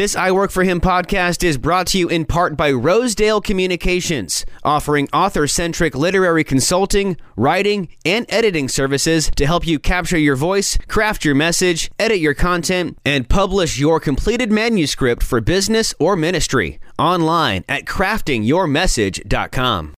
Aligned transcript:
This 0.00 0.16
I 0.16 0.32
Work 0.32 0.50
for 0.50 0.64
Him 0.64 0.80
podcast 0.80 1.44
is 1.44 1.58
brought 1.58 1.86
to 1.88 1.98
you 1.98 2.08
in 2.08 2.24
part 2.24 2.56
by 2.56 2.72
Rosedale 2.72 3.42
Communications, 3.42 4.46
offering 4.64 5.10
author 5.12 5.46
centric 5.46 5.94
literary 5.94 6.42
consulting, 6.42 7.18
writing, 7.36 7.90
and 8.02 8.24
editing 8.30 8.70
services 8.70 9.30
to 9.36 9.44
help 9.44 9.66
you 9.66 9.78
capture 9.78 10.16
your 10.16 10.36
voice, 10.36 10.78
craft 10.88 11.26
your 11.26 11.34
message, 11.34 11.90
edit 11.98 12.18
your 12.18 12.32
content, 12.32 12.96
and 13.04 13.28
publish 13.28 13.78
your 13.78 14.00
completed 14.00 14.50
manuscript 14.50 15.22
for 15.22 15.42
business 15.42 15.92
or 15.98 16.16
ministry 16.16 16.80
online 16.98 17.62
at 17.68 17.84
craftingyourmessage.com. 17.84 19.94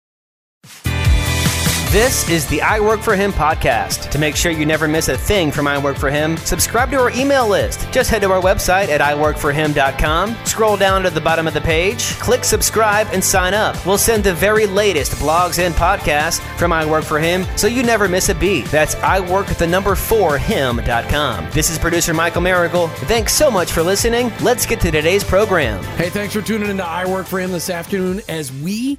This 1.91 2.29
is 2.29 2.47
the 2.47 2.61
I 2.61 2.79
Work 2.79 3.01
for 3.01 3.17
Him 3.17 3.33
podcast. 3.33 4.11
To 4.11 4.17
make 4.17 4.37
sure 4.37 4.49
you 4.49 4.65
never 4.65 4.87
miss 4.87 5.09
a 5.09 5.17
thing 5.17 5.51
from 5.51 5.67
I 5.67 5.77
Work 5.77 5.97
for 5.97 6.09
Him, 6.09 6.37
subscribe 6.37 6.89
to 6.91 6.97
our 6.97 7.11
email 7.11 7.45
list. 7.49 7.91
Just 7.91 8.09
head 8.09 8.21
to 8.21 8.31
our 8.31 8.41
website 8.41 8.87
at 8.87 9.01
iworkforhim.com, 9.01 10.37
scroll 10.45 10.77
down 10.77 11.03
to 11.03 11.09
the 11.09 11.19
bottom 11.19 11.49
of 11.49 11.53
the 11.53 11.59
page, 11.59 12.17
click 12.19 12.45
subscribe, 12.45 13.07
and 13.11 13.21
sign 13.21 13.53
up. 13.53 13.85
We'll 13.85 13.97
send 13.97 14.23
the 14.23 14.33
very 14.33 14.67
latest 14.67 15.11
blogs 15.15 15.59
and 15.59 15.75
podcasts 15.75 16.39
from 16.57 16.71
I 16.71 16.85
Work 16.85 17.03
for 17.03 17.19
Him 17.19 17.45
so 17.57 17.67
you 17.67 17.83
never 17.83 18.07
miss 18.07 18.29
a 18.29 18.35
beat. 18.35 18.67
That's 18.67 18.95
iwork 18.95 19.53
the 19.57 19.67
number 19.67 19.93
4 19.93 20.37
him.com. 20.37 21.49
This 21.51 21.69
is 21.69 21.77
producer 21.77 22.13
Michael 22.13 22.41
Miracle. 22.41 22.87
Thanks 22.87 23.33
so 23.33 23.51
much 23.51 23.73
for 23.73 23.83
listening. 23.83 24.31
Let's 24.39 24.65
get 24.65 24.79
to 24.79 24.91
today's 24.91 25.25
program. 25.25 25.83
Hey, 25.97 26.09
thanks 26.09 26.33
for 26.33 26.41
tuning 26.41 26.69
into 26.69 26.85
I 26.85 27.05
Work 27.05 27.27
for 27.27 27.41
Him 27.41 27.51
this 27.51 27.69
afternoon 27.69 28.21
as 28.29 28.49
we 28.49 28.97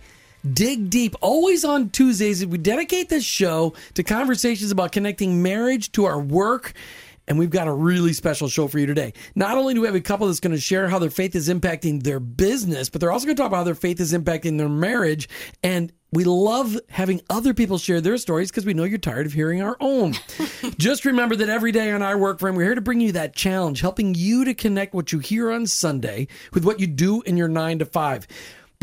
dig 0.51 0.91
deep. 0.91 1.15
Always 1.21 1.65
on 1.65 1.91
Tuesdays, 1.91 2.45
we 2.47 2.59
dedicate 2.59 3.09
this 3.09 3.25
show 3.25 3.75
to 3.95 4.03
conversations 4.03 4.71
about 4.71 4.93
connecting 4.93 5.43
marriage 5.43 5.93
to 5.93 6.05
our 6.05 6.21
work. 6.21 6.73
And 7.29 7.39
we've 7.39 7.51
got 7.51 7.69
a 7.69 7.73
really 7.73 8.13
special 8.13 8.49
show 8.49 8.67
for 8.67 8.79
you 8.79 8.87
today. 8.87 9.13
Not 9.35 9.57
only 9.57 9.75
do 9.75 9.81
we 9.81 9.87
have 9.87 9.95
a 9.95 10.01
couple 10.01 10.27
that's 10.27 10.41
going 10.41 10.55
to 10.55 10.61
share 10.61 10.89
how 10.89 10.99
their 10.99 11.09
faith 11.09 11.37
is 11.37 11.49
impacting 11.49 12.03
their 12.03 12.19
business, 12.19 12.91
but 12.91 13.01
they're 13.01 13.13
also 13.13 13.27
going 13.27 13.37
to 13.37 13.41
talk 13.41 13.49
about 13.49 13.59
how 13.59 13.65
their 13.65 13.75
faith 13.77 14.01
is 14.01 14.13
impacting 14.13 14.59
their 14.59 14.69
marriage. 14.69 15.29
And 15.63 15.93
we 16.11 16.25
love 16.25 16.79
having 16.91 17.23
other 17.31 17.55
people 17.55 17.79
share 17.79 18.01
their 18.01 18.19
stories 18.19 18.51
because 18.51 18.67
we 18.67 18.75
know 18.75 18.85
you're 18.85 18.99
tired 18.99 19.25
of 19.25 19.33
hearing 19.33 19.63
our 19.63 19.77
own. 19.81 20.15
Just 20.79 21.05
remember 21.05 21.37
that 21.37 21.49
every 21.49 21.73
day 21.73 21.93
on 21.93 22.03
our 22.03 22.19
Work 22.19 22.41
frame, 22.41 22.57
we're 22.57 22.65
here 22.65 22.75
to 22.75 22.81
bring 22.81 23.01
you 23.01 23.13
that 23.13 23.35
challenge, 23.35 23.81
helping 23.81 24.15
you 24.15 24.45
to 24.45 24.53
connect 24.53 24.93
what 24.93 25.13
you 25.13 25.21
hear 25.21 25.51
on 25.53 25.67
Sunday 25.67 26.27
with 26.53 26.65
what 26.65 26.81
you 26.81 26.87
do 26.87 27.23
in 27.23 27.37
your 27.37 27.49
nine 27.49 27.79
to 27.79 27.87
five. 27.87 28.27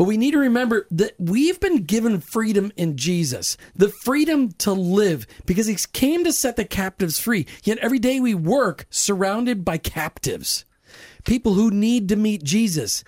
But 0.00 0.06
we 0.06 0.16
need 0.16 0.30
to 0.30 0.38
remember 0.38 0.86
that 0.92 1.12
we've 1.18 1.60
been 1.60 1.82
given 1.82 2.20
freedom 2.20 2.72
in 2.74 2.96
Jesus, 2.96 3.58
the 3.76 3.90
freedom 3.90 4.50
to 4.52 4.72
live, 4.72 5.26
because 5.44 5.66
he 5.66 5.76
came 5.92 6.24
to 6.24 6.32
set 6.32 6.56
the 6.56 6.64
captives 6.64 7.18
free. 7.18 7.46
Yet 7.64 7.76
every 7.80 7.98
day 7.98 8.18
we 8.18 8.34
work 8.34 8.86
surrounded 8.88 9.62
by 9.62 9.76
captives, 9.76 10.64
people 11.26 11.52
who 11.52 11.70
need 11.70 12.08
to 12.08 12.16
meet 12.16 12.42
Jesus. 12.42 13.04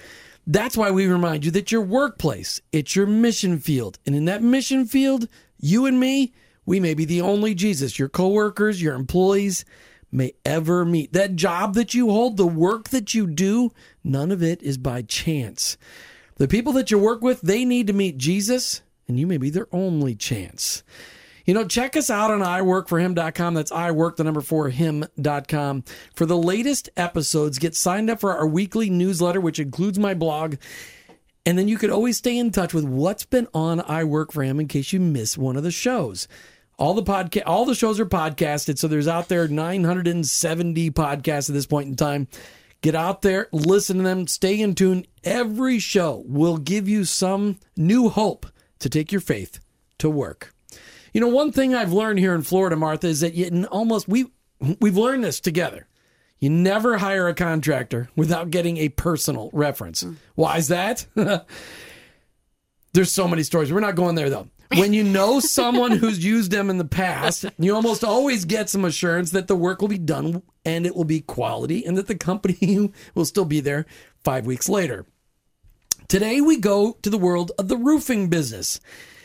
That's 0.47 0.77
why 0.77 0.91
we 0.91 1.07
remind 1.07 1.47
you 1.47 1.51
that 1.53 1.73
your 1.73 1.81
workplace, 1.81 2.61
it's 2.73 2.95
your 2.95 3.07
mission 3.07 3.59
field. 3.59 3.99
And 4.05 4.15
in 4.15 4.27
that 4.27 4.43
mission 4.43 4.85
field, 4.85 5.29
you 5.59 5.87
and 5.87 5.99
me, 5.99 6.35
we 6.67 6.79
may 6.79 6.93
be 6.93 7.07
the 7.07 7.23
only 7.23 7.55
Jesus 7.55 7.99
your 7.99 8.11
coworkers, 8.11 8.83
your 8.83 8.97
employees 8.97 9.65
may 10.11 10.35
ever 10.45 10.85
meet. 10.85 11.15
That 11.15 11.37
job 11.37 11.73
that 11.73 11.95
you 11.95 12.11
hold, 12.11 12.37
the 12.37 12.47
work 12.47 12.91
that 12.91 13.15
you 13.15 13.27
do, 13.27 13.73
none 14.05 14.31
of 14.31 14.43
it 14.43 14.63
is 14.63 14.77
by 14.77 15.01
chance. 15.01 15.79
The 16.43 16.49
people 16.49 16.73
that 16.73 16.91
you 16.91 16.99
work 16.99 17.23
with, 17.23 17.41
they 17.41 17.65
need 17.65 17.87
to 17.87 17.93
meet 17.93 18.19
Jesus, 18.19 18.83
and 19.07 19.17
you 19.17 19.29
may 19.29 19.37
be 19.37 19.49
their 19.49 19.69
only 19.71 20.17
chance. 20.17 20.83
You 21.47 21.55
know, 21.55 21.69
check 21.69 21.97
us 21.97 22.11
out 22.11 22.33
on 22.33 22.41
iworkforhim.com. 22.41 23.55
That's 23.55 23.71
iwork, 23.71 24.17
the 24.17 24.25
number 24.25 24.41
four, 24.41 24.69
him.com. 24.69 25.85
For 26.17 26.27
the 26.27 26.37
latest 26.37 26.91
episodes, 26.97 27.61
get 27.61 27.77
signed 27.77 28.11
up 28.11 28.19
for 28.19 28.37
our 28.37 28.49
weekly 28.49 28.91
newsletter, 28.91 29.41
which 29.41 29.61
includes 29.61 30.01
my 30.01 30.15
blog. 30.15 30.57
And 31.47 31.57
then 31.57 31.69
you 31.69 31.79
could 31.79 31.91
always 31.91 32.19
stay 32.19 32.37
in 32.37 32.51
touch 32.51 32.75
with 32.75 32.87
what's 32.87 33.25
been 33.25 33.47
on 33.55 33.81
I 33.81 34.03
Work 34.03 34.33
for 34.33 34.43
Him 34.43 34.59
in 34.59 34.67
case 34.67 34.93
you 34.93 34.99
miss 34.99 35.39
one 35.39 35.57
of 35.57 35.63
the 35.63 35.71
shows. 35.71 36.27
All 36.77 36.95
the 36.95 37.05
podcast, 37.05 37.45
all 37.47 37.67
the 37.67 37.77
shows 37.77 38.01
are 38.01 38.07
podcasted, 38.07 38.79
so 38.79 38.89
there's 38.89 39.07
out 39.07 39.29
there 39.29 39.47
970 39.47 40.91
podcasts 40.91 41.49
at 41.49 41.55
this 41.55 41.67
point 41.67 41.87
in 41.87 41.95
time. 41.95 42.27
Get 42.83 42.95
out 42.97 43.23
there, 43.23 43.49
listen 43.53 43.99
to 43.99 44.03
them, 44.03 44.27
stay 44.27 44.61
in 44.61 44.75
tune. 44.75 45.07
Every 45.25 45.79
show 45.79 46.25
will 46.27 46.59
give 46.59 46.89
you 46.89 47.05
some 47.05 47.61
new 47.77 48.09
hope 48.09 48.45
to 48.81 48.91
take 48.91 49.13
your 49.13 49.21
faith 49.21 49.61
to 49.99 50.11
work. 50.11 50.53
You 51.15 51.21
know, 51.21 51.29
one 51.29 51.53
thing 51.53 51.75
I've 51.75 51.93
learned 51.93 52.19
here 52.19 52.35
in 52.35 52.43
Florida, 52.43 52.75
Martha, 52.75 53.07
is 53.07 53.21
that 53.21 53.35
you 53.35 53.67
almost 53.71 54.09
we 54.09 54.27
we've 54.81 54.97
learned 54.97 55.23
this 55.23 55.39
together. 55.41 55.87
You 56.41 56.51
never 56.51 56.99
hire 56.99 57.29
a 57.29 57.35
contractor 57.35 58.09
without 58.17 58.51
getting 58.51 58.79
a 58.79 58.89
personal 58.89 59.49
reference. 59.53 60.03
Mm. 60.03 60.17
Why 60.35 60.57
is 60.57 60.69
that? 60.69 61.07
There's 62.93 63.13
so 63.13 63.29
many 63.29 63.45
stories. 63.45 63.73
We're 63.73 63.81
not 63.81 63.95
going 63.95 64.17
there 64.17 64.29
though. 64.29 64.49
When 64.77 64.95
you 64.95 65.05
know 65.05 65.39
someone 65.39 65.93
who's 65.93 66.25
used 66.25 66.51
them 66.51 66.71
in 66.71 66.79
the 66.79 66.87
past, 66.87 67.45
you 67.59 67.75
almost 67.75 68.03
always 68.03 68.47
get 68.47 68.71
some 68.71 68.87
assurance 68.87 69.31
that 69.33 69.47
the 69.47 69.57
work 69.57 69.83
will 69.83 69.89
be 69.89 69.99
done 69.99 70.43
and 70.65 70.87
it 70.87 70.97
will 70.97 71.05
be 71.05 71.21
quality 71.21 71.85
and 71.85 71.97
that 71.99 72.07
the 72.07 72.15
company 72.15 72.91
will 73.15 73.27
still 73.27 73.45
be 73.45 73.61
there 73.61 73.85
five 74.25 74.47
weeks 74.47 74.71
later. 74.71 75.05
Today, 76.09 76.41
we 76.41 76.57
go 76.57 76.97
to 77.03 77.11
the 77.11 77.19
world 77.19 77.53
of 77.59 77.69
the 77.69 77.77
roofing 77.77 78.29
business. 78.29 78.81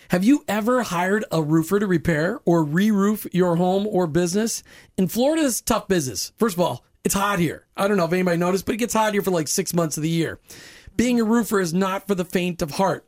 Have 0.09 0.25
you 0.25 0.43
ever 0.49 0.83
hired 0.83 1.23
a 1.31 1.41
roofer 1.41 1.79
to 1.79 1.87
repair 1.87 2.39
or 2.45 2.63
re 2.63 2.91
roof 2.91 3.25
your 3.31 3.55
home 3.55 3.87
or 3.87 4.05
business? 4.05 4.63
In 4.97 5.07
Florida, 5.07 5.45
it's 5.45 5.61
tough 5.61 5.87
business. 5.87 6.33
First 6.37 6.55
of 6.55 6.61
all, 6.61 6.83
it's 7.05 7.15
hot 7.15 7.39
here. 7.39 7.67
I 7.77 7.87
don't 7.87 7.95
know 7.95 8.05
if 8.05 8.11
anybody 8.11 8.37
noticed, 8.37 8.65
but 8.65 8.75
it 8.75 8.79
gets 8.79 8.93
hot 8.93 9.13
here 9.13 9.21
for 9.21 9.31
like 9.31 9.47
six 9.47 9.73
months 9.73 9.95
of 9.95 10.03
the 10.03 10.09
year. 10.09 10.39
Being 10.97 11.21
a 11.21 11.23
roofer 11.23 11.61
is 11.61 11.73
not 11.73 12.05
for 12.05 12.15
the 12.15 12.25
faint 12.25 12.61
of 12.61 12.71
heart. 12.71 13.07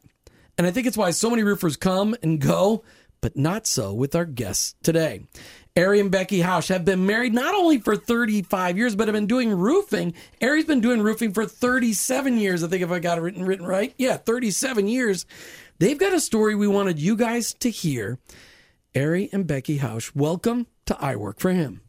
And 0.59 0.67
I 0.67 0.71
think 0.71 0.87
it's 0.87 0.97
why 0.97 1.11
so 1.11 1.29
many 1.29 1.41
roofers 1.41 1.77
come 1.77 2.17
and 2.21 2.37
go, 2.37 2.83
but 3.21 3.37
not 3.37 3.65
so 3.65 3.93
with 3.93 4.13
our 4.13 4.25
guests 4.25 4.75
today. 4.83 5.21
Arry 5.73 6.01
and 6.01 6.11
Becky 6.11 6.41
Housh 6.41 6.67
have 6.67 6.83
been 6.83 7.05
married 7.05 7.33
not 7.33 7.55
only 7.55 7.77
for 7.79 7.95
35 7.95 8.77
years, 8.77 8.93
but 8.93 9.07
have 9.07 9.13
been 9.13 9.25
doing 9.25 9.51
roofing. 9.51 10.13
Arry's 10.41 10.65
been 10.65 10.81
doing 10.81 11.01
roofing 11.01 11.31
for 11.31 11.45
37 11.45 12.37
years. 12.37 12.61
I 12.61 12.67
think 12.67 12.83
if 12.83 12.91
I 12.91 12.99
got 12.99 13.17
it 13.17 13.21
written, 13.21 13.45
written 13.45 13.65
right. 13.65 13.93
Yeah, 13.97 14.17
37 14.17 14.89
years. 14.89 15.25
They've 15.77 15.97
got 15.97 16.11
a 16.11 16.19
story 16.19 16.55
we 16.55 16.67
wanted 16.67 16.99
you 16.99 17.15
guys 17.15 17.53
to 17.53 17.69
hear. 17.69 18.19
Arry 18.93 19.29
and 19.31 19.47
Becky 19.47 19.77
Housh, 19.77 20.13
welcome 20.13 20.67
to 20.87 20.97
I 21.01 21.15
Work 21.15 21.39
for 21.39 21.51
Him. 21.51 21.79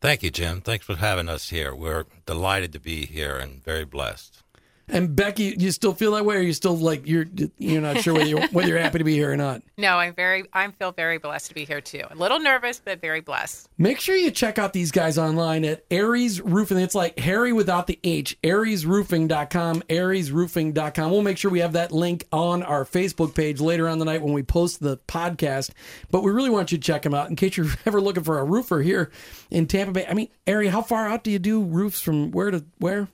Thank 0.00 0.24
you, 0.24 0.32
Jim. 0.32 0.62
Thanks 0.62 0.84
for 0.84 0.96
having 0.96 1.28
us 1.28 1.50
here. 1.50 1.76
We're 1.76 2.06
delighted 2.26 2.72
to 2.72 2.80
be 2.80 3.06
here 3.06 3.36
and 3.36 3.62
very 3.62 3.84
blessed. 3.84 4.42
And 4.88 5.14
Becky, 5.14 5.54
you 5.58 5.70
still 5.70 5.94
feel 5.94 6.12
that 6.12 6.24
way, 6.24 6.36
or 6.36 6.40
you 6.40 6.52
still 6.52 6.76
like 6.76 7.06
you're 7.06 7.26
you're 7.58 7.80
not 7.80 8.00
sure 8.00 8.14
whether 8.14 8.26
you're 8.26 8.46
whether 8.52 8.68
you're 8.68 8.78
happy 8.78 8.98
to 8.98 9.04
be 9.04 9.14
here 9.14 9.30
or 9.30 9.36
not? 9.36 9.62
No, 9.76 9.98
I'm 9.98 10.14
very 10.14 10.44
I 10.52 10.68
feel 10.70 10.92
very 10.92 11.18
blessed 11.18 11.48
to 11.48 11.54
be 11.54 11.64
here 11.64 11.80
too. 11.80 12.02
A 12.10 12.14
little 12.14 12.38
nervous, 12.38 12.80
but 12.82 13.00
very 13.00 13.20
blessed. 13.20 13.68
Make 13.76 14.00
sure 14.00 14.16
you 14.16 14.30
check 14.30 14.58
out 14.58 14.72
these 14.72 14.90
guys 14.90 15.18
online 15.18 15.64
at 15.64 15.84
Arry's 15.90 16.40
Roofing. 16.40 16.78
It's 16.78 16.94
like 16.94 17.18
Harry 17.18 17.52
without 17.52 17.86
the 17.86 17.98
H. 18.02 18.36
ArrysRoofing.com. 18.42 19.82
ArrysRoofing.com. 19.82 21.10
We'll 21.10 21.22
make 21.22 21.38
sure 21.38 21.50
we 21.50 21.60
have 21.60 21.74
that 21.74 21.92
link 21.92 22.26
on 22.32 22.62
our 22.62 22.84
Facebook 22.84 23.34
page 23.34 23.60
later 23.60 23.88
on 23.88 23.98
the 23.98 24.04
night 24.04 24.22
when 24.22 24.32
we 24.32 24.42
post 24.42 24.80
the 24.80 24.96
podcast. 25.08 25.70
But 26.10 26.22
we 26.22 26.32
really 26.32 26.50
want 26.50 26.72
you 26.72 26.78
to 26.78 26.82
check 26.84 27.02
them 27.02 27.14
out 27.14 27.28
in 27.28 27.36
case 27.36 27.56
you're 27.56 27.66
ever 27.86 28.00
looking 28.00 28.24
for 28.24 28.38
a 28.38 28.44
roofer 28.44 28.80
here 28.80 29.10
in 29.50 29.66
Tampa 29.66 29.92
Bay. 29.92 30.06
I 30.08 30.14
mean, 30.14 30.28
Arry, 30.46 30.68
how 30.68 30.82
far 30.82 31.06
out 31.06 31.24
do 31.24 31.30
you 31.30 31.38
do 31.38 31.62
roofs 31.62 32.00
from 32.00 32.30
where 32.30 32.50
to 32.50 32.64
where? 32.78 33.08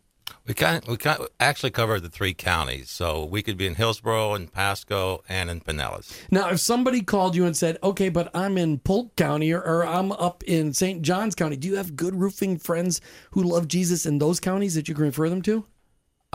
We 0.46 0.54
can 0.54 0.82
we 0.88 0.96
can 0.96 1.18
actually 1.40 1.70
cover 1.70 1.98
the 2.00 2.08
three 2.08 2.34
counties, 2.34 2.90
so 2.90 3.24
we 3.24 3.42
could 3.42 3.56
be 3.56 3.66
in 3.66 3.74
Hillsborough, 3.74 4.34
and 4.34 4.52
Pasco, 4.52 5.22
and 5.28 5.50
in 5.50 5.60
Pinellas. 5.60 6.12
Now, 6.30 6.50
if 6.50 6.60
somebody 6.60 7.02
called 7.02 7.34
you 7.34 7.46
and 7.46 7.56
said, 7.56 7.78
"Okay, 7.82 8.08
but 8.08 8.30
I'm 8.34 8.58
in 8.58 8.78
Polk 8.78 9.16
County 9.16 9.52
or, 9.52 9.60
or 9.60 9.86
I'm 9.86 10.12
up 10.12 10.42
in 10.44 10.72
St. 10.72 11.02
Johns 11.02 11.34
County," 11.34 11.56
do 11.56 11.68
you 11.68 11.76
have 11.76 11.96
good 11.96 12.14
roofing 12.14 12.58
friends 12.58 13.00
who 13.30 13.42
love 13.42 13.68
Jesus 13.68 14.06
in 14.06 14.18
those 14.18 14.40
counties 14.40 14.74
that 14.74 14.88
you 14.88 14.94
can 14.94 15.04
refer 15.04 15.28
them 15.28 15.42
to? 15.42 15.64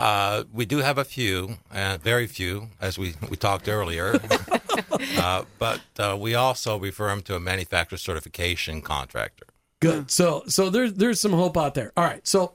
Uh, 0.00 0.44
we 0.50 0.64
do 0.64 0.78
have 0.78 0.96
a 0.96 1.04
few, 1.04 1.58
uh, 1.70 1.98
very 2.02 2.26
few, 2.26 2.68
as 2.80 2.98
we, 2.98 3.14
we 3.28 3.36
talked 3.36 3.68
earlier. 3.68 4.18
uh, 5.18 5.44
but 5.58 5.80
uh, 5.98 6.16
we 6.18 6.34
also 6.34 6.78
refer 6.78 7.08
them 7.08 7.20
to 7.20 7.36
a 7.36 7.40
manufacturer 7.40 7.98
certification 7.98 8.80
contractor. 8.80 9.44
Good. 9.80 10.10
So 10.10 10.42
so 10.46 10.68
there's 10.70 10.94
there's 10.94 11.20
some 11.20 11.32
hope 11.32 11.56
out 11.56 11.74
there. 11.74 11.92
All 11.96 12.04
right. 12.04 12.26
So 12.26 12.52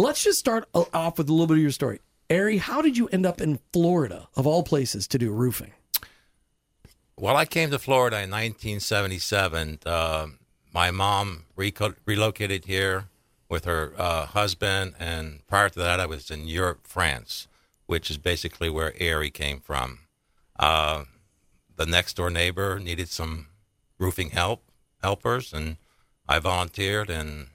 Let's 0.00 0.22
just 0.22 0.38
start 0.38 0.68
off 0.72 1.18
with 1.18 1.28
a 1.28 1.32
little 1.32 1.48
bit 1.48 1.56
of 1.56 1.62
your 1.62 1.72
story. 1.72 1.98
Arry, 2.30 2.58
how 2.58 2.80
did 2.80 2.96
you 2.96 3.08
end 3.08 3.26
up 3.26 3.40
in 3.40 3.58
Florida, 3.72 4.28
of 4.36 4.46
all 4.46 4.62
places, 4.62 5.08
to 5.08 5.18
do 5.18 5.32
roofing? 5.32 5.72
Well, 7.16 7.36
I 7.36 7.44
came 7.44 7.72
to 7.72 7.80
Florida 7.80 8.18
in 8.18 8.30
1977. 8.30 9.80
Uh, 9.84 10.28
my 10.72 10.92
mom 10.92 11.46
reco- 11.56 11.96
relocated 12.04 12.66
here 12.66 13.06
with 13.48 13.64
her 13.64 13.92
uh, 13.98 14.26
husband, 14.26 14.94
and 15.00 15.44
prior 15.48 15.68
to 15.68 15.78
that, 15.80 15.98
I 15.98 16.06
was 16.06 16.30
in 16.30 16.46
Europe, 16.46 16.86
France, 16.86 17.48
which 17.86 18.08
is 18.08 18.18
basically 18.18 18.70
where 18.70 18.94
Arry 19.00 19.30
came 19.30 19.58
from. 19.58 19.98
Uh, 20.60 21.06
the 21.74 21.86
next 21.86 22.14
door 22.14 22.30
neighbor 22.30 22.78
needed 22.78 23.08
some 23.08 23.48
roofing 23.98 24.30
help 24.30 24.62
helpers, 25.02 25.52
and 25.52 25.76
I 26.28 26.38
volunteered, 26.38 27.10
and 27.10 27.48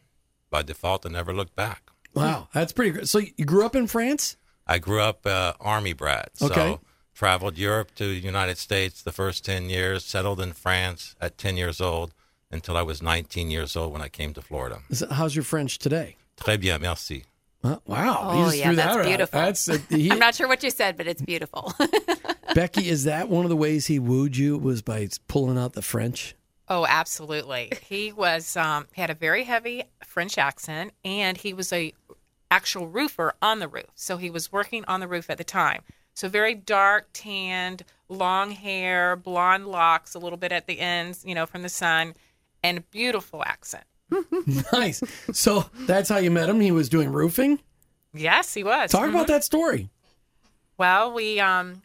by 0.49 0.61
default, 0.61 1.05
I 1.05 1.09
never 1.09 1.33
looked 1.33 1.55
back. 1.55 1.82
Wow, 2.13 2.47
that's 2.53 2.71
pretty 2.73 2.91
great. 2.91 3.07
So 3.09 3.19
you 3.19 3.45
grew 3.45 3.65
up 3.65 3.75
in 3.75 3.87
France? 3.87 4.37
I 4.67 4.79
grew 4.79 5.01
up 5.01 5.25
uh, 5.25 5.53
army 5.59 5.93
brat. 5.93 6.29
So 6.35 6.45
Okay. 6.47 6.77
traveled 7.13 7.57
Europe 7.57 7.93
to 7.95 8.05
the 8.05 8.15
United 8.19 8.57
States 8.57 9.01
the 9.01 9.11
first 9.11 9.43
10 9.45 9.69
years, 9.69 10.05
settled 10.05 10.39
in 10.39 10.53
France 10.53 11.15
at 11.19 11.37
10 11.37 11.57
years 11.57 11.81
old 11.81 12.13
until 12.51 12.77
I 12.77 12.81
was 12.83 13.01
19 13.01 13.49
years 13.51 13.75
old 13.75 13.91
when 13.93 14.01
I 14.01 14.09
came 14.09 14.33
to 14.33 14.41
Florida. 14.41 14.79
Is 14.89 15.01
it- 15.01 15.11
How's 15.11 15.35
your 15.35 15.43
French 15.43 15.79
today? 15.79 16.15
Très 16.37 16.59
bien, 16.59 16.79
merci. 16.81 17.25
Wow. 17.63 17.81
Oh, 17.87 18.51
yeah, 18.51 18.65
threw 18.67 18.75
that's 18.75 18.95
that 18.97 19.05
beautiful. 19.05 19.39
That's 19.39 19.69
uh, 19.69 19.77
he- 19.89 20.11
I'm 20.11 20.19
not 20.19 20.35
sure 20.35 20.47
what 20.47 20.61
you 20.63 20.69
said, 20.69 20.97
but 20.97 21.07
it's 21.07 21.21
beautiful. 21.21 21.73
Becky. 22.55 22.89
Is 22.89 23.05
that 23.05 23.29
one 23.29 23.45
of 23.45 23.49
the 23.49 23.55
ways 23.55 23.87
he 23.87 23.99
wooed 23.99 24.35
you? 24.37 24.57
Was 24.57 24.81
by 24.81 25.07
pulling 25.27 25.57
out 25.57 25.73
the 25.73 25.81
French? 25.81 26.35
Oh, 26.69 26.85
absolutely. 26.87 27.71
He 27.87 28.11
was 28.11 28.55
um, 28.55 28.87
he 28.93 29.01
had 29.01 29.09
a 29.09 29.13
very 29.15 29.43
heavy 29.43 29.83
French 30.05 30.37
accent, 30.37 30.93
and 31.03 31.37
he 31.37 31.53
was 31.53 31.73
a 31.73 31.93
actual 32.49 32.87
roofer 32.87 33.33
on 33.41 33.59
the 33.59 33.67
roof. 33.67 33.89
So 33.95 34.17
he 34.17 34.29
was 34.29 34.51
working 34.51 34.85
on 34.85 34.99
the 34.99 35.07
roof 35.07 35.29
at 35.29 35.37
the 35.37 35.43
time. 35.43 35.81
So 36.13 36.29
very 36.29 36.53
dark, 36.53 37.07
tanned, 37.13 37.83
long 38.07 38.51
hair, 38.51 39.15
blonde 39.15 39.67
locks, 39.67 40.13
a 40.13 40.19
little 40.19 40.37
bit 40.37 40.51
at 40.51 40.67
the 40.67 40.79
ends, 40.79 41.23
you 41.25 41.33
know, 41.35 41.45
from 41.47 41.63
the 41.63 41.69
sun, 41.69 42.13
and 42.63 42.77
a 42.77 42.81
beautiful 42.81 43.43
accent. 43.45 43.83
Nice. 44.71 45.01
So 45.31 45.65
that's 45.87 46.09
how 46.09 46.17
you 46.17 46.29
met 46.31 46.47
him. 46.49 46.59
He 46.59 46.71
was 46.71 46.87
doing 46.89 47.11
roofing. 47.11 47.59
Yes, 48.13 48.53
he 48.53 48.63
was. 48.63 48.91
Talk 48.91 49.09
about 49.09 49.25
Mhm. 49.25 49.29
that 49.29 49.43
story. 49.43 49.89
Well, 50.77 51.13
we 51.13 51.39
um, 51.39 51.81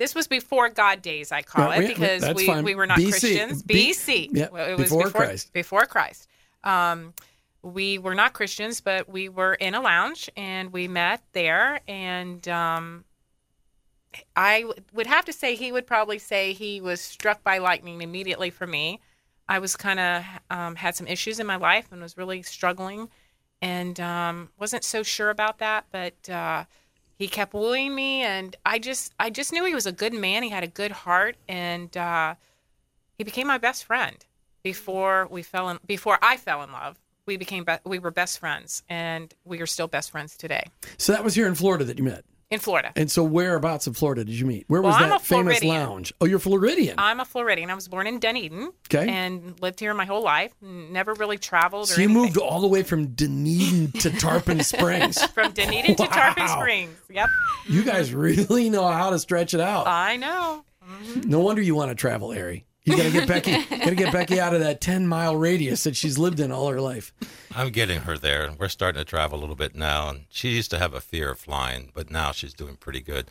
this 0.00 0.14
was 0.14 0.26
before 0.26 0.70
God 0.70 1.02
days, 1.02 1.30
I 1.30 1.42
call 1.42 1.68
Yeah, 1.68 1.80
it, 1.82 1.88
because 1.88 2.34
we, 2.34 2.62
we 2.62 2.74
were 2.74 2.86
not 2.86 2.98
BC. 2.98 3.10
Christians. 3.10 3.62
B- 3.62 3.92
BC. 3.92 4.28
yeah, 4.32 4.46
it 4.46 4.78
was 4.78 4.88
before 4.88 5.04
before 5.04 5.20
Christ. 5.26 5.52
Before 5.52 5.84
Christ. 5.84 6.26
Um, 6.64 7.12
we 7.62 7.98
were 7.98 8.14
not 8.14 8.32
Christians, 8.32 8.80
but 8.80 9.10
we 9.10 9.28
were 9.28 9.52
in 9.52 9.74
a 9.74 9.80
lounge 9.82 10.30
and 10.38 10.72
we 10.72 10.88
met 10.88 11.22
there. 11.32 11.80
And 11.86 12.48
um, 12.48 13.04
I 14.34 14.62
w- 14.62 14.80
would 14.94 15.06
have 15.06 15.26
to 15.26 15.34
say 15.34 15.54
he 15.54 15.70
would 15.70 15.86
probably 15.86 16.18
say 16.18 16.54
he 16.54 16.80
was 16.80 17.02
struck 17.02 17.44
by 17.44 17.58
lightning 17.58 18.00
immediately 18.00 18.48
for 18.48 18.66
me. 18.66 19.00
I 19.50 19.58
was 19.58 19.76
kind 19.76 20.00
of 20.00 20.24
um, 20.48 20.76
had 20.76 20.96
some 20.96 21.08
issues 21.08 21.40
in 21.40 21.46
my 21.46 21.56
life 21.56 21.88
and 21.92 22.00
was 22.00 22.16
really 22.16 22.40
struggling, 22.40 23.10
and 23.60 24.00
um, 24.00 24.48
wasn't 24.58 24.84
so 24.84 25.02
sure 25.02 25.28
about 25.28 25.58
that. 25.58 25.84
But 25.92 26.30
uh, 26.30 26.64
he 27.20 27.28
kept 27.28 27.52
wooing 27.52 27.94
me, 27.94 28.22
and 28.22 28.56
I 28.64 28.78
just 28.78 29.12
I 29.20 29.28
just 29.28 29.52
knew 29.52 29.62
he 29.66 29.74
was 29.74 29.84
a 29.84 29.92
good 29.92 30.14
man. 30.14 30.42
He 30.42 30.48
had 30.48 30.64
a 30.64 30.66
good 30.66 30.90
heart, 30.90 31.36
and 31.46 31.94
uh, 31.94 32.34
he 33.18 33.24
became 33.24 33.46
my 33.46 33.58
best 33.58 33.84
friend 33.84 34.16
before 34.62 35.28
we 35.30 35.42
fell 35.42 35.68
in 35.68 35.78
before 35.86 36.18
I 36.22 36.38
fell 36.38 36.62
in 36.62 36.72
love. 36.72 36.98
We 37.26 37.36
became 37.36 37.64
be- 37.64 37.76
we 37.84 37.98
were 37.98 38.10
best 38.10 38.38
friends, 38.38 38.82
and 38.88 39.32
we 39.44 39.60
are 39.60 39.66
still 39.66 39.86
best 39.86 40.10
friends 40.10 40.36
today 40.36 40.64
So 40.96 41.12
that 41.12 41.22
was 41.22 41.34
here 41.34 41.46
in 41.46 41.54
Florida 41.54 41.84
that 41.84 41.98
you 41.98 42.04
met. 42.04 42.24
In 42.50 42.58
Florida. 42.58 42.92
And 42.96 43.08
so 43.08 43.22
whereabouts 43.22 43.86
in 43.86 43.92
Florida 43.92 44.24
did 44.24 44.34
you 44.34 44.44
meet? 44.44 44.64
Where 44.66 44.82
was 44.82 44.94
Well, 44.96 45.04
I'm 45.04 45.10
that 45.10 45.22
famous 45.22 45.58
Floridian. 45.60 45.74
lounge? 45.88 46.12
Oh, 46.20 46.26
you're 46.26 46.40
Floridian. 46.40 46.96
I'm 46.98 47.20
a 47.20 47.24
Floridian. 47.24 47.70
I 47.70 47.74
was 47.76 47.86
born 47.86 48.08
in 48.08 48.18
Dunedin. 48.18 48.72
Okay. 48.92 49.08
And 49.08 49.54
lived 49.62 49.78
here 49.78 49.94
my 49.94 50.04
whole 50.04 50.22
life. 50.24 50.52
Never 50.60 51.14
really 51.14 51.38
traveled. 51.38 51.86
so 51.88 51.94
or 51.96 52.00
you 52.00 52.04
anything. 52.08 52.22
moved 52.22 52.36
all 52.38 52.60
the 52.60 52.66
way 52.66 52.82
from 52.82 53.06
Dunedin 53.14 53.92
to 54.00 54.10
Tarpon 54.10 54.60
Springs. 54.64 55.22
from 55.28 55.52
Dunedin 55.52 55.94
to 55.94 56.06
Tarpon 56.08 56.48
Springs. 56.48 56.96
Yep. 57.08 57.28
You 57.68 57.84
guys 57.84 58.12
really 58.12 58.68
know 58.68 58.84
how 58.88 59.10
to 59.10 59.20
stretch 59.20 59.54
it 59.54 59.60
out. 59.60 59.86
I 59.86 60.16
know. 60.16 60.64
Mm-hmm. 60.84 61.30
No 61.30 61.38
wonder 61.38 61.62
you 61.62 61.76
want 61.76 61.90
to 61.90 61.94
travel, 61.94 62.32
Arry. 62.32 62.64
You 62.90 62.96
gotta 62.96 63.10
get 63.10 63.28
Becky 63.28 63.76
gotta 63.78 63.94
get 63.94 64.12
Becky 64.12 64.40
out 64.40 64.54
of 64.54 64.60
that 64.60 64.80
ten 64.80 65.06
mile 65.06 65.36
radius 65.36 65.84
that 65.84 65.96
she's 65.96 66.18
lived 66.18 66.40
in 66.40 66.50
all 66.50 66.68
her 66.68 66.80
life. 66.80 67.12
I'm 67.54 67.70
getting 67.70 68.00
her 68.00 68.18
there. 68.18 68.52
We're 68.58 68.68
starting 68.68 68.98
to 68.98 69.04
travel 69.04 69.38
a 69.38 69.40
little 69.40 69.56
bit 69.56 69.74
now. 69.74 70.08
And 70.08 70.24
she 70.28 70.50
used 70.50 70.70
to 70.72 70.78
have 70.78 70.94
a 70.94 71.00
fear 71.00 71.30
of 71.30 71.38
flying, 71.38 71.90
but 71.94 72.10
now 72.10 72.32
she's 72.32 72.54
doing 72.54 72.76
pretty 72.76 73.00
good. 73.00 73.30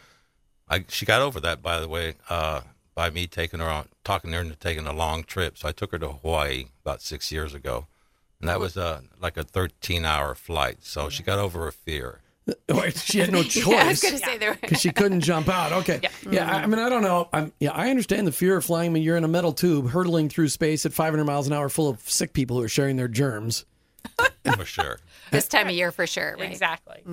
I, 0.67 0.85
she 0.87 1.05
got 1.05 1.21
over 1.21 1.39
that, 1.39 1.61
by 1.61 1.79
the 1.79 1.87
way, 1.87 2.15
uh, 2.29 2.61
by 2.93 3.09
me 3.09 3.27
taking 3.27 3.59
her 3.59 3.69
on, 3.69 3.87
talking 4.03 4.31
her 4.33 4.41
into 4.41 4.55
taking 4.55 4.85
a 4.85 4.93
long 4.93 5.23
trip. 5.23 5.57
So 5.57 5.67
I 5.67 5.71
took 5.71 5.91
her 5.91 5.99
to 5.99 6.09
Hawaii 6.09 6.65
about 6.83 7.01
six 7.01 7.31
years 7.31 7.53
ago. 7.53 7.87
And 8.39 8.47
that 8.47 8.59
was 8.59 8.77
uh, 8.77 9.01
like 9.19 9.35
a 9.37 9.43
13 9.43 10.05
hour 10.05 10.35
flight. 10.35 10.79
So 10.83 11.09
she 11.09 11.23
got 11.23 11.39
over 11.39 11.65
her 11.65 11.71
fear. 11.71 12.21
She 12.95 13.19
had 13.19 13.31
no 13.31 13.43
choice. 13.43 13.67
Yeah, 13.67 13.83
I 13.83 13.87
was 13.87 14.01
going 14.01 14.13
to 14.13 14.19
say 14.19 14.37
there. 14.37 14.57
because 14.59 14.79
she 14.79 14.91
couldn't 14.91 15.21
jump 15.21 15.49
out. 15.49 15.71
Okay, 15.71 16.01
yeah. 16.29 16.49
I, 16.51 16.63
I 16.63 16.65
mean, 16.67 16.79
I 16.79 16.89
don't 16.89 17.01
know. 17.01 17.29
I'm, 17.33 17.51
yeah, 17.59 17.71
I 17.71 17.89
understand 17.89 18.27
the 18.27 18.31
fear 18.31 18.57
of 18.57 18.65
flying. 18.65 18.91
I 18.91 18.93
mean, 18.93 19.03
you're 19.03 19.17
in 19.17 19.23
a 19.23 19.27
metal 19.29 19.53
tube 19.53 19.89
hurtling 19.89 20.29
through 20.29 20.49
space 20.49 20.85
at 20.85 20.93
500 20.93 21.23
miles 21.25 21.47
an 21.47 21.53
hour, 21.53 21.69
full 21.69 21.89
of 21.89 21.99
sick 22.09 22.33
people 22.33 22.57
who 22.57 22.63
are 22.63 22.69
sharing 22.69 22.95
their 22.95 23.07
germs. 23.07 23.65
For 24.55 24.65
sure. 24.65 24.99
This 25.31 25.47
time 25.47 25.67
of 25.67 25.73
year 25.73 25.91
for 25.91 26.07
sure, 26.07 26.35
right? 26.39 26.49
Exactly. 26.49 27.03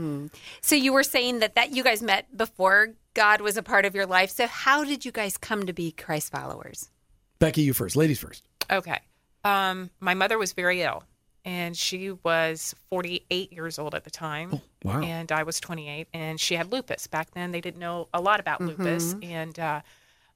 So 0.60 0.74
you 0.74 0.92
were 0.92 1.02
saying 1.02 1.40
that 1.40 1.56
that 1.56 1.74
you 1.74 1.82
guys 1.82 2.00
met 2.00 2.34
before 2.36 2.94
God 3.14 3.40
was 3.40 3.56
a 3.56 3.62
part 3.62 3.84
of 3.84 3.94
your 3.94 4.06
life. 4.06 4.30
So 4.30 4.46
how 4.46 4.84
did 4.84 5.04
you 5.04 5.12
guys 5.12 5.36
come 5.36 5.66
to 5.66 5.72
be 5.72 5.90
Christ 5.92 6.32
followers? 6.32 6.90
Becky, 7.38 7.62
you 7.62 7.74
first. 7.74 7.96
Ladies 7.96 8.20
first. 8.20 8.44
Okay. 8.70 8.98
Um, 9.44 9.90
my 10.00 10.14
mother 10.14 10.38
was 10.38 10.52
very 10.52 10.82
ill, 10.82 11.02
and 11.46 11.76
she 11.76 12.10
was 12.10 12.74
48 12.90 13.52
years 13.52 13.78
old 13.78 13.94
at 13.94 14.02
the 14.02 14.10
time. 14.10 14.60
wow. 14.82 15.00
And 15.00 15.30
I 15.30 15.44
was 15.44 15.60
28, 15.60 16.08
and 16.12 16.40
she 16.40 16.56
had 16.56 16.72
lupus. 16.72 17.06
Back 17.06 17.30
then, 17.30 17.52
they 17.52 17.60
didn't 17.60 17.78
know 17.78 18.08
a 18.12 18.20
lot 18.20 18.40
about 18.40 18.60
lupus. 18.60 19.14
And 19.22 19.56
uh, 19.58 19.80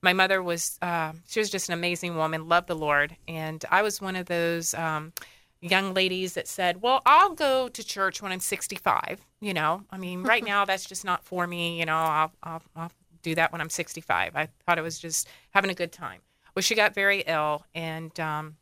my 0.03 0.13
mother 0.13 0.41
was, 0.41 0.79
uh, 0.81 1.13
she 1.27 1.41
was 1.41 1.51
just 1.51 1.69
an 1.69 1.75
amazing 1.75 2.17
woman, 2.17 2.49
loved 2.49 2.69
the 2.69 2.77
Lord. 2.77 3.17
And 3.27 3.63
I 3.73 3.83
was 3.83 4.01
one 4.01 4.15
of 4.15 4.27
those 4.27 4.73
um, 4.75 5.13
young 5.61 5.95
ladies 5.95 6.35
that 6.35 6.47
said, 6.47 6.81
Well, 6.81 7.03
I'll 7.05 7.35
go 7.35 7.69
to 7.69 7.85
church 7.85 8.23
when 8.23 8.31
I'm 8.31 8.41
65. 8.41 9.21
You 9.41 9.53
know, 9.53 9.83
I 9.91 9.99
mean, 9.99 10.23
right 10.25 10.45
now, 10.45 10.65
that's 10.65 10.87
just 10.87 11.05
not 11.05 11.25
for 11.25 11.45
me. 11.45 11.81
You 11.81 11.87
know, 11.87 11.97
I'll, 11.97 12.33
I'll, 12.45 12.63
I'll 12.77 12.93
do 13.23 13.35
that 13.35 13.51
when 13.51 13.61
I'm 13.61 13.69
65. 13.69 14.37
I 14.37 14.49
thought 14.65 14.79
it 14.79 14.83
was 14.83 15.01
just 15.01 15.27
having 15.51 15.73
a 15.73 15.75
good 15.75 15.91
time. 15.91 16.21
Well, 16.55 16.63
she 16.63 16.77
got 16.77 16.95
very 16.95 17.25
ill, 17.27 17.65
and 17.75 18.19
um, 18.21 18.57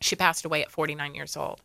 she 0.00 0.16
passed 0.16 0.46
away 0.46 0.62
at 0.62 0.70
49 0.70 1.14
years 1.14 1.36
old 1.36 1.60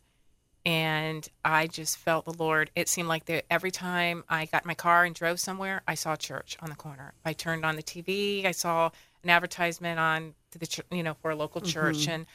and 0.66 1.28
I 1.44 1.68
just 1.68 1.98
felt 1.98 2.26
the 2.26 2.34
Lord. 2.34 2.70
It 2.76 2.88
seemed 2.90 3.08
like 3.08 3.26
that 3.26 3.46
every 3.50 3.72
time 3.72 4.24
I 4.30 4.46
got 4.46 4.64
in 4.64 4.68
my 4.68 4.74
car 4.74 5.06
and 5.06 5.16
drove 5.16 5.40
somewhere, 5.40 5.82
I 5.88 5.96
saw 5.96 6.14
a 6.14 6.18
church 6.18 6.58
on 6.60 6.70
the 6.70 6.76
corner. 6.76 7.14
I 7.26 7.34
turned 7.34 7.66
on 7.66 7.76
the 7.76 7.84
TV, 7.84 8.46
I 8.46 8.52
saw 8.52 8.90
an 9.24 9.30
advertisement 9.30 10.00
on 10.00 10.34
to 10.52 10.60
the 10.60 10.68
ch- 10.68 10.82
you 10.92 11.04
know 11.04 11.16
for 11.22 11.32
a 11.32 11.36
local 11.36 11.62
church, 11.62 12.08
and 12.08 12.26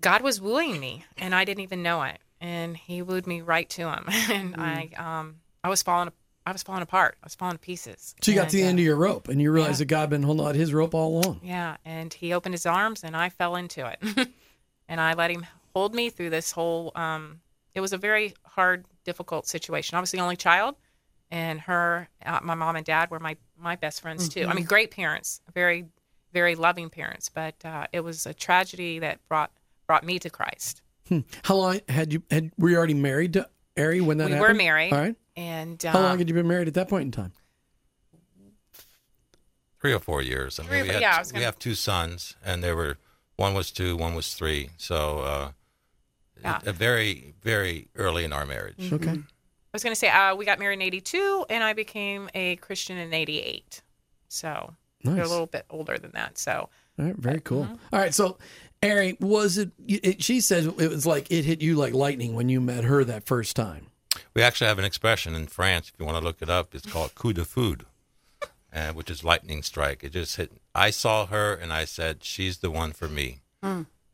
God 0.00 0.22
was 0.22 0.40
wooing 0.40 0.78
me, 0.80 1.04
and 1.16 1.34
I 1.34 1.44
didn't 1.44 1.62
even 1.62 1.82
know 1.82 2.02
it. 2.02 2.18
And 2.40 2.76
He 2.76 3.00
wooed 3.02 3.26
me 3.26 3.40
right 3.40 3.68
to 3.70 3.88
Him, 3.90 4.04
and 4.30 4.54
I 4.56 4.90
um 4.96 5.36
I 5.62 5.68
was 5.68 5.82
falling 5.82 6.10
I 6.46 6.52
was 6.52 6.62
falling 6.62 6.82
apart. 6.82 7.16
I 7.22 7.26
was 7.26 7.34
falling 7.34 7.54
to 7.56 7.58
pieces. 7.60 8.14
So 8.20 8.30
you 8.30 8.36
got 8.36 8.50
to 8.50 8.56
the 8.56 8.62
And, 8.62 8.70
end 8.70 8.78
uh, 8.78 8.82
of 8.82 8.84
your 8.84 8.96
rope, 8.96 9.28
and 9.28 9.40
you 9.40 9.50
realized 9.50 9.76
yeah. 9.80 9.84
that 9.84 9.86
God 9.86 10.00
had 10.00 10.10
been 10.10 10.22
holding 10.24 10.44
out 10.46 10.54
His 10.54 10.74
rope 10.74 10.94
all 10.94 11.18
along. 11.24 11.40
yeah, 11.42 11.76
and 11.86 12.12
he 12.12 12.32
opened 12.34 12.52
his 12.54 12.66
arms 12.66 13.02
and 13.02 13.16
I 13.16 13.30
fell 13.30 13.56
into 13.56 13.86
it. 13.86 14.28
and 14.88 15.00
I 15.00 15.14
let 15.14 15.30
him 15.30 15.46
hold 15.74 15.94
me 15.94 16.10
through 16.10 16.30
this 16.30 16.52
whole 16.52 16.92
um 16.94 17.40
it 17.74 17.80
was 17.80 17.92
a 17.92 17.98
very 17.98 18.34
hard, 18.44 18.84
difficult 19.04 19.48
situation. 19.48 19.96
I 19.96 20.00
was 20.00 20.12
the 20.12 20.20
only 20.20 20.36
child 20.36 20.76
and 21.30 21.60
her 21.62 22.08
uh, 22.24 22.38
my 22.42 22.54
mom 22.54 22.76
and 22.76 22.86
dad 22.86 23.10
were 23.10 23.18
my 23.20 23.36
my 23.58 23.76
best 23.76 24.00
friends 24.00 24.28
too. 24.28 24.46
I 24.46 24.54
mean 24.54 24.64
great 24.64 24.90
parents, 24.90 25.40
very 25.52 25.86
very 26.32 26.54
loving 26.54 26.90
parents, 26.90 27.28
but 27.28 27.54
uh, 27.64 27.86
it 27.92 28.00
was 28.00 28.26
a 28.26 28.34
tragedy 28.34 29.00
that 29.00 29.18
brought 29.28 29.50
brought 29.86 30.04
me 30.04 30.18
to 30.20 30.30
Christ. 30.30 30.82
How 31.42 31.54
long 31.56 31.80
had 31.88 32.12
you 32.12 32.22
had? 32.30 32.50
Were 32.58 32.70
you 32.70 32.76
already 32.76 32.94
married 32.94 33.32
to 33.34 33.48
Arry 33.76 34.00
when 34.00 34.18
that 34.18 34.26
we 34.26 34.32
happened? 34.32 34.48
were 34.48 34.54
married. 34.64 34.92
All 34.92 34.98
right. 35.00 35.16
And 35.36 35.82
How 35.82 36.00
long 36.00 36.12
um, 36.12 36.18
had 36.18 36.28
you 36.28 36.34
been 36.34 36.46
married 36.48 36.68
at 36.68 36.74
that 36.74 36.88
point 36.88 37.02
in 37.06 37.10
time? 37.10 37.32
Three 39.80 39.92
or 39.92 39.98
four 40.00 40.22
years. 40.22 40.58
I 40.58 40.62
mean, 40.62 40.70
Three 40.70 40.82
we, 40.82 40.88
had, 40.88 41.00
yeah, 41.00 41.16
I 41.16 41.18
was 41.18 41.28
we 41.32 41.34
gonna- 41.34 41.46
have 41.46 41.58
two 41.58 41.74
sons, 41.74 42.36
and 42.44 42.62
they 42.62 42.72
were 42.72 42.96
one 43.36 43.52
was 43.52 43.70
two, 43.70 43.96
one 43.96 44.14
was 44.14 44.32
three. 44.34 44.70
So 44.78 45.18
uh, 45.20 45.50
Yeah. 46.44 46.60
a 46.66 46.72
very, 46.72 47.34
very 47.42 47.88
early 47.96 48.24
in 48.24 48.32
our 48.32 48.46
marriage. 48.46 48.92
Okay. 48.92 49.10
I 49.10 49.22
was 49.72 49.82
going 49.82 49.92
to 49.92 49.98
say 49.98 50.08
uh, 50.08 50.36
we 50.36 50.44
got 50.44 50.58
married 50.58 50.74
in 50.74 50.82
82 50.82 51.46
and 51.50 51.64
I 51.64 51.72
became 51.72 52.28
a 52.34 52.56
Christian 52.56 52.96
in 52.96 53.12
88. 53.12 53.82
So 54.28 54.74
they're 55.02 55.24
a 55.24 55.28
little 55.28 55.46
bit 55.46 55.64
older 55.70 55.98
than 55.98 56.12
that. 56.14 56.38
So 56.38 56.68
All 56.98 57.04
right, 57.04 57.16
very 57.16 57.40
cool. 57.40 57.64
Mm-hmm. 57.64 57.74
All 57.92 57.98
right, 57.98 58.14
so 58.14 58.38
Arry, 58.82 59.16
was 59.20 59.58
it, 59.58 59.70
it? 59.86 60.22
She 60.22 60.40
says 60.40 60.66
it 60.66 60.76
was 60.76 61.06
like 61.06 61.30
it 61.30 61.44
hit 61.44 61.62
you 61.62 61.76
like 61.76 61.94
lightning 61.94 62.34
when 62.34 62.48
you 62.48 62.60
met 62.60 62.84
her 62.84 63.02
that 63.04 63.24
first 63.24 63.56
time. 63.56 63.86
We 64.34 64.42
actually 64.42 64.68
have 64.68 64.78
an 64.78 64.84
expression 64.84 65.34
in 65.34 65.46
France. 65.46 65.88
If 65.88 65.98
you 65.98 66.06
want 66.06 66.18
to 66.18 66.24
look 66.24 66.42
it 66.42 66.50
up, 66.50 66.74
it's 66.74 66.86
called 66.86 67.14
"coup 67.14 67.32
de 67.32 67.44
foudre," 67.44 67.86
uh, 68.72 68.92
which 68.92 69.10
is 69.10 69.24
lightning 69.24 69.62
strike. 69.62 70.04
It 70.04 70.12
just 70.12 70.36
hit. 70.36 70.52
I 70.74 70.90
saw 70.90 71.26
her 71.26 71.54
and 71.54 71.72
I 71.72 71.84
said, 71.84 72.22
"She's 72.22 72.58
the 72.58 72.70
one 72.70 72.92
for 72.92 73.08
me." 73.08 73.40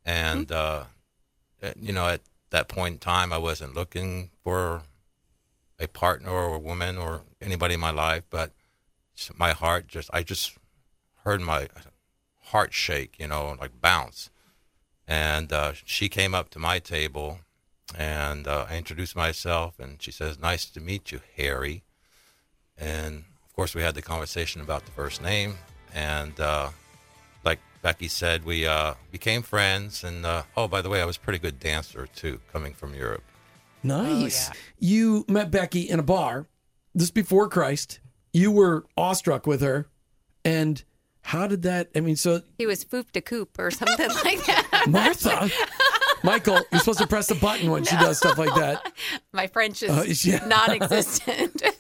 And 0.05 0.53
uh, 0.53 0.55
uh, 0.55 0.85
you 1.79 1.93
know, 1.93 2.09
at 2.09 2.23
that 2.51 2.69
point 2.69 2.95
in 2.95 2.99
time, 2.99 3.33
I 3.33 3.39
wasn't 3.39 3.75
looking 3.75 4.31
for 4.43 4.83
a 5.79 5.89
partner 5.89 6.31
or 6.31 6.55
a 6.55 6.59
woman 6.59 6.99
or 6.99 7.23
anybody 7.41 7.75
in 7.75 7.81
my 7.81 7.91
life, 7.91 8.25
but 8.31 8.53
my 9.37 9.53
heart 9.53 9.87
just, 9.89 10.11
I 10.13 10.23
just 10.23 10.57
heard 11.25 11.41
my 11.41 11.69
heart 12.45 12.73
shake, 12.73 13.19
you 13.19 13.29
know, 13.29 13.57
like 13.61 13.81
bounce. 13.81 14.31
And 15.07 15.53
uh, 15.53 15.73
she 15.85 16.09
came 16.09 16.35
up 16.35 16.51
to 16.51 16.59
my 16.59 16.79
table 16.79 17.41
And 17.97 18.47
uh, 18.47 18.67
I 18.71 18.77
introduced 18.77 19.17
myself, 19.17 19.79
and 19.79 20.01
she 20.01 20.13
says, 20.13 20.39
"Nice 20.39 20.67
to 20.67 20.81
meet 20.81 21.11
you, 21.11 21.21
Harry." 21.37 21.83
And 22.79 23.25
of 23.45 23.55
course, 23.55 23.75
we 23.75 23.83
had 23.83 23.95
the 23.95 24.03
conversation 24.03 24.61
about 24.61 24.85
the 24.87 24.93
first 24.93 25.21
name, 25.23 25.59
and 25.95 26.39
uh, 26.39 26.71
Becky 27.83 28.09
said, 28.09 28.45
we 28.45 28.67
uh, 28.67 28.95
became 29.11 29.43
friends. 29.43 30.05
And 30.05 30.27
uh, 30.27 30.43
oh, 30.57 30.69
by 30.69 30.83
the 30.83 30.89
way, 30.89 31.01
I 31.01 31.05
was 31.05 31.17
a 31.17 31.21
pretty 31.21 31.39
good 31.39 31.59
dancer 31.59 32.07
too, 32.15 32.41
coming 32.53 32.75
from 32.75 32.95
Europe. 32.95 33.23
Nice. 33.83 34.49
yeah. 34.49 34.55
You 34.79 35.25
met 35.29 35.51
Becky 35.51 35.89
in 35.89 35.99
a 35.99 36.03
bar. 36.03 36.47
This 36.95 37.11
before 37.11 37.49
Christ. 37.49 38.01
You 38.33 38.51
were 38.53 38.85
awestruck 38.97 39.47
with 39.47 39.61
her, 39.61 39.89
and 40.45 40.83
how 41.23 41.47
did 41.49 41.63
that? 41.63 41.89
I 41.97 42.01
mean, 42.01 42.15
so 42.17 42.43
He 42.59 42.67
was 42.67 42.85
foop 42.85 43.11
de 43.13 43.21
coop 43.21 43.59
or 43.59 43.71
something 43.73 44.09
like 44.25 44.45
that. 44.47 44.85
Martha, 44.89 45.51
Michael, 46.23 46.61
you're 46.71 46.79
supposed 46.81 47.01
to 47.01 47.07
press 47.09 47.27
the 47.27 47.35
button 47.35 47.71
when 47.71 47.85
she 47.85 47.97
does 47.97 48.19
stuff 48.19 48.39
like 48.39 48.55
that. 48.55 48.93
My 49.33 49.47
French 49.49 49.83
is 49.83 49.91
Uh, 49.91 50.05
yeah. 50.31 50.47
non-existent. 50.47 51.61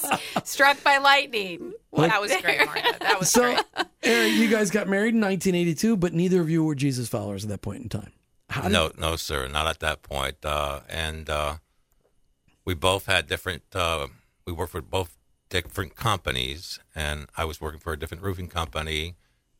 he 0.00 0.08
was 0.08 0.18
struck 0.48 0.82
by 0.82 0.98
lightning. 0.98 1.72
Well, 1.90 2.08
that 2.08 2.20
was 2.20 2.34
great, 2.40 2.64
Martha. 2.64 2.96
That 3.00 3.18
was 3.18 3.30
So, 3.30 3.42
great. 3.42 3.60
Aaron, 4.02 4.32
you 4.34 4.48
guys 4.48 4.70
got 4.70 4.88
married 4.88 5.14
in 5.14 5.20
1982, 5.20 5.96
but 5.96 6.12
neither 6.12 6.40
of 6.40 6.48
you 6.50 6.64
were 6.64 6.74
Jesus 6.74 7.08
followers 7.08 7.44
at 7.44 7.50
that 7.50 7.62
point 7.62 7.82
in 7.82 7.88
time. 7.88 8.12
How 8.50 8.62
did, 8.62 8.72
No, 8.72 8.90
no, 8.98 9.16
sir, 9.16 9.48
not 9.48 9.66
at 9.66 9.80
that 9.80 10.02
point. 10.02 10.44
Uh, 10.44 10.80
and 10.88 11.28
uh, 11.30 11.56
we 12.64 12.74
both 12.74 13.06
had 13.06 13.26
different. 13.26 13.62
Uh, 13.74 14.08
we 14.46 14.52
worked 14.52 14.72
for 14.72 14.82
both 14.82 15.16
different 15.48 15.94
companies, 15.96 16.78
and 16.94 17.26
I 17.36 17.44
was 17.44 17.60
working 17.60 17.80
for 17.80 17.92
a 17.92 17.98
different 17.98 18.22
roofing 18.22 18.48
company, 18.48 19.14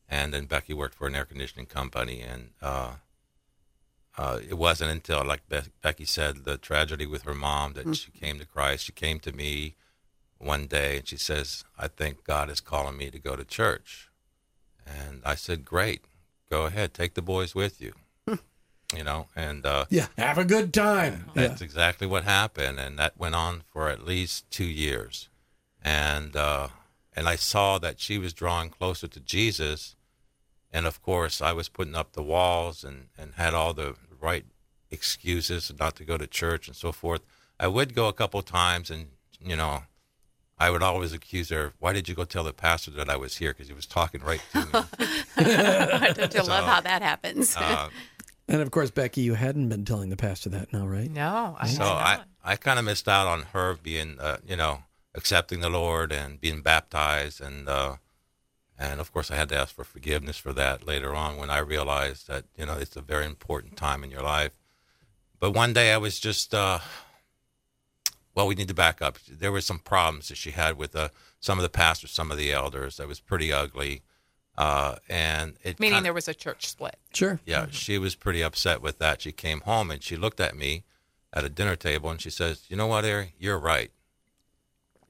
and 0.08 0.32
then 0.34 0.46
Becky 0.46 0.74
worked 0.74 0.94
for 0.94 1.06
an 1.06 1.14
air 1.14 1.24
conditioning 1.24 1.66
company. 1.66 2.20
And 2.20 2.50
uh, 2.60 2.92
uh, 4.18 4.40
it 4.46 4.54
wasn't 4.54 4.90
until, 4.90 5.24
like 5.24 5.48
Be- 5.48 5.70
Becky 5.82 6.04
said, 6.04 6.44
the 6.44 6.58
tragedy 6.58 7.06
with 7.06 7.22
her 7.22 7.34
mom 7.34 7.74
that 7.74 7.94
she 7.96 8.10
came 8.10 8.38
to 8.38 8.46
Christ. 8.46 8.84
She 8.84 8.92
came 8.92 9.20
to 9.20 9.32
me 9.32 9.76
one 10.42 10.66
day, 10.66 10.99
and 10.99 11.08
she 11.08 11.16
says, 11.16 11.64
"I 11.78 11.88
think 11.88 12.25
God 12.25 12.50
is 12.50 12.61
calling 12.61 12.96
me 12.96 13.11
to 13.11 13.18
go 13.18 13.37
to 13.37 13.44
church." 13.44 14.11
And 14.87 15.22
I 15.25 15.34
said, 15.37 15.64
"Great, 15.64 16.02
go 16.50 16.66
ahead, 16.66 16.92
take 16.92 17.14
the 17.14 17.22
boys 17.22 17.54
with 17.54 17.80
you." 17.80 17.94
you 18.94 19.04
know, 19.04 19.26
and 19.34 19.64
uh, 19.64 19.87
Yeah, 19.88 20.08
have 20.18 20.38
a 20.38 20.44
good 20.44 20.75
time. 20.75 21.30
Yeah. 21.34 21.49
that's 21.49 21.62
exactly 21.62 22.06
what 22.06 22.25
happened, 22.25 22.78
and 22.78 22.99
that 22.99 23.16
went 23.18 23.34
on 23.34 23.62
for 23.72 23.88
at 23.88 24.04
least 24.06 24.50
two 24.50 24.64
years, 24.66 25.28
and 25.82 26.37
uh, 26.37 26.68
and 27.14 27.28
I 27.28 27.37
saw 27.37 27.78
that 27.78 28.00
she 28.00 28.18
was 28.18 28.32
drawing 28.32 28.70
closer 28.70 29.08
to 29.08 29.20
Jesus, 29.20 29.96
and 30.72 30.87
of 30.87 31.00
course 31.02 31.40
I 31.40 31.52
was 31.52 31.68
putting 31.68 31.94
up 31.94 32.12
the 32.12 32.22
walls 32.22 32.84
and 32.84 33.08
and 33.16 33.34
had 33.34 33.54
all 33.54 33.72
the 33.72 33.96
right 34.20 34.44
excuses 34.90 35.72
not 35.78 35.96
to 35.96 36.04
go 36.04 36.18
to 36.18 36.26
church 36.26 36.68
and 36.68 36.76
so 36.76 36.92
forth. 36.92 37.22
I 37.58 37.68
would 37.68 37.94
go 37.94 38.08
a 38.08 38.12
couple 38.12 38.42
times, 38.42 38.90
and 38.90 39.08
you 39.40 39.56
know. 39.56 39.84
I 40.62 40.71
would 40.71 40.83
always 40.83 41.12
accuse 41.12 41.49
her. 41.49 41.73
Why 41.81 41.92
did 41.92 42.09
you 42.09 42.14
go 42.14 42.25
tell 42.25 42.45
the 42.45 42.52
pastor 42.52 42.92
that 42.92 43.11
I 43.11 43.16
was 43.16 43.37
here? 43.37 43.50
Because 43.52 43.66
he 43.66 43.75
was 43.75 43.87
talking 43.87 44.21
right 44.23 44.40
to 44.52 44.59
me. 44.59 44.64
Don't 46.14 46.35
you 46.35 46.42
love 46.42 46.64
how 46.66 46.81
that 46.81 47.02
happens? 47.02 47.57
Uh, 47.57 47.88
And 48.47 48.61
of 48.61 48.71
course, 48.71 48.90
Becky, 48.90 49.23
you 49.23 49.35
hadn't 49.35 49.69
been 49.69 49.85
telling 49.85 50.11
the 50.11 50.16
pastor 50.16 50.50
that, 50.50 50.73
no, 50.73 50.87
right? 50.87 51.11
No, 51.11 51.57
I 51.59 51.66
So 51.66 51.85
I. 51.85 52.21
I 52.45 52.57
kind 52.57 52.78
of 52.78 52.85
missed 52.85 53.09
out 53.09 53.26
on 53.26 53.42
her 53.54 53.76
being, 53.83 54.19
uh, 54.21 54.38
you 54.47 54.57
know, 54.57 54.83
accepting 55.14 55.61
the 55.61 55.71
Lord 55.71 56.12
and 56.12 56.40
being 56.40 56.61
baptized, 56.61 57.40
and 57.40 57.69
uh, 57.69 57.97
and 58.78 59.00
of 59.00 59.12
course 59.12 59.31
I 59.31 59.37
had 59.37 59.49
to 59.50 59.57
ask 59.57 59.75
for 59.75 59.85
forgiveness 59.85 60.38
for 60.38 60.52
that 60.52 60.87
later 60.87 61.14
on 61.14 61.37
when 61.37 61.50
I 61.50 61.59
realized 61.59 62.26
that 62.28 62.45
you 62.57 62.66
know 62.66 62.75
it's 62.75 62.97
a 62.97 63.00
very 63.00 63.26
important 63.26 63.76
time 63.76 64.02
in 64.04 64.11
your 64.11 64.23
life. 64.23 64.52
But 65.38 65.54
one 65.54 65.73
day 65.73 65.92
I 65.92 65.99
was 65.99 66.19
just, 66.21 66.52
uh, 66.54 66.78
well, 68.34 68.46
we 68.46 68.54
need 68.54 68.68
to 68.68 68.74
back 68.74 69.02
up. 69.02 69.18
There 69.28 69.52
were 69.52 69.60
some 69.60 69.78
problems 69.78 70.28
that 70.28 70.36
she 70.36 70.52
had 70.52 70.76
with 70.78 70.94
uh, 70.96 71.08
some 71.40 71.58
of 71.58 71.62
the 71.62 71.68
pastors, 71.68 72.10
some 72.12 72.30
of 72.30 72.36
the 72.38 72.52
elders. 72.52 72.96
That 72.96 73.08
was 73.08 73.20
pretty 73.20 73.52
ugly, 73.52 74.02
uh, 74.56 74.96
and 75.08 75.56
it 75.62 75.78
Meaning 75.80 75.94
kinda- 75.96 76.04
there 76.06 76.14
was 76.14 76.28
a 76.28 76.34
church 76.34 76.66
split. 76.66 76.96
Sure. 77.12 77.40
yeah, 77.46 77.66
she 77.70 77.98
was 77.98 78.14
pretty 78.14 78.42
upset 78.42 78.80
with 78.80 78.98
that. 78.98 79.20
She 79.22 79.32
came 79.32 79.60
home 79.62 79.90
and 79.90 80.02
she 80.02 80.16
looked 80.16 80.40
at 80.40 80.56
me 80.56 80.84
at 81.32 81.44
a 81.44 81.48
dinner 81.48 81.76
table 81.76 82.10
and 82.10 82.20
she 82.20 82.30
says, 82.30 82.64
"You 82.68 82.76
know 82.76 82.86
what, 82.86 83.04
Arry? 83.04 83.34
You're 83.38 83.58
right. 83.58 83.90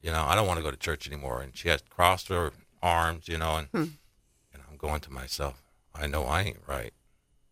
You 0.03 0.11
know, 0.11 0.25
I 0.25 0.35
don't 0.35 0.47
want 0.47 0.59
to 0.59 0.63
go 0.65 0.71
to 0.71 0.77
church 0.77 1.07
anymore." 1.07 1.41
And 1.43 1.57
she 1.57 1.69
had 1.69 1.89
crossed 1.91 2.29
her 2.29 2.53
arms, 2.83 3.29
you 3.29 3.39
know, 3.39 3.57
and 3.57 3.69
and 3.73 4.63
I'm 4.69 4.77
going 4.77 5.01
to 5.03 5.13
myself, 5.13 5.63
I 5.95 6.07
know 6.09 6.25
I 6.25 6.43
ain't 6.43 6.61
right. 6.67 6.93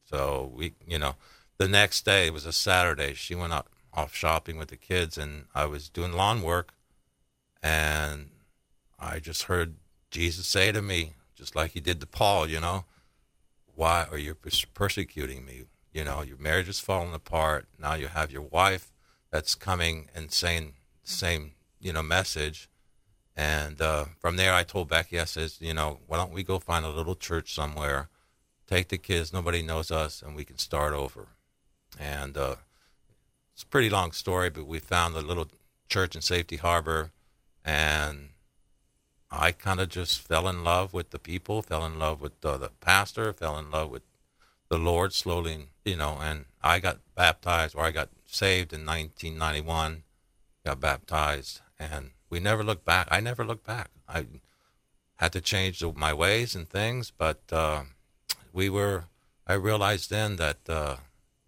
So 0.09 0.51
we, 0.55 0.75
you 0.87 0.99
know, 0.99 1.15
the 1.59 1.69
next 1.69 2.05
day 2.05 2.27
it 2.27 2.33
was 2.33 2.45
a 2.47 2.53
Saturday. 2.53 3.15
She 3.15 3.35
went 3.37 3.53
out 3.53 3.69
off 3.95 4.15
shopping 4.15 4.59
with 4.59 4.69
the 4.69 4.77
kids, 4.77 5.19
and 5.19 5.47
I 5.55 5.67
was 5.67 5.89
doing 5.89 6.13
lawn 6.13 6.43
work, 6.43 6.73
and 7.63 8.31
I 8.99 9.19
just 9.19 9.45
heard 9.45 9.77
Jesus 10.11 10.47
say 10.47 10.73
to 10.73 10.83
me, 10.83 11.15
just 11.35 11.57
like 11.57 11.73
he 11.73 11.81
did 11.81 12.01
to 12.01 12.07
Paul, 12.07 12.49
you 12.49 12.61
know, 12.61 12.85
why 13.75 14.07
are 14.11 14.19
you 14.19 14.37
persecuting 14.75 15.45
me? 15.45 15.63
You 15.93 16.05
know, 16.05 16.23
your 16.23 16.37
marriage 16.37 16.69
is 16.69 16.81
falling 16.81 17.15
apart. 17.15 17.67
Now 17.79 17.95
you 17.95 18.09
have 18.09 18.31
your 18.31 18.43
wife 18.43 18.93
that's 19.31 19.55
coming 19.55 20.09
and 20.15 20.31
saying 20.31 20.75
same, 21.03 21.53
you 21.81 21.93
know, 21.93 22.03
message. 22.03 22.69
And 23.37 23.81
uh, 23.81 24.07
from 24.19 24.37
there, 24.37 24.53
I 24.53 24.65
told 24.65 24.89
Becky, 24.89 25.19
I 25.19 25.25
says, 25.25 25.59
you 25.61 25.73
know, 25.73 26.01
why 26.07 26.19
don't 26.19 26.33
we 26.33 26.43
go 26.43 26.59
find 26.59 26.85
a 26.85 26.91
little 26.91 27.15
church 27.15 27.55
somewhere, 27.55 28.09
take 28.67 28.89
the 28.89 28.99
kids, 28.99 29.33
nobody 29.33 29.63
knows 29.63 29.91
us, 29.91 30.21
and 30.21 30.37
we 30.37 30.45
can 30.45 30.59
start 30.59 30.93
over. 30.93 31.29
And 31.99 32.37
uh, 32.37 32.57
it's 33.61 33.67
a 33.67 33.69
pretty 33.69 33.91
long 33.91 34.13
story, 34.13 34.49
but 34.49 34.67
we 34.67 34.79
found 34.79 35.15
a 35.15 35.21
little 35.21 35.47
church 35.87 36.17
in 36.17 36.23
Safety 36.23 36.57
Harbor, 36.57 37.11
and 37.63 38.31
I 39.31 39.53
kind 39.53 39.81
of 39.81 39.91
just 39.91 40.27
fell 40.27 40.49
in 40.49 40.65
love 40.65 40.95
with 40.95 41.11
the 41.11 41.19
people, 41.19 41.61
fell 41.61 41.85
in 41.85 41.99
love 41.99 42.23
with 42.23 42.43
uh, 42.43 42.57
the 42.57 42.71
pastor, 42.81 43.35
fell 43.35 43.59
in 43.59 43.71
love 43.71 43.91
with 43.91 44.01
the 44.71 44.79
Lord 44.79 45.13
slowly, 45.13 45.67
you 45.85 45.95
know, 45.95 46.17
and 46.23 46.47
I 46.63 46.79
got 46.79 47.01
baptized 47.15 47.77
or 47.77 47.85
I 47.85 47.91
got 47.91 48.09
saved 48.25 48.73
in 48.73 48.87
1991, 48.87 50.05
got 50.65 50.81
baptized, 50.81 51.61
and 51.79 52.13
we 52.31 52.41
never 52.41 52.65
looked 52.65 52.87
back. 52.87 53.09
I 53.11 53.21
never 53.21 53.45
looked 53.45 53.67
back. 53.67 53.91
I 54.09 54.25
had 55.17 55.33
to 55.33 55.43
change 55.43 55.85
my 55.97 56.15
ways 56.15 56.55
and 56.55 56.67
things, 56.67 57.11
but 57.11 57.43
uh, 57.53 57.83
we 58.55 58.71
were, 58.71 59.05
I 59.47 59.53
realized 59.53 60.09
then 60.09 60.37
that, 60.37 60.67
uh, 60.67 60.97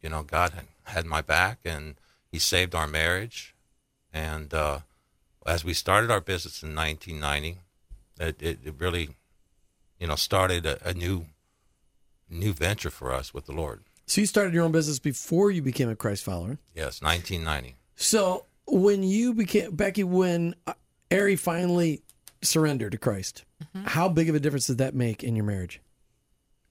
you 0.03 0.11
know, 0.11 0.23
God 0.23 0.51
had, 0.51 0.67
had 0.85 1.07
my 1.07 1.23
back 1.23 1.61
and 1.65 1.95
He 2.33 2.39
saved 2.39 2.75
our 2.75 2.87
marriage. 2.89 3.55
And 4.13 4.53
uh, 4.53 4.81
as 5.47 5.65
we 5.65 5.75
started 5.75 6.11
our 6.11 6.21
business 6.21 6.63
in 6.63 6.75
1990, 6.75 7.61
it, 8.19 8.43
it, 8.43 8.59
it 8.65 8.75
really, 8.79 9.11
you 10.01 10.07
know, 10.07 10.17
started 10.17 10.67
a, 10.67 10.89
a 10.89 10.95
new 10.95 11.27
new 12.29 12.55
venture 12.55 12.89
for 12.89 13.13
us 13.13 13.35
with 13.35 13.45
the 13.45 13.53
Lord. 13.53 13.83
So 14.07 14.23
you 14.23 14.27
started 14.27 14.55
your 14.55 14.65
own 14.65 14.73
business 14.73 14.99
before 14.99 15.51
you 15.51 15.61
became 15.61 15.91
a 15.91 15.95
Christ 15.95 16.25
follower. 16.25 16.59
Yes, 16.75 17.03
1990. 17.03 17.77
So 17.95 18.47
when 18.67 19.03
you 19.03 19.35
became 19.35 19.77
Becky, 19.77 20.03
when 20.03 20.55
uh, 20.67 20.73
Arry 21.11 21.37
finally 21.37 22.03
surrendered 22.41 22.93
to 22.93 22.99
Christ, 22.99 23.45
how 23.85 24.09
big 24.09 24.31
of 24.31 24.35
a 24.35 24.41
difference 24.41 24.67
did 24.67 24.79
that 24.79 24.95
make 24.95 25.23
in 25.23 25.37
your 25.37 25.45
marriage? 25.45 25.81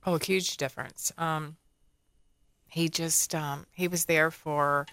Oh, 0.05 0.15
a 0.15 0.23
huge 0.23 0.57
difference. 0.57 1.11
Um, 1.17 1.57
he 2.67 2.89
just 2.89 3.35
um, 3.35 3.67
he 3.71 3.87
was 3.87 4.05
there 4.05 4.31
for 4.31 4.87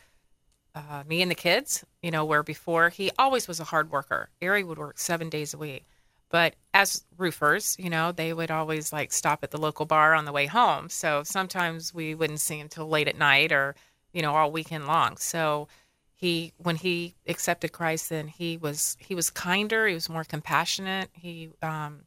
uh, 0.91 1.05
me 1.07 1.23
and 1.23 1.31
the 1.31 1.35
kids. 1.35 1.85
You 2.03 2.11
know, 2.11 2.25
where 2.25 2.43
before 2.43 2.89
he 2.91 3.11
always 3.19 3.49
was 3.49 3.61
a 3.61 3.65
hard 3.65 3.91
worker. 3.91 4.31
Arry 4.41 4.65
would 4.65 4.79
work 4.79 4.99
seven 4.99 5.29
days 5.29 5.55
a 5.55 5.59
week, 5.59 5.85
but 6.31 6.55
as 6.75 7.05
roofers, 7.17 7.77
you 7.79 7.91
know, 7.91 8.13
they 8.13 8.33
would 8.33 8.51
always 8.51 8.93
like 8.93 9.13
stop 9.13 9.43
at 9.43 9.51
the 9.51 9.61
local 9.61 9.87
bar 9.87 10.15
on 10.15 10.25
the 10.25 10.33
way 10.33 10.47
home. 10.47 10.89
So 10.89 11.23
sometimes 11.23 11.93
we 11.95 12.15
wouldn't 12.15 12.41
see 12.41 12.59
him 12.59 12.69
till 12.69 12.89
late 12.89 13.09
at 13.09 13.19
night 13.19 13.53
or 13.53 13.75
you 14.13 14.23
know 14.23 14.35
all 14.35 14.53
weekend 14.53 14.87
long. 14.87 15.17
So 15.17 15.69
he 16.15 16.53
when 16.59 16.77
he 16.77 17.15
accepted 17.27 17.73
Christ, 17.73 18.11
then 18.11 18.29
he 18.29 18.57
was 18.57 18.97
he 19.01 19.15
was 19.15 19.31
kinder. 19.31 19.87
He 19.87 19.95
was 19.95 20.09
more 20.09 20.25
compassionate. 20.25 21.11
He 21.13 21.51
um, 21.63 22.01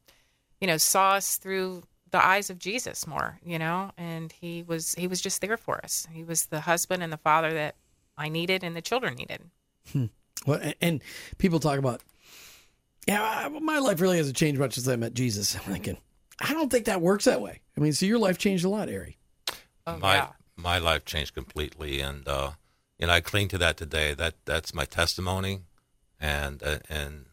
you 0.59 0.67
know 0.67 0.77
saw 0.77 1.13
us 1.13 1.37
through 1.37 1.83
the 2.11 2.23
eyes 2.23 2.49
of 2.49 2.59
Jesus 2.59 3.07
more, 3.07 3.39
you 3.43 3.57
know, 3.57 3.91
and 3.97 4.31
he 4.31 4.63
was 4.63 4.93
he 4.95 5.07
was 5.07 5.21
just 5.21 5.41
there 5.41 5.57
for 5.57 5.79
us. 5.83 6.07
He 6.11 6.23
was 6.23 6.47
the 6.47 6.61
husband 6.61 7.01
and 7.01 7.11
the 7.11 7.17
father 7.17 7.53
that 7.53 7.75
I 8.21 8.29
needed 8.29 8.63
and 8.63 8.75
the 8.75 8.81
children 8.81 9.15
needed. 9.15 9.41
Well, 10.45 10.59
and, 10.61 10.75
and 10.81 11.01
people 11.37 11.59
talk 11.59 11.77
about, 11.77 12.01
yeah, 13.07 13.21
I- 13.21 13.49
my 13.49 13.79
life 13.79 13.99
really 14.01 14.17
hasn't 14.17 14.37
changed 14.37 14.59
much 14.59 14.73
since 14.75 14.87
I 14.87 14.95
met 14.95 15.13
Jesus. 15.13 15.55
I'm 15.55 15.61
thinking, 15.73 15.97
I 16.39 16.53
don't 16.53 16.69
think 16.71 16.85
that 16.85 17.01
works 17.01 17.25
that 17.25 17.41
way. 17.41 17.61
I 17.77 17.81
mean, 17.81 17.93
so 17.93 18.05
your 18.05 18.19
life 18.19 18.37
changed 18.37 18.63
a 18.65 18.69
lot, 18.69 18.89
Arry. 18.89 19.17
Oh 19.87 19.97
my 19.97 20.15
yeah. 20.15 20.27
my 20.55 20.77
life 20.77 21.05
changed 21.05 21.33
completely, 21.33 21.99
and 22.01 22.27
uh, 22.27 22.51
you 22.99 23.07
know 23.07 23.13
I 23.13 23.21
cling 23.21 23.47
to 23.49 23.57
that 23.57 23.77
today. 23.77 24.13
That 24.13 24.35
that's 24.45 24.73
my 24.75 24.85
testimony, 24.85 25.61
and 26.19 26.61
uh, 26.63 26.79
and 26.89 27.25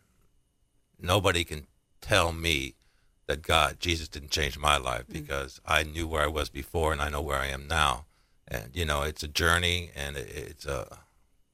nobody 0.99 1.45
can 1.45 1.67
tell 2.01 2.33
me 2.33 2.75
that 3.27 3.43
God 3.43 3.77
Jesus 3.81 4.09
didn't 4.09 4.31
change 4.31 4.59
my 4.59 4.79
life 4.79 5.05
because 5.11 5.61
I 5.67 5.83
knew 5.83 6.07
where 6.09 6.23
I 6.25 6.29
was 6.29 6.49
before 6.49 6.93
and 6.93 7.03
I 7.03 7.11
know 7.11 7.21
where 7.21 7.39
I 7.39 7.49
am 7.49 7.67
now, 7.69 8.07
and 8.49 8.71
you 8.75 8.85
know 8.85 9.03
it's 9.03 9.23
a 9.23 9.29
journey, 9.29 9.91
and 9.95 10.17
it's 10.17 10.67
a 10.67 10.99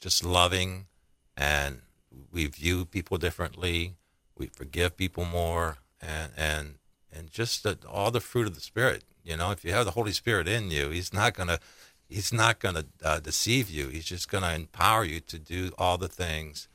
just 0.01 0.25
loving, 0.25 0.87
and 1.37 1.83
we 2.33 2.47
view 2.47 2.85
people 2.85 3.19
differently, 3.19 3.97
we 4.37 4.47
forgive 4.47 4.97
people 4.97 5.25
more, 5.25 5.79
and 6.01 6.33
and 6.37 6.75
and 7.13 7.31
just 7.31 7.63
the, 7.63 7.79
all 7.89 8.11
the 8.11 8.21
fruit 8.21 8.47
of 8.47 8.55
the 8.55 8.61
spirit. 8.61 9.05
You 9.23 9.37
know, 9.37 9.51
if 9.51 9.65
you 9.65 9.73
have 9.73 9.85
the 9.85 9.93
Holy 9.93 10.13
Spirit 10.13 10.49
in 10.49 10.71
you, 10.71 10.91
He's 10.91 11.13
not 11.13 11.35
gonna 11.35 11.59
He's 12.09 12.33
not 12.33 12.59
gonna 12.59 12.85
uh, 13.03 13.21
deceive 13.21 13.71
you. 13.71 13.89
He's 13.89 14.05
just 14.05 14.31
gonna 14.31 14.53
empower 14.55 15.05
you 15.05 15.21
to 15.21 15.39
do 15.39 15.73
all 15.79 15.99
the 15.99 16.09
things 16.09 16.69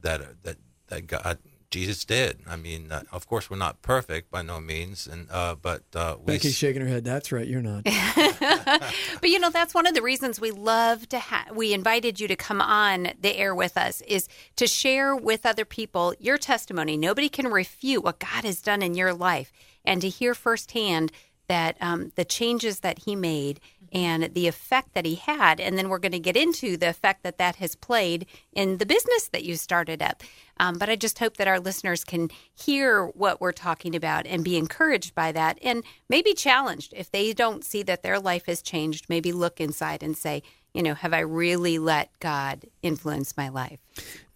that 0.00 0.42
that 0.42 0.56
that 0.88 1.06
God 1.06 1.38
Jesus 1.74 2.04
did. 2.04 2.38
I 2.46 2.54
mean, 2.54 2.92
uh, 2.92 3.02
of 3.10 3.26
course, 3.26 3.50
we're 3.50 3.56
not 3.56 3.82
perfect 3.82 4.30
by 4.30 4.42
no 4.42 4.60
means, 4.60 5.08
and 5.08 5.26
uh, 5.28 5.56
but 5.60 5.82
uh, 5.92 6.14
we 6.20 6.34
Becky's 6.34 6.54
shaking 6.54 6.82
her 6.82 6.86
head. 6.86 7.04
That's 7.04 7.32
right. 7.32 7.48
You're 7.48 7.62
not. 7.62 7.84
But 9.20 9.30
you 9.30 9.40
know, 9.40 9.50
that's 9.50 9.74
one 9.74 9.86
of 9.86 9.94
the 9.94 10.02
reasons 10.02 10.40
we 10.40 10.50
love 10.50 11.08
to 11.08 11.18
have, 11.18 11.56
we 11.56 11.72
invited 11.72 12.20
you 12.20 12.28
to 12.28 12.36
come 12.36 12.60
on 12.60 13.08
the 13.20 13.36
air 13.36 13.54
with 13.54 13.76
us 13.76 14.02
is 14.02 14.28
to 14.56 14.66
share 14.66 15.16
with 15.16 15.44
other 15.44 15.64
people 15.64 16.14
your 16.20 16.38
testimony. 16.38 16.96
Nobody 16.96 17.28
can 17.28 17.48
refute 17.48 18.04
what 18.04 18.20
God 18.20 18.44
has 18.44 18.60
done 18.60 18.82
in 18.82 18.94
your 18.94 19.12
life 19.12 19.50
and 19.84 20.00
to 20.02 20.08
hear 20.08 20.34
firsthand 20.34 21.10
that 21.48 21.76
um, 21.80 22.12
the 22.16 22.24
changes 22.24 22.80
that 22.80 23.00
he 23.00 23.16
made 23.16 23.60
and 23.94 24.34
the 24.34 24.48
effect 24.48 24.92
that 24.94 25.06
he 25.06 25.14
had. 25.14 25.60
And 25.60 25.78
then 25.78 25.88
we're 25.88 26.00
going 26.00 26.12
to 26.12 26.18
get 26.18 26.36
into 26.36 26.76
the 26.76 26.88
effect 26.88 27.22
that 27.22 27.38
that 27.38 27.56
has 27.56 27.76
played 27.76 28.26
in 28.52 28.78
the 28.78 28.86
business 28.86 29.28
that 29.28 29.44
you 29.44 29.54
started 29.54 30.02
up. 30.02 30.22
Um, 30.58 30.78
but 30.78 30.88
I 30.88 30.96
just 30.96 31.20
hope 31.20 31.36
that 31.36 31.48
our 31.48 31.60
listeners 31.60 32.02
can 32.04 32.30
hear 32.52 33.06
what 33.06 33.40
we're 33.40 33.52
talking 33.52 33.94
about 33.94 34.26
and 34.26 34.44
be 34.44 34.56
encouraged 34.56 35.14
by 35.14 35.30
that 35.32 35.58
and 35.62 35.84
maybe 36.08 36.34
challenged. 36.34 36.92
If 36.96 37.10
they 37.10 37.32
don't 37.32 37.64
see 37.64 37.82
that 37.84 38.02
their 38.02 38.18
life 38.18 38.46
has 38.46 38.62
changed, 38.62 39.06
maybe 39.08 39.32
look 39.32 39.60
inside 39.60 40.02
and 40.02 40.16
say, 40.16 40.42
you 40.72 40.82
know, 40.82 40.94
have 40.94 41.12
I 41.12 41.20
really 41.20 41.78
let 41.78 42.10
God 42.18 42.64
influence 42.82 43.36
my 43.36 43.48
life? 43.48 43.78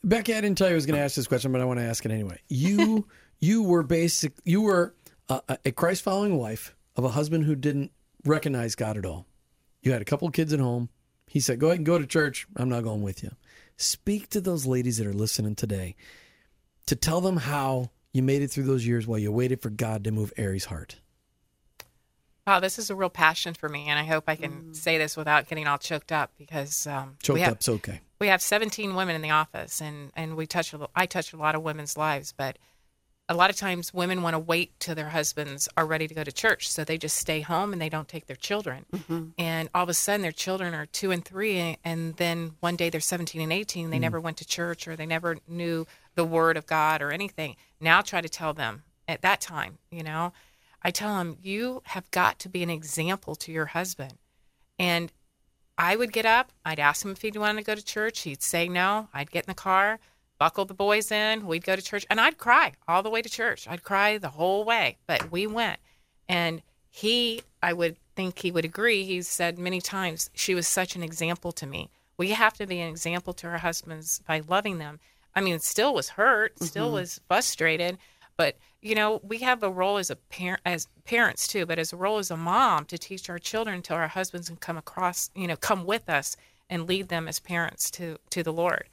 Becky, 0.05 0.35
I 0.35 0.41
didn't 0.41 0.57
tell 0.57 0.69
you 0.69 0.75
I 0.75 0.77
was 0.77 0.87
going 0.87 0.97
to 0.97 1.03
ask 1.03 1.17
this 1.17 1.27
question, 1.27 1.51
but 1.51 1.61
I 1.61 1.65
want 1.65 1.81
to 1.81 1.85
ask 1.85 2.05
it 2.05 2.13
anyway. 2.13 2.39
You 2.49 3.09
you 3.41 3.65
were 3.65 3.83
basic. 3.83 4.33
You 4.45 4.63
were 4.63 4.95
a, 5.29 5.59
a 5.65 5.73
Christ 5.73 6.03
following 6.03 6.39
wife 6.39 6.75
of 6.99 7.05
a 7.05 7.11
husband 7.11 7.45
who 7.45 7.55
didn't 7.55 7.93
recognize 8.25 8.75
God 8.75 8.99
at 8.99 9.07
all. 9.07 9.25
You 9.83 9.93
had 9.93 10.03
a 10.03 10.05
couple 10.05 10.27
of 10.29 10.35
kids 10.35 10.53
at 10.53 10.61
home. 10.61 10.91
He 11.29 11.41
said, 11.41 11.61
"Go 11.61 11.69
ahead 11.69 11.79
and 11.79 11.87
go 11.87 11.99
to 11.99 12.07
church. 12.07 12.47
I'm 12.57 12.69
not 12.69 12.83
going 12.83 13.03
with 13.03 13.23
you." 13.23 13.31
Speak 13.77 14.29
to 14.31 14.41
those 14.41 14.67
ladies 14.67 14.99
that 14.99 15.07
are 15.07 15.13
listening 15.13 15.55
today 15.55 15.95
to 16.87 16.97
tell 16.97 17.21
them 17.21 17.37
how 17.37 17.91
you 18.13 18.23
made 18.23 18.43
it 18.43 18.49
through 18.49 18.65
those 18.65 18.87
years 18.87 19.07
while 19.07 19.19
you 19.19 19.31
waited 19.31 19.63
for 19.63 19.71
God 19.71 20.03
to 20.05 20.11
move 20.11 20.33
Arry's 20.37 20.65
heart. 20.65 20.97
Wow, 22.47 22.61
this 22.61 22.79
is 22.79 22.89
a 22.89 22.97
real 22.97 23.11
passion 23.11 23.53
for 23.53 23.69
me, 23.69 23.89
and 23.89 23.99
I 23.99 24.05
hope 24.05 24.25
I 24.27 24.35
can 24.35 24.73
say 24.73 24.97
this 24.97 25.19
without 25.19 25.49
getting 25.49 25.67
all 25.67 25.77
choked 25.77 26.11
up 26.11 26.33
because 26.39 26.87
um, 26.87 27.17
Choked 27.23 27.35
we 27.35 27.41
have, 27.43 27.53
up's 27.53 27.69
okay. 27.69 28.01
we 28.19 28.29
have 28.29 28.41
17 28.41 28.95
women 28.95 29.15
in 29.15 29.21
the 29.21 29.31
office, 29.31 29.83
and 29.83 30.11
and 30.17 30.35
we 30.35 30.47
touch 30.47 30.73
a 30.73 30.79
lo- 30.79 30.91
I 30.97 31.05
touch 31.05 31.35
a 31.35 31.37
lot 31.37 31.55
of 31.55 31.63
women's 31.63 31.97
lives, 31.97 32.33
but 32.37 32.59
a 33.29 33.35
lot 33.35 33.51
of 33.51 33.57
times 33.57 33.93
women 33.93 34.23
want 34.23 34.35
to 34.35 34.39
wait 34.39 34.79
till 34.81 34.95
their 34.95 35.11
husbands 35.11 35.69
are 35.77 35.85
ready 35.85 36.09
to 36.09 36.15
go 36.15 36.25
to 36.25 36.33
church, 36.33 36.71
so 36.71 36.85
they 36.85 36.97
just 36.97 37.17
stay 37.17 37.41
home 37.41 37.73
and 37.73 37.83
they 37.83 37.89
don't 37.89 38.09
take 38.09 38.27
their 38.27 38.37
children, 38.37 38.87
mm-hmm. 38.93 39.29
and 39.37 39.69
all 39.75 39.83
of 39.83 39.89
a 39.89 39.95
sudden 39.95 40.23
their 40.23 40.33
children 40.33 40.75
are 40.75 40.87
two 40.87 41.11
and 41.11 41.25
three, 41.25 41.77
and 41.85 42.17
then 42.17 42.53
one 42.61 42.77
day 42.77 42.91
they're 42.91 43.01
17 43.01 43.41
and 43.41 43.53
18, 43.53 43.91
they 43.91 43.99
mm. 43.99 44.01
never 44.01 44.21
went 44.21 44.39
to 44.39 44.47
church 44.47 44.89
or 44.89 44.97
they 44.97 45.07
never 45.07 45.39
knew 45.47 45.87
the 46.15 46.25
word 46.25 46.57
of 46.57 46.67
God 46.67 47.03
or 47.03 47.13
anything. 47.13 47.57
Now 47.81 48.01
try 48.01 48.21
to 48.21 48.29
tell 48.29 48.55
them 48.55 48.83
at 49.07 49.23
that 49.23 49.41
time, 49.41 49.79
you 49.91 50.03
know. 50.03 50.33
I 50.83 50.91
tell 50.91 51.17
them, 51.17 51.39
you 51.43 51.83
have 51.87 52.11
got 52.11 52.39
to 52.41 52.49
be 52.49 52.63
an 52.63 52.71
example 52.71 53.35
to 53.37 53.53
your 53.53 53.67
husband. 53.67 54.15
And 54.79 55.13
I 55.77 55.97
would 55.97 56.13
get 56.13 56.27
up, 56.27 56.53
I'd 56.65 56.79
ask 56.79 57.05
him 57.05 57.13
if 57.13 57.23
he'd 57.23 57.37
want 57.37 57.59
to 57.59 57.65
go 57.65 57.75
to 57.75 57.85
church. 57.85 58.21
He'd 58.21 58.43
say 58.43 58.69
no. 58.69 59.09
I'd 59.13 59.31
get 59.31 59.45
in 59.45 59.51
the 59.51 59.55
car, 59.55 59.99
buckle 60.39 60.65
the 60.65 60.75
boys 60.75 61.11
in, 61.11 61.47
we'd 61.47 61.65
go 61.65 61.77
to 61.77 61.83
church, 61.83 62.07
and 62.09 62.21
I'd 62.21 62.39
cry 62.39 62.73
all 62.87 63.03
the 63.03 63.11
way 63.11 63.23
to 63.23 63.29
church. 63.29 63.67
I'd 63.69 63.83
cry 63.83 64.19
the 64.19 64.31
whole 64.31 64.65
way, 64.65 64.99
but 65.07 65.31
we 65.31 65.47
went. 65.47 65.79
And 66.29 66.63
he, 66.91 67.43
I 67.63 67.73
would 67.73 67.97
think 68.15 68.39
he 68.39 68.51
would 68.51 68.65
agree, 68.65 69.05
he 69.05 69.23
said 69.23 69.59
many 69.59 69.81
times, 69.81 70.31
she 70.35 70.55
was 70.55 70.67
such 70.67 70.97
an 70.97 71.03
example 71.03 71.53
to 71.53 71.67
me. 71.67 71.91
We 72.17 72.31
have 72.31 72.55
to 72.55 72.67
be 72.67 72.81
an 72.81 72.89
example 72.89 73.33
to 73.35 73.47
our 73.47 73.59
husbands 73.59 74.21
by 74.27 74.43
loving 74.49 74.79
them. 74.79 74.99
I 75.35 75.41
mean, 75.41 75.59
still 75.61 75.95
was 75.95 76.11
hurt, 76.11 76.59
still 76.61 76.87
mm-hmm. 76.87 76.95
was 76.95 77.21
frustrated, 77.29 77.99
but 78.37 78.57
you 78.81 78.95
know, 78.95 79.21
we 79.23 79.39
have 79.39 79.63
a 79.63 79.71
role 79.71 79.99
as 79.99 80.11
a 80.11 80.17
parent, 80.17 80.61
as 80.65 80.87
parents 81.05 81.47
too, 81.49 81.67
but 81.67 81.79
as 81.79 81.93
a 81.93 81.97
role 81.97 82.19
as 82.19 82.31
a 82.31 82.37
mom 82.37 82.85
to 82.87 82.99
teach 82.99 83.29
our 83.29 83.39
children 83.39 83.77
until 83.77 83.97
our 83.97 84.09
husbands 84.09 84.49
can 84.49 84.57
come 84.57 84.77
across, 84.77 85.31
you 85.35 85.47
know, 85.47 85.57
come 85.57 85.85
with 85.85 86.09
us 86.09 86.37
and 86.71 86.87
lead 86.87 87.09
them 87.09 87.27
as 87.29 87.41
parents 87.41 87.91
to 87.93 88.19
to 88.31 88.43
the 88.43 88.53
Lord. 88.53 88.89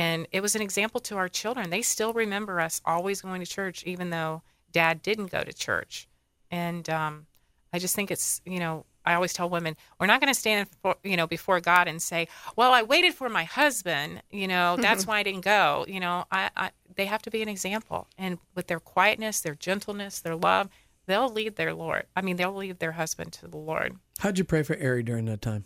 And 0.00 0.26
it 0.32 0.40
was 0.40 0.54
an 0.56 0.62
example 0.62 0.98
to 1.00 1.16
our 1.16 1.28
children. 1.28 1.68
They 1.68 1.82
still 1.82 2.14
remember 2.14 2.58
us 2.58 2.80
always 2.86 3.20
going 3.20 3.40
to 3.40 3.46
church, 3.46 3.84
even 3.84 4.08
though 4.08 4.40
Dad 4.72 5.02
didn't 5.02 5.30
go 5.30 5.42
to 5.42 5.52
church. 5.52 6.08
And 6.50 6.88
um, 6.88 7.26
I 7.70 7.78
just 7.78 7.94
think 7.94 8.10
it's, 8.10 8.40
you 8.46 8.60
know, 8.60 8.86
I 9.04 9.12
always 9.12 9.34
tell 9.34 9.50
women, 9.50 9.76
we're 9.98 10.06
not 10.06 10.22
going 10.22 10.32
to 10.32 10.38
stand, 10.38 10.70
for, 10.80 10.94
you 11.04 11.18
know, 11.18 11.26
before 11.26 11.60
God 11.60 11.86
and 11.86 12.00
say, 12.00 12.28
"Well, 12.56 12.72
I 12.72 12.82
waited 12.82 13.12
for 13.12 13.28
my 13.28 13.44
husband. 13.44 14.22
You 14.30 14.48
know, 14.48 14.76
that's 14.78 15.06
why 15.06 15.18
I 15.18 15.22
didn't 15.22 15.44
go." 15.44 15.84
You 15.86 16.00
know, 16.00 16.24
I, 16.30 16.50
I 16.56 16.70
they 16.96 17.04
have 17.06 17.22
to 17.22 17.30
be 17.30 17.42
an 17.42 17.48
example, 17.48 18.08
and 18.16 18.38
with 18.54 18.68
their 18.68 18.80
quietness, 18.80 19.40
their 19.40 19.54
gentleness, 19.54 20.20
their 20.20 20.36
love, 20.36 20.68
they'll 21.06 21.30
lead 21.30 21.56
their 21.56 21.74
Lord. 21.74 22.06
I 22.14 22.22
mean, 22.22 22.36
they'll 22.36 22.54
lead 22.54 22.78
their 22.78 22.92
husband 22.92 23.32
to 23.34 23.48
the 23.48 23.56
Lord. 23.56 23.96
How'd 24.18 24.38
you 24.38 24.44
pray 24.44 24.62
for 24.62 24.76
Arry 24.76 25.02
during 25.02 25.24
that 25.26 25.42
time? 25.42 25.64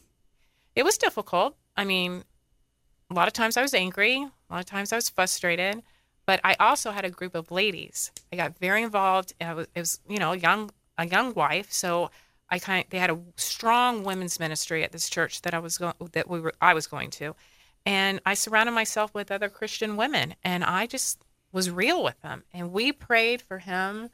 It 0.77 0.85
was 0.85 0.97
difficult. 0.97 1.57
I 1.77 1.85
mean, 1.85 2.25
a 3.14 3.16
lot 3.16 3.29
of 3.29 3.33
times 3.33 3.57
I 3.57 3.62
was 3.62 3.74
angry, 3.74 4.16
a 4.16 4.53
lot 4.53 4.59
of 4.59 4.66
times 4.66 4.92
I 4.92 4.96
was 4.96 5.09
frustrated, 5.09 5.83
but 6.27 6.40
I 6.42 6.57
also 6.59 6.90
had 6.90 7.05
a 7.05 7.11
group 7.11 7.37
of 7.37 7.53
ladies. 7.53 8.11
I 8.33 8.37
got 8.37 8.59
very 8.59 8.83
involved. 8.83 9.35
I 9.40 9.55
was, 9.55 9.68
it 9.72 9.79
was 9.79 10.00
you 10.09 10.18
know, 10.18 10.33
a 10.33 10.37
young 10.37 10.70
a 10.98 11.07
young 11.07 11.33
wife, 11.35 11.72
so 11.72 12.11
I 12.50 12.59
kind 12.59 12.85
of, 12.85 12.90
they 12.90 12.98
had 12.98 13.11
a 13.11 13.18
strong 13.37 14.03
women's 14.03 14.40
ministry 14.40 14.83
at 14.83 14.90
this 14.90 15.09
church 15.09 15.42
that 15.42 15.55
I 15.55 15.61
was 15.61 15.79
going 15.79 15.94
that 16.12 16.29
we 16.29 16.40
were 16.40 16.55
I 16.61 16.74
was 16.74 16.88
going 16.88 17.11
to, 17.11 17.37
and 17.87 18.20
I 18.27 18.35
surrounded 18.35 18.72
myself 18.72 19.14
with 19.14 19.31
other 19.31 19.48
Christian 19.48 19.96
women, 19.96 20.35
and 20.42 20.64
I 20.64 20.87
just 20.87 21.22
was 21.53 21.70
real 21.70 22.03
with 22.03 22.20
them, 22.20 22.42
and 22.53 22.72
we 22.72 22.90
prayed 22.90 23.40
for 23.40 23.61
him 23.61 24.11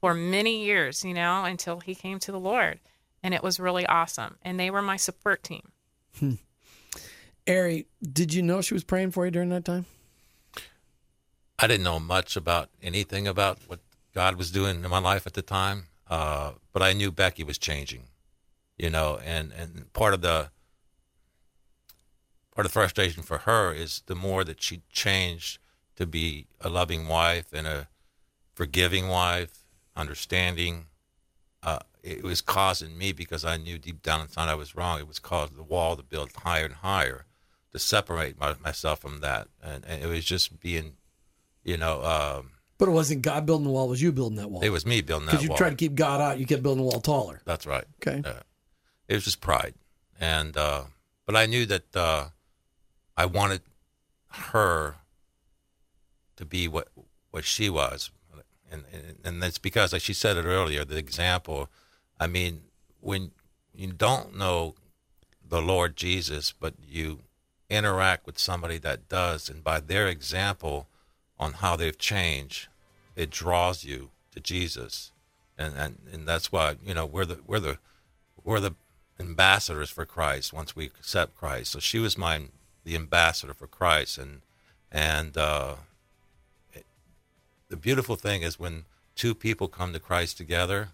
for 0.00 0.14
many 0.14 0.64
years, 0.64 1.04
you 1.04 1.14
know, 1.14 1.44
until 1.44 1.80
he 1.80 1.96
came 1.96 2.20
to 2.20 2.30
the 2.30 2.38
Lord, 2.38 2.78
and 3.20 3.34
it 3.34 3.42
was 3.42 3.58
really 3.58 3.84
awesome, 3.86 4.36
and 4.42 4.60
they 4.60 4.70
were 4.70 4.82
my 4.82 4.96
support 4.96 5.42
team. 5.42 5.72
Hmm. 6.20 6.34
Arry, 7.46 7.86
did 8.02 8.32
you 8.32 8.42
know 8.42 8.62
she 8.62 8.72
was 8.72 8.84
praying 8.84 9.10
for 9.10 9.26
you 9.26 9.30
during 9.30 9.50
that 9.50 9.64
time? 9.64 9.84
I 11.58 11.66
didn't 11.66 11.84
know 11.84 12.00
much 12.00 12.36
about 12.36 12.70
anything 12.82 13.28
about 13.28 13.58
what 13.66 13.80
God 14.14 14.36
was 14.36 14.50
doing 14.50 14.82
in 14.82 14.90
my 14.90 14.98
life 14.98 15.26
at 15.26 15.34
the 15.34 15.42
time, 15.42 15.88
uh, 16.08 16.52
but 16.72 16.82
I 16.82 16.94
knew 16.94 17.12
Becky 17.12 17.44
was 17.44 17.58
changing, 17.58 18.04
you 18.78 18.88
know, 18.88 19.18
and, 19.24 19.52
and 19.52 19.92
part 19.92 20.14
of 20.14 20.22
the 20.22 20.50
part 22.54 22.66
of 22.66 22.72
the 22.72 22.78
frustration 22.78 23.22
for 23.22 23.38
her 23.38 23.72
is 23.72 24.02
the 24.06 24.14
more 24.14 24.44
that 24.44 24.62
she 24.62 24.82
changed 24.90 25.58
to 25.96 26.06
be 26.06 26.46
a 26.60 26.68
loving 26.68 27.08
wife 27.08 27.52
and 27.52 27.66
a 27.66 27.88
forgiving 28.54 29.08
wife, 29.08 29.64
understanding. 29.96 30.86
Uh, 31.62 31.80
it 32.02 32.22
was 32.22 32.40
causing 32.40 32.96
me 32.96 33.12
because 33.12 33.44
I 33.44 33.56
knew 33.56 33.78
deep 33.78 34.02
down 34.02 34.20
inside 34.20 34.48
I 34.48 34.54
was 34.54 34.76
wrong. 34.76 35.00
It 35.00 35.08
was 35.08 35.18
causing 35.18 35.56
the 35.56 35.62
wall 35.62 35.96
to 35.96 36.02
build 36.02 36.30
higher 36.32 36.66
and 36.66 36.74
higher 36.74 37.26
to 37.74 37.78
separate 37.80 38.38
my, 38.40 38.54
myself 38.64 39.00
from 39.00 39.20
that, 39.20 39.48
and, 39.62 39.84
and 39.84 40.02
it 40.02 40.06
was 40.06 40.24
just 40.24 40.60
being, 40.60 40.94
you 41.64 41.76
know. 41.76 42.02
Um, 42.02 42.52
But 42.78 42.88
it 42.88 42.92
wasn't 42.92 43.22
God 43.22 43.44
building 43.44 43.66
the 43.66 43.72
wall; 43.72 43.86
it 43.86 43.90
was 43.90 44.00
you 44.00 44.12
building 44.12 44.36
that 44.38 44.48
wall. 44.50 44.62
it 44.62 44.70
was 44.70 44.86
me 44.86 45.00
building 45.02 45.26
that 45.26 45.32
wall. 45.34 45.42
because 45.42 45.50
you 45.50 45.56
tried 45.58 45.70
to 45.70 45.76
keep 45.76 45.96
God 45.96 46.20
out. 46.20 46.38
You 46.38 46.46
kept 46.46 46.62
building 46.62 46.84
the 46.84 46.88
wall 46.88 47.00
taller. 47.00 47.42
That's 47.44 47.66
right. 47.66 47.84
Okay. 48.00 48.22
Uh, 48.26 48.40
it 49.08 49.14
was 49.14 49.24
just 49.24 49.40
pride, 49.40 49.74
and 50.20 50.56
uh, 50.56 50.84
but 51.26 51.34
I 51.36 51.46
knew 51.46 51.66
that 51.66 51.94
uh, 51.96 52.26
I 53.16 53.26
wanted 53.26 53.62
her 54.30 54.96
to 56.36 56.44
be 56.44 56.68
what 56.68 56.88
what 57.32 57.44
she 57.44 57.68
was, 57.68 58.12
and 58.70 58.84
and, 58.92 59.16
and 59.24 59.42
that's 59.42 59.58
because, 59.58 59.92
like 59.92 60.02
she 60.02 60.14
said 60.14 60.36
it 60.36 60.44
earlier, 60.44 60.84
the 60.84 60.96
example. 60.96 61.68
I 62.20 62.28
mean, 62.28 62.62
when 63.00 63.32
you 63.74 63.92
don't 63.92 64.36
know 64.38 64.76
the 65.46 65.60
Lord 65.60 65.96
Jesus, 65.96 66.54
but 66.58 66.74
you 66.80 67.18
interact 67.70 68.26
with 68.26 68.38
somebody 68.38 68.78
that 68.78 69.08
does, 69.08 69.48
and 69.48 69.64
by 69.64 69.80
their 69.80 70.06
example 70.06 70.88
on 71.38 71.54
how 71.54 71.76
they've 71.76 71.98
changed, 71.98 72.68
it 73.16 73.30
draws 73.30 73.84
you 73.84 74.10
to 74.32 74.40
Jesus, 74.40 75.12
and 75.58 75.74
and, 75.76 75.98
and 76.12 76.28
that's 76.28 76.52
why 76.52 76.76
you 76.84 76.94
know 76.94 77.06
we're 77.06 77.24
the 77.24 77.38
we're 77.46 77.60
the 77.60 77.78
we're 78.42 78.60
the 78.60 78.74
ambassadors 79.18 79.90
for 79.90 80.04
Christ 80.04 80.52
once 80.52 80.74
we 80.74 80.86
accept 80.86 81.36
Christ. 81.36 81.72
So 81.72 81.78
she 81.78 81.98
was 81.98 82.18
my 82.18 82.42
the 82.84 82.94
ambassador 82.96 83.54
for 83.54 83.66
Christ, 83.66 84.18
and 84.18 84.42
and 84.90 85.36
uh, 85.36 85.76
it, 86.72 86.84
the 87.68 87.76
beautiful 87.76 88.16
thing 88.16 88.42
is 88.42 88.58
when 88.58 88.84
two 89.14 89.34
people 89.34 89.68
come 89.68 89.92
to 89.92 90.00
Christ 90.00 90.36
together 90.36 90.90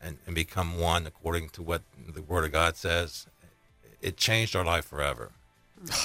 and, 0.00 0.18
and 0.26 0.34
become 0.34 0.78
one 0.78 1.06
according 1.06 1.48
to 1.50 1.62
what 1.62 1.82
the 1.96 2.22
Word 2.22 2.44
of 2.44 2.52
God 2.52 2.76
says. 2.76 3.26
it 4.00 4.16
changed 4.16 4.54
our 4.54 4.64
life 4.64 4.84
forever. 4.84 5.32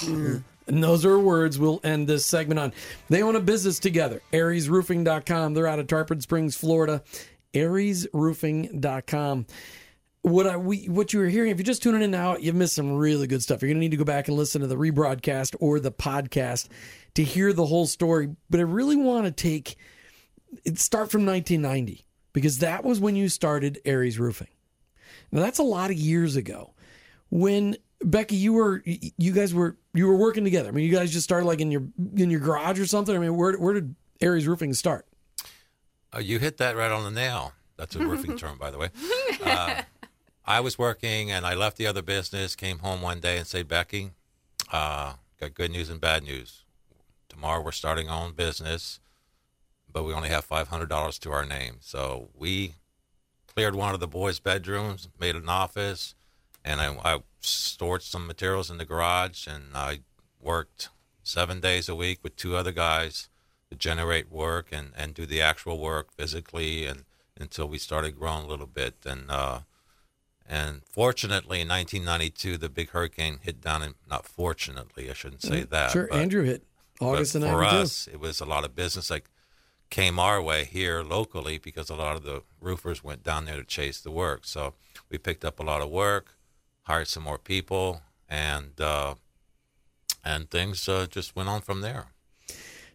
And 0.06 0.42
mm. 0.42 0.42
those 0.66 1.04
are 1.04 1.18
words 1.18 1.58
we'll 1.58 1.80
end 1.84 2.08
this 2.08 2.26
segment 2.26 2.58
on. 2.58 2.72
They 3.08 3.22
own 3.22 3.36
a 3.36 3.40
business 3.40 3.78
together, 3.78 4.22
ArrysRoofing.com. 4.32 5.54
They're 5.54 5.66
out 5.66 5.78
of 5.78 5.86
Tarpon 5.86 6.20
Springs, 6.20 6.56
Florida. 6.56 7.02
ArrysRoofing.com. 7.54 9.46
What 10.22 10.46
I 10.46 10.56
we 10.56 10.86
what 10.86 11.12
you 11.12 11.20
were 11.20 11.28
hearing, 11.28 11.50
if 11.50 11.58
you're 11.58 11.64
just 11.64 11.82
tuning 11.82 12.00
in 12.00 12.10
now, 12.10 12.38
you've 12.38 12.54
missed 12.54 12.74
some 12.74 12.92
really 12.92 13.26
good 13.26 13.42
stuff. 13.42 13.60
You're 13.60 13.70
gonna 13.70 13.80
need 13.80 13.90
to 13.90 13.98
go 13.98 14.04
back 14.04 14.28
and 14.28 14.36
listen 14.36 14.62
to 14.62 14.66
the 14.66 14.76
rebroadcast 14.76 15.54
or 15.60 15.78
the 15.78 15.92
podcast 15.92 16.68
to 17.14 17.22
hear 17.22 17.52
the 17.52 17.66
whole 17.66 17.86
story. 17.86 18.34
But 18.48 18.60
I 18.60 18.62
really 18.62 18.96
want 18.96 19.26
to 19.26 19.30
take 19.30 19.76
it 20.64 20.78
start 20.78 21.10
from 21.10 21.26
1990 21.26 22.06
because 22.32 22.60
that 22.60 22.84
was 22.84 23.00
when 23.00 23.16
you 23.16 23.28
started 23.28 23.80
Arry's 23.84 24.18
Roofing. 24.18 24.48
Now 25.30 25.40
that's 25.40 25.58
a 25.58 25.64
lot 25.64 25.90
of 25.90 25.96
years 25.96 26.36
ago. 26.36 26.72
When 27.30 27.76
Becky, 28.04 28.36
you 28.36 28.52
were 28.52 28.82
you 28.84 29.32
guys 29.32 29.54
were 29.54 29.76
you 29.92 30.06
were 30.06 30.16
working 30.16 30.44
together. 30.44 30.68
I 30.68 30.72
mean, 30.72 30.84
you 30.84 30.92
guys 30.92 31.12
just 31.12 31.24
started 31.24 31.46
like 31.46 31.60
in 31.60 31.70
your 31.70 31.84
in 32.16 32.30
your 32.30 32.40
garage 32.40 32.78
or 32.78 32.86
something. 32.86 33.14
I 33.14 33.18
mean, 33.18 33.36
where 33.36 33.54
where 33.54 33.74
did 33.74 33.94
Arry's 34.20 34.46
Roofing 34.46 34.74
start? 34.74 35.06
Uh, 36.14 36.20
you 36.20 36.38
hit 36.38 36.58
that 36.58 36.76
right 36.76 36.90
on 36.90 37.02
the 37.02 37.10
nail. 37.10 37.52
That's 37.76 37.96
a 37.96 37.98
roofing 37.98 38.36
term, 38.38 38.58
by 38.58 38.70
the 38.70 38.78
way. 38.78 38.90
Uh, 39.42 39.82
I 40.44 40.60
was 40.60 40.78
working 40.78 41.30
and 41.30 41.46
I 41.46 41.54
left 41.54 41.76
the 41.76 41.86
other 41.86 42.02
business, 42.02 42.54
came 42.54 42.78
home 42.80 43.02
one 43.02 43.20
day 43.20 43.38
and 43.38 43.46
said, 43.46 43.66
Becky, 43.66 44.10
uh, 44.72 45.14
got 45.40 45.54
good 45.54 45.70
news 45.70 45.90
and 45.90 46.00
bad 46.00 46.22
news. 46.22 46.64
Tomorrow 47.28 47.62
we're 47.62 47.72
starting 47.72 48.08
our 48.08 48.26
own 48.26 48.32
business, 48.32 49.00
but 49.90 50.04
we 50.04 50.12
only 50.12 50.28
have 50.28 50.48
$500 50.48 51.18
to 51.20 51.32
our 51.32 51.44
name. 51.44 51.76
So 51.80 52.28
we 52.36 52.74
cleared 53.46 53.74
one 53.74 53.94
of 53.94 54.00
the 54.00 54.06
boys' 54.06 54.38
bedrooms, 54.38 55.08
made 55.18 55.34
an 55.34 55.48
office, 55.48 56.14
and 56.64 56.80
I, 56.80 56.96
I 57.04 57.18
stored 57.40 58.02
some 58.02 58.26
materials 58.26 58.70
in 58.70 58.78
the 58.78 58.84
garage 58.84 59.46
and 59.46 59.64
I 59.74 60.00
worked 60.40 60.88
seven 61.22 61.60
days 61.60 61.88
a 61.88 61.94
week 61.94 62.20
with 62.22 62.36
two 62.36 62.56
other 62.56 62.72
guys 62.72 63.28
to 63.70 63.76
generate 63.76 64.30
work 64.30 64.68
and, 64.72 64.92
and 64.96 65.14
do 65.14 65.26
the 65.26 65.40
actual 65.40 65.78
work 65.78 66.12
physically 66.12 66.86
and 66.86 67.04
until 67.38 67.66
we 67.66 67.78
started 67.78 68.18
growing 68.18 68.44
a 68.44 68.48
little 68.48 68.66
bit. 68.66 68.94
And 69.04 69.30
uh, 69.30 69.60
and 70.46 70.82
fortunately 70.84 71.60
in 71.60 71.68
1992 71.68 72.58
the 72.58 72.68
big 72.68 72.90
hurricane 72.90 73.38
hit 73.42 73.60
down 73.60 73.82
in 73.82 73.94
not 74.08 74.26
fortunately 74.26 75.10
I 75.10 75.14
shouldn't 75.14 75.42
say 75.42 75.62
that 75.62 75.90
Sure, 75.92 76.06
but- 76.10 76.18
Andrew 76.20 76.44
hit 76.44 76.62
August 77.00 77.32
but 77.34 77.42
for 77.50 77.64
us, 77.64 78.06
it 78.12 78.20
was 78.20 78.40
a 78.40 78.44
lot 78.44 78.64
of 78.64 78.76
business 78.76 79.08
that 79.08 79.22
came 79.90 80.18
our 80.18 80.40
way 80.40 80.64
here 80.64 81.02
locally 81.02 81.58
because 81.58 81.90
a 81.90 81.94
lot 81.96 82.14
of 82.16 82.22
the 82.22 82.42
roofers 82.60 83.02
went 83.02 83.22
down 83.24 83.46
there 83.46 83.56
to 83.56 83.64
chase 83.64 84.00
the 84.00 84.10
work. 84.10 84.44
So 84.44 84.74
we 85.10 85.18
picked 85.18 85.44
up 85.44 85.58
a 85.58 85.62
lot 85.62 85.82
of 85.82 85.90
work, 85.90 86.36
hired 86.84 87.08
some 87.08 87.22
more 87.22 87.38
people, 87.38 88.02
and 88.28 88.80
uh, 88.80 89.14
and 90.24 90.50
things 90.50 90.88
uh, 90.88 91.06
just 91.08 91.36
went 91.36 91.48
on 91.48 91.60
from 91.60 91.80
there. 91.80 92.06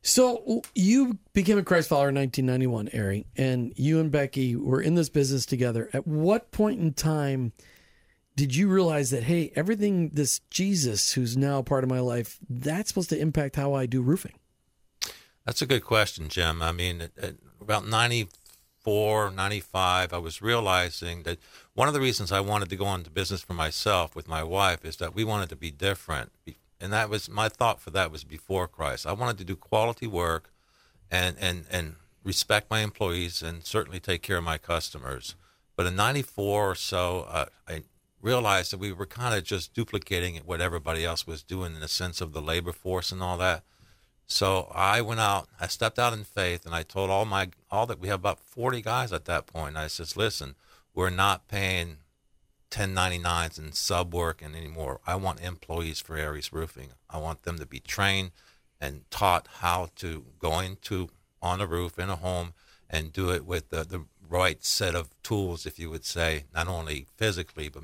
So 0.02 0.62
you 0.74 1.18
became 1.34 1.58
a 1.58 1.64
Christ 1.64 1.90
follower 1.90 2.10
in 2.10 2.16
1991, 2.16 2.90
Ari, 2.94 3.26
and 3.36 3.74
you 3.76 4.00
and 4.00 4.10
Becky 4.10 4.56
were 4.56 4.82
in 4.82 4.96
this 4.96 5.10
business 5.10 5.46
together. 5.46 5.90
At 5.92 6.08
what 6.08 6.52
point 6.52 6.80
in 6.80 6.94
time 6.94 7.52
did 8.36 8.56
you 8.56 8.70
realize 8.70 9.10
that 9.10 9.24
hey, 9.24 9.52
everything 9.56 10.10
this 10.10 10.40
Jesus 10.50 11.14
who's 11.14 11.36
now 11.36 11.62
part 11.62 11.84
of 11.84 11.90
my 11.90 12.00
life, 12.00 12.40
that's 12.50 12.88
supposed 12.88 13.10
to 13.10 13.20
impact 13.20 13.58
how 13.58 13.74
I 13.74 13.86
do 13.86 14.02
roofing? 14.02 14.36
That's 15.46 15.62
a 15.62 15.66
good 15.66 15.84
question, 15.84 16.30
Jim. 16.30 16.62
I 16.62 16.72
mean, 16.72 17.02
about 17.02 17.12
at 17.22 17.36
about 17.60 17.88
94, 18.86 19.32
95, 19.32 20.14
I 20.14 20.18
was 20.18 20.42
realizing 20.42 21.24
that 21.24 21.38
one 21.74 21.90
of 21.90 21.94
the 21.94 22.00
reasons 22.00 22.32
I 22.32 22.40
wanted 22.40 22.70
to 22.70 22.78
go 22.78 22.94
into 22.94 23.10
business 23.10 23.42
for 23.42 23.54
myself 23.54 24.16
with 24.16 24.28
my 24.28 24.42
wife 24.42 24.86
is 24.86 24.96
that 24.98 25.14
we 25.14 25.26
wanted 25.26 25.50
to 25.50 25.58
be 25.58 25.70
different. 25.70 26.32
And 26.80 26.94
that 26.94 27.10
was 27.10 27.30
my 27.30 27.50
thought 27.50 27.82
for 27.82 27.90
that 27.92 28.10
was 28.10 28.24
before 28.24 28.70
Christ. 28.70 29.06
I 29.06 29.12
wanted 29.12 29.38
to 29.40 29.44
do 29.44 29.58
quality 29.58 30.08
work 30.08 30.50
and, 31.12 31.36
and, 31.42 31.66
and 31.70 31.96
respect 32.24 32.70
my 32.70 32.80
employees 32.80 33.42
and 33.42 33.66
certainly 33.66 34.00
take 34.00 34.22
care 34.22 34.38
of 34.38 34.46
my 34.46 34.58
customers. 34.58 35.36
But 35.76 35.86
in 35.86 35.98
94 35.98 36.72
or 36.72 36.76
so, 36.76 37.28
uh, 37.30 37.46
I 37.68 37.84
realized 38.22 38.72
that 38.72 38.80
we 38.80 38.94
were 38.94 39.06
kind 39.06 39.36
of 39.36 39.44
just 39.44 39.74
duplicating 39.74 40.38
what 40.46 40.62
everybody 40.62 41.04
else 41.04 41.28
was 41.28 41.44
doing 41.44 41.76
in 41.76 41.82
the 41.82 41.90
sense 41.90 42.22
of 42.22 42.32
the 42.32 42.42
labor 42.42 42.72
force 42.72 43.12
and 43.12 43.22
all 43.22 43.38
that. 43.40 43.64
So 44.30 44.72
I 44.74 45.02
went 45.02 45.20
out, 45.20 45.50
I 45.60 45.68
stepped 45.68 45.98
out 45.98 46.14
in 46.14 46.24
faith, 46.24 46.66
and 46.66 46.74
I 46.76 46.84
told 46.84 47.10
all 47.10 47.26
my 47.26 47.50
all 47.72 47.88
that 47.88 48.00
we 48.00 48.08
have 48.10 48.20
about 48.20 48.40
forty 48.40 48.82
guys 48.82 49.12
at 49.12 49.26
that 49.26 49.48
point. 49.48 49.76
I 49.76 49.88
says, 49.88 50.16
listen, 50.16 50.56
we're 50.94 51.10
not 51.10 51.48
paying 51.48 51.98
1099s 52.72 53.58
and 53.58 53.74
sub 53.74 54.14
work 54.14 54.42
and 54.42 54.56
anymore. 54.56 55.00
I 55.06 55.16
want 55.16 55.42
employees 55.42 56.00
for 56.00 56.16
Arry's 56.16 56.54
Roofing. 56.54 56.90
I 57.10 57.18
want 57.18 57.44
them 57.44 57.58
to 57.58 57.66
be 57.66 57.80
trained 57.80 58.32
and 58.80 59.10
taught 59.10 59.48
how 59.60 59.90
to 59.96 60.26
go 60.38 60.60
into 60.60 61.10
on 61.42 61.62
a 61.62 61.66
roof 61.66 61.98
in 61.98 62.10
a 62.10 62.16
home 62.16 62.54
and 62.90 63.14
do 63.14 63.32
it 63.32 63.46
with 63.46 63.70
the, 63.70 63.84
the 63.84 64.06
right 64.28 64.64
set 64.64 64.96
of 64.96 65.10
tools, 65.24 65.66
if 65.66 65.80
you 65.80 65.90
would 65.90 66.06
say, 66.06 66.46
not 66.54 66.68
only 66.68 67.08
physically 67.18 67.70
but 67.70 67.84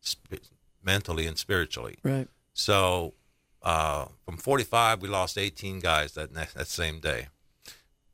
sp- 0.00 0.48
mentally 0.82 1.26
and 1.26 1.38
spiritually. 1.38 1.98
Right. 2.02 2.28
So 2.54 3.14
uh, 3.62 4.06
from 4.24 4.36
45, 4.36 5.02
we 5.02 5.08
lost 5.08 5.38
18 5.38 5.80
guys 5.80 6.12
that 6.12 6.32
next, 6.32 6.54
that 6.54 6.66
same 6.66 7.00
day. 7.00 7.28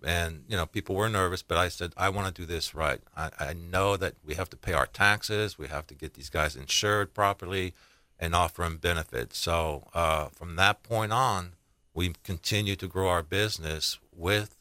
And, 0.05 0.45
you 0.49 0.57
know, 0.57 0.67
people 0.67 0.95
were 0.95 1.09
nervous, 1.09 1.43
but 1.43 1.59
I 1.59 1.69
said, 1.69 1.93
I 1.97 2.09
want 2.11 2.33
to 2.33 2.43
do 2.43 2.47
this 2.47 2.75
right. 2.75 3.01
I, 3.17 3.31
I 3.39 3.53
know 3.53 3.97
that 3.97 4.15
we 4.25 4.35
have 4.35 4.49
to 4.51 4.57
pay 4.57 4.73
our 4.73 4.87
taxes. 4.87 5.59
We 5.59 5.67
have 5.69 5.87
to 5.89 5.95
get 5.95 6.15
these 6.15 6.31
guys 6.31 6.55
insured 6.55 7.15
properly 7.15 7.75
and 8.19 8.35
offer 8.35 8.63
them 8.63 8.77
benefits. 8.77 9.39
So 9.39 9.89
uh, 9.95 10.27
from 10.27 10.57
that 10.57 10.83
point 10.83 11.13
on, 11.13 11.55
we 11.95 12.13
continued 12.23 12.79
to 12.81 12.87
grow 12.87 13.09
our 13.09 13.25
business 13.25 13.99
with 14.15 14.57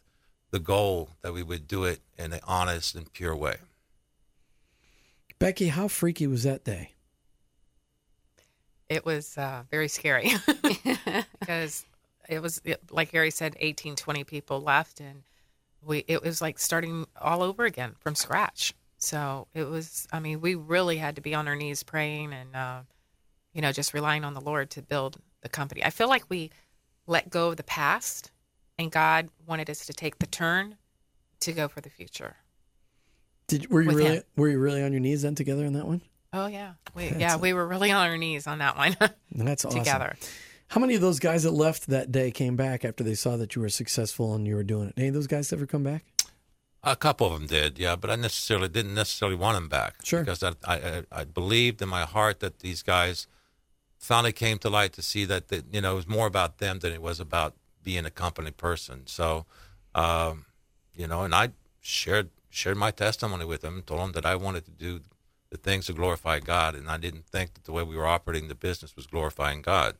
the 0.49 0.59
goal 0.59 1.11
that 1.21 1.33
we 1.33 1.43
would 1.43 1.67
do 1.67 1.83
it 1.83 1.99
in 2.17 2.33
an 2.33 2.39
honest 2.47 2.95
and 2.95 3.11
pure 3.13 3.35
way. 3.35 3.57
Becky, 5.37 5.67
how 5.67 5.87
freaky 5.87 6.25
was 6.25 6.43
that 6.43 6.63
day? 6.63 6.93
It 8.89 9.05
was 9.05 9.37
uh, 9.37 9.63
very 9.69 9.87
scary 9.87 10.31
because 11.39 11.85
it 12.29 12.41
was 12.41 12.61
like 12.91 13.11
Harry 13.11 13.31
said, 13.31 13.55
18, 13.59 13.95
20 13.95 14.23
people 14.23 14.61
left, 14.61 14.99
and 14.99 15.23
we 15.83 16.03
it 16.07 16.23
was 16.23 16.41
like 16.41 16.59
starting 16.59 17.05
all 17.19 17.41
over 17.41 17.65
again 17.65 17.95
from 17.99 18.15
scratch. 18.15 18.73
So 18.97 19.47
it 19.53 19.63
was. 19.63 20.07
I 20.11 20.19
mean, 20.19 20.41
we 20.41 20.55
really 20.55 20.97
had 20.97 21.15
to 21.15 21.21
be 21.21 21.35
on 21.35 21.47
our 21.47 21.55
knees 21.55 21.83
praying 21.83 22.33
and 22.33 22.55
uh, 22.55 22.81
you 23.53 23.61
know 23.61 23.71
just 23.71 23.93
relying 23.93 24.23
on 24.23 24.33
the 24.33 24.41
Lord 24.41 24.69
to 24.71 24.81
build 24.81 25.17
the 25.41 25.49
company. 25.49 25.83
I 25.83 25.89
feel 25.89 26.09
like 26.09 26.23
we 26.29 26.51
let 27.05 27.29
go 27.29 27.49
of 27.49 27.57
the 27.57 27.63
past, 27.63 28.31
and 28.77 28.91
God 28.91 29.29
wanted 29.45 29.69
us 29.69 29.85
to 29.85 29.93
take 29.93 30.19
the 30.19 30.27
turn 30.27 30.77
to 31.41 31.53
go 31.53 31.67
for 31.67 31.81
the 31.81 31.89
future. 31.89 32.35
Did 33.47 33.69
were 33.69 33.81
you 33.81 33.89
really 33.89 34.05
him. 34.17 34.23
were 34.35 34.49
you 34.49 34.59
really 34.59 34.83
on 34.83 34.91
your 34.91 34.99
knees 34.99 35.21
then 35.21 35.35
together 35.35 35.65
in 35.65 35.73
that 35.73 35.87
one? 35.87 36.01
Oh 36.33 36.47
yeah, 36.47 36.73
we 36.95 37.07
That's 37.09 37.19
yeah 37.19 37.35
a- 37.35 37.37
we 37.37 37.53
were 37.53 37.67
really 37.67 37.91
on 37.91 38.07
our 38.07 38.17
knees 38.17 38.47
on 38.47 38.59
that 38.59 38.77
one 38.77 38.95
That's 39.31 39.65
awesome. 39.65 39.79
together. 39.79 40.15
How 40.69 40.81
many 40.81 40.95
of 40.95 41.01
those 41.01 41.19
guys 41.19 41.43
that 41.43 41.51
left 41.51 41.87
that 41.87 42.11
day 42.11 42.29
came 42.31 42.55
back 42.57 42.83
after 42.83 43.03
they 43.03 43.13
saw 43.15 43.37
that 43.37 43.55
you 43.55 43.61
were 43.61 43.69
successful 43.69 44.33
and 44.35 44.45
you 44.45 44.55
were 44.55 44.63
doing 44.63 44.89
it? 44.89 44.93
Any 44.97 45.07
of 45.07 45.13
those 45.13 45.27
guys 45.27 45.53
ever 45.53 45.65
come 45.65 45.83
back? 45.83 46.03
A 46.83 46.95
couple 46.95 47.27
of 47.27 47.33
them 47.33 47.47
did, 47.47 47.79
yeah, 47.79 47.95
but 47.95 48.09
I 48.09 48.15
necessarily 48.15 48.67
didn't 48.67 48.93
necessarily 48.93 49.35
want 49.37 49.55
them 49.55 49.69
back. 49.69 49.95
Sure. 50.03 50.19
Because 50.21 50.43
I, 50.43 50.51
I, 50.65 50.75
I- 50.75 51.03
I 51.11 51.23
believed 51.23 51.81
in 51.81 51.87
my 51.89 52.03
heart 52.03 52.39
that 52.41 52.59
these 52.59 52.83
guys 52.83 53.27
finally 53.97 54.33
came 54.33 54.57
to 54.59 54.69
light 54.69 54.93
to 54.93 55.01
see 55.01 55.23
that, 55.25 55.47
that 55.47 55.73
you 55.73 55.81
know 55.81 55.93
it 55.93 55.95
was 55.95 56.07
more 56.07 56.27
about 56.27 56.57
them 56.59 56.79
than 56.79 56.91
it 56.91 57.01
was 57.01 57.19
about 57.21 57.55
being 57.83 58.05
a 58.05 58.11
company 58.11 58.51
person. 58.51 59.07
So, 59.07 59.45
um, 59.95 60.45
you 60.93 61.07
know, 61.07 61.23
and 61.23 61.33
I 61.33 61.49
shared 61.81 62.29
shared 62.49 62.75
my 62.77 62.91
testimony 62.91 63.45
with 63.45 63.61
them, 63.61 63.83
told 63.85 64.01
them 64.01 64.11
that 64.13 64.25
I 64.25 64.35
wanted 64.35 64.65
to 64.65 64.71
do 64.71 64.99
the 65.49 65.57
things 65.57 65.85
to 65.85 65.93
glorify 65.93 66.39
God, 66.39 66.75
and 66.75 66.89
I 66.89 66.97
didn't 66.97 67.25
think 67.25 67.53
that 67.53 67.63
the 67.63 67.71
way 67.71 67.83
we 67.83 67.95
were 67.95 68.07
operating 68.07 68.47
the 68.47 68.55
business 68.55 68.95
was 68.95 69.07
glorifying 69.07 69.61
God. 69.61 69.95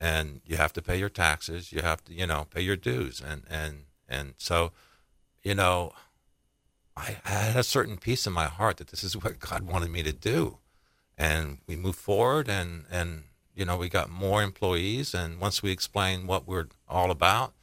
And 0.00 0.40
you 0.44 0.56
have 0.56 0.72
to 0.74 0.82
pay 0.82 0.98
your 0.98 1.08
taxes, 1.08 1.72
you 1.72 1.80
have 1.82 2.04
to, 2.04 2.12
you 2.12 2.26
know, 2.26 2.46
pay 2.50 2.60
your 2.60 2.76
dues, 2.76 3.20
and 3.26 3.42
and 3.48 3.84
and 4.08 4.34
so, 4.36 4.72
you 5.42 5.54
know, 5.54 5.92
I 6.96 7.16
had 7.24 7.56
a 7.56 7.62
certain 7.62 7.96
peace 7.96 8.26
in 8.26 8.32
my 8.32 8.46
heart 8.46 8.76
that 8.76 8.88
this 8.88 9.02
is 9.02 9.16
what 9.16 9.38
God 9.38 9.62
wanted 9.62 9.90
me 9.90 10.02
to 10.02 10.12
do, 10.12 10.58
and 11.16 11.58
we 11.66 11.76
moved 11.76 11.98
forward, 11.98 12.48
and 12.48 12.84
and 12.90 13.24
you 13.54 13.64
know 13.64 13.76
we 13.76 13.88
got 13.88 14.10
more 14.10 14.42
employees, 14.42 15.14
and 15.14 15.40
once 15.40 15.62
we 15.62 15.70
explained 15.70 16.28
what 16.28 16.46
we're 16.46 16.68
all 16.88 17.10
about, 17.10 17.54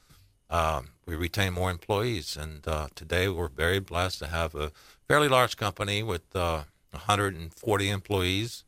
um, 0.49 0.89
we 1.05 1.15
retained 1.15 1.55
more 1.55 1.71
employees, 1.71 2.36
and 2.36 2.67
uh, 2.67 2.88
today 2.95 3.27
we're 3.27 3.47
very 3.47 3.79
blessed 3.79 4.19
to 4.19 4.27
have 4.27 4.55
a 4.55 4.71
fairly 5.07 5.27
large 5.27 5.57
company 5.57 6.03
with 6.03 6.36
uh, 6.36 6.63
140 6.93 7.89
employees, 7.89 8.63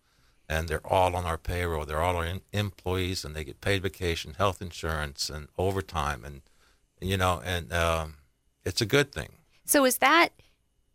and 0.47 0.67
they're 0.67 0.85
all 0.85 1.15
on 1.15 1.25
our 1.25 1.38
payroll. 1.38 1.85
They're 1.85 2.01
all 2.01 2.15
our 2.17 2.25
em- 2.25 2.41
employees, 2.51 3.25
and 3.25 3.35
they 3.35 3.43
get 3.43 3.61
paid 3.61 3.83
vacation, 3.83 4.35
health 4.38 4.61
insurance, 4.61 5.29
and 5.29 5.47
overtime, 5.57 6.23
and 6.25 6.41
you 7.01 7.17
know, 7.17 7.41
and 7.43 7.71
um, 7.73 8.15
it's 8.63 8.81
a 8.81 8.85
good 8.85 9.11
thing. 9.11 9.29
So 9.65 9.85
is 9.85 9.97
that 9.97 10.29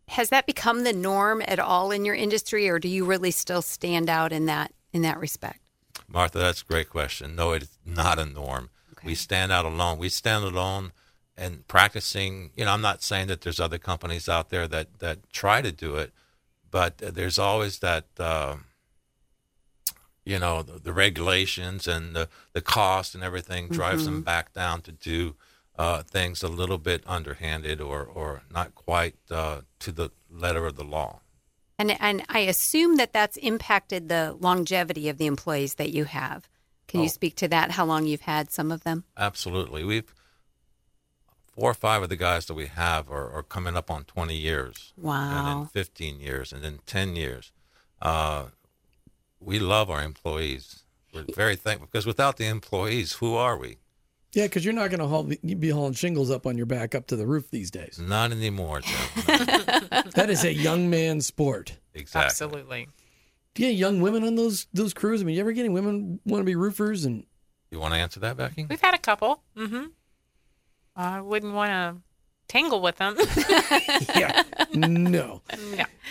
has 0.07 0.29
that 0.29 0.45
become 0.45 0.83
the 0.83 0.93
norm 0.93 1.41
at 1.47 1.59
all 1.59 1.91
in 1.91 2.03
your 2.03 2.15
industry, 2.15 2.67
or 2.67 2.79
do 2.79 2.89
you 2.89 3.05
really 3.05 3.31
still 3.31 3.61
stand 3.61 4.09
out 4.09 4.33
in 4.33 4.45
that 4.45 4.73
in 4.93 5.01
that 5.03 5.19
respect? 5.19 5.59
Martha, 6.07 6.39
that's 6.39 6.61
a 6.61 6.65
great 6.65 6.89
question. 6.89 7.35
No, 7.35 7.53
it's 7.53 7.77
not 7.85 8.19
a 8.19 8.25
norm. 8.25 8.69
We 9.03 9.15
stand 9.15 9.51
out 9.51 9.65
alone. 9.65 9.97
We 9.97 10.09
stand 10.09 10.43
alone 10.43 10.91
and 11.37 11.67
practicing. 11.67 12.51
You 12.55 12.65
know, 12.65 12.71
I'm 12.71 12.81
not 12.81 13.01
saying 13.01 13.27
that 13.27 13.41
there's 13.41 13.59
other 13.59 13.77
companies 13.77 14.27
out 14.27 14.49
there 14.49 14.67
that 14.67 14.99
that 14.99 15.29
try 15.31 15.61
to 15.61 15.71
do 15.71 15.95
it, 15.95 16.11
but 16.71 16.97
there's 16.97 17.37
always 17.39 17.79
that. 17.79 18.05
Uh, 18.17 18.55
you 20.23 20.37
know 20.37 20.61
the, 20.61 20.73
the, 20.79 20.93
regulations 20.93 21.87
and 21.87 22.15
the, 22.15 22.29
the 22.53 22.61
cost 22.61 23.15
and 23.15 23.23
everything 23.23 23.67
drives 23.69 24.03
Mm-hmm. 24.03 24.13
them 24.13 24.21
back 24.21 24.53
down 24.53 24.81
to 24.83 24.91
do 24.91 25.35
uh, 25.79 26.03
things 26.03 26.43
a 26.43 26.47
little 26.47 26.77
bit 26.77 27.03
underhanded 27.07 27.81
or, 27.81 28.03
or 28.03 28.43
not 28.51 28.75
quite 28.75 29.15
uh, 29.31 29.61
to 29.79 29.91
the 29.91 30.11
letter 30.29 30.67
of 30.67 30.75
the 30.75 30.83
law. 30.83 31.21
And 31.79 31.99
and 31.99 32.23
I 32.29 32.39
assume 32.41 32.97
that 32.97 33.13
that's 33.13 33.37
impacted 33.37 34.09
the 34.09 34.37
longevity 34.39 35.09
of 35.09 35.17
the 35.17 35.25
employees 35.25 35.73
that 35.75 35.89
you 35.89 36.03
have. 36.05 36.47
Can 36.87 36.99
Oh. 36.99 37.03
you 37.03 37.09
speak 37.09 37.35
to 37.37 37.47
that? 37.47 37.71
How 37.71 37.85
long 37.85 38.05
you've 38.05 38.21
had 38.21 38.51
some 38.51 38.71
of 38.71 38.83
them? 38.83 39.05
Absolutely. 39.17 39.83
We've 39.83 40.13
four 41.51 41.69
or 41.71 41.73
five 41.73 42.01
of 42.03 42.09
the 42.09 42.15
guys 42.15 42.45
that 42.47 42.53
we 42.53 42.67
have 42.67 43.09
are, 43.11 43.29
are 43.31 43.43
coming 43.43 43.75
up 43.75 43.91
on 43.91 44.03
20 44.05 44.35
years. 44.35 44.93
And 44.97 45.05
Wow. 45.05 45.59
then 45.61 45.67
15 45.67 46.19
years 46.19 46.51
and 46.53 46.63
then 46.63 46.79
10 46.85 47.15
years. 47.15 47.51
Uh, 48.01 48.45
we 49.39 49.59
love 49.59 49.89
our 49.89 50.01
employees. 50.03 50.83
We're 51.13 51.25
very 51.35 51.55
thankful 51.55 51.87
because 51.91 52.05
without 52.05 52.37
the 52.37 52.45
employees, 52.45 53.13
who 53.13 53.35
are 53.35 53.57
we? 53.57 53.77
Yeah, 54.33 54.45
because 54.45 54.63
you're 54.63 54.73
not 54.73 54.89
going 54.91 55.01
to 55.01 55.07
haul, 55.07 55.23
be 55.23 55.69
hauling 55.69 55.91
shingles 55.93 56.31
up 56.31 56.45
on 56.47 56.55
your 56.55 56.65
back 56.65 56.95
up 56.95 57.05
to 57.07 57.17
the 57.17 57.27
roof 57.27 57.51
these 57.51 57.69
days. 57.69 57.99
Not 58.01 58.31
anymore, 58.31 58.79
Jim. 58.81 59.27
That 60.15 60.27
is 60.29 60.43
a 60.45 60.53
young 60.53 60.89
man's 60.89 61.25
sport. 61.25 61.73
exactly. 61.93 62.25
Absolutely. 62.27 62.87
Do 63.55 63.63
you 63.63 63.69
get 63.71 63.75
young 63.77 63.99
women 64.01 64.23
on 64.23 64.35
those 64.35 64.67
those 64.73 64.93
crews? 64.93 65.21
I 65.21 65.25
mean, 65.25 65.35
you 65.35 65.41
ever 65.41 65.51
getting 65.51 65.73
women 65.73 66.19
want 66.25 66.41
to 66.41 66.45
be 66.45 66.55
roofers 66.55 67.03
and 67.05 67.25
You 67.71 67.79
want 67.79 67.93
to 67.93 67.99
answer 67.99 68.19
that, 68.21 68.37
Becky? 68.37 68.65
We've 68.69 68.79
had 68.79 68.93
a 68.93 68.97
couple. 68.97 69.41
Mm-hmm. 69.57 69.85
I 70.95 71.21
wouldn't 71.21 71.53
want 71.53 71.69
to 71.69 72.01
tangle 72.47 72.81
with 72.81 72.97
them. 72.97 73.15
yeah, 74.15 74.43
no. 74.73 74.87
no. 74.87 75.41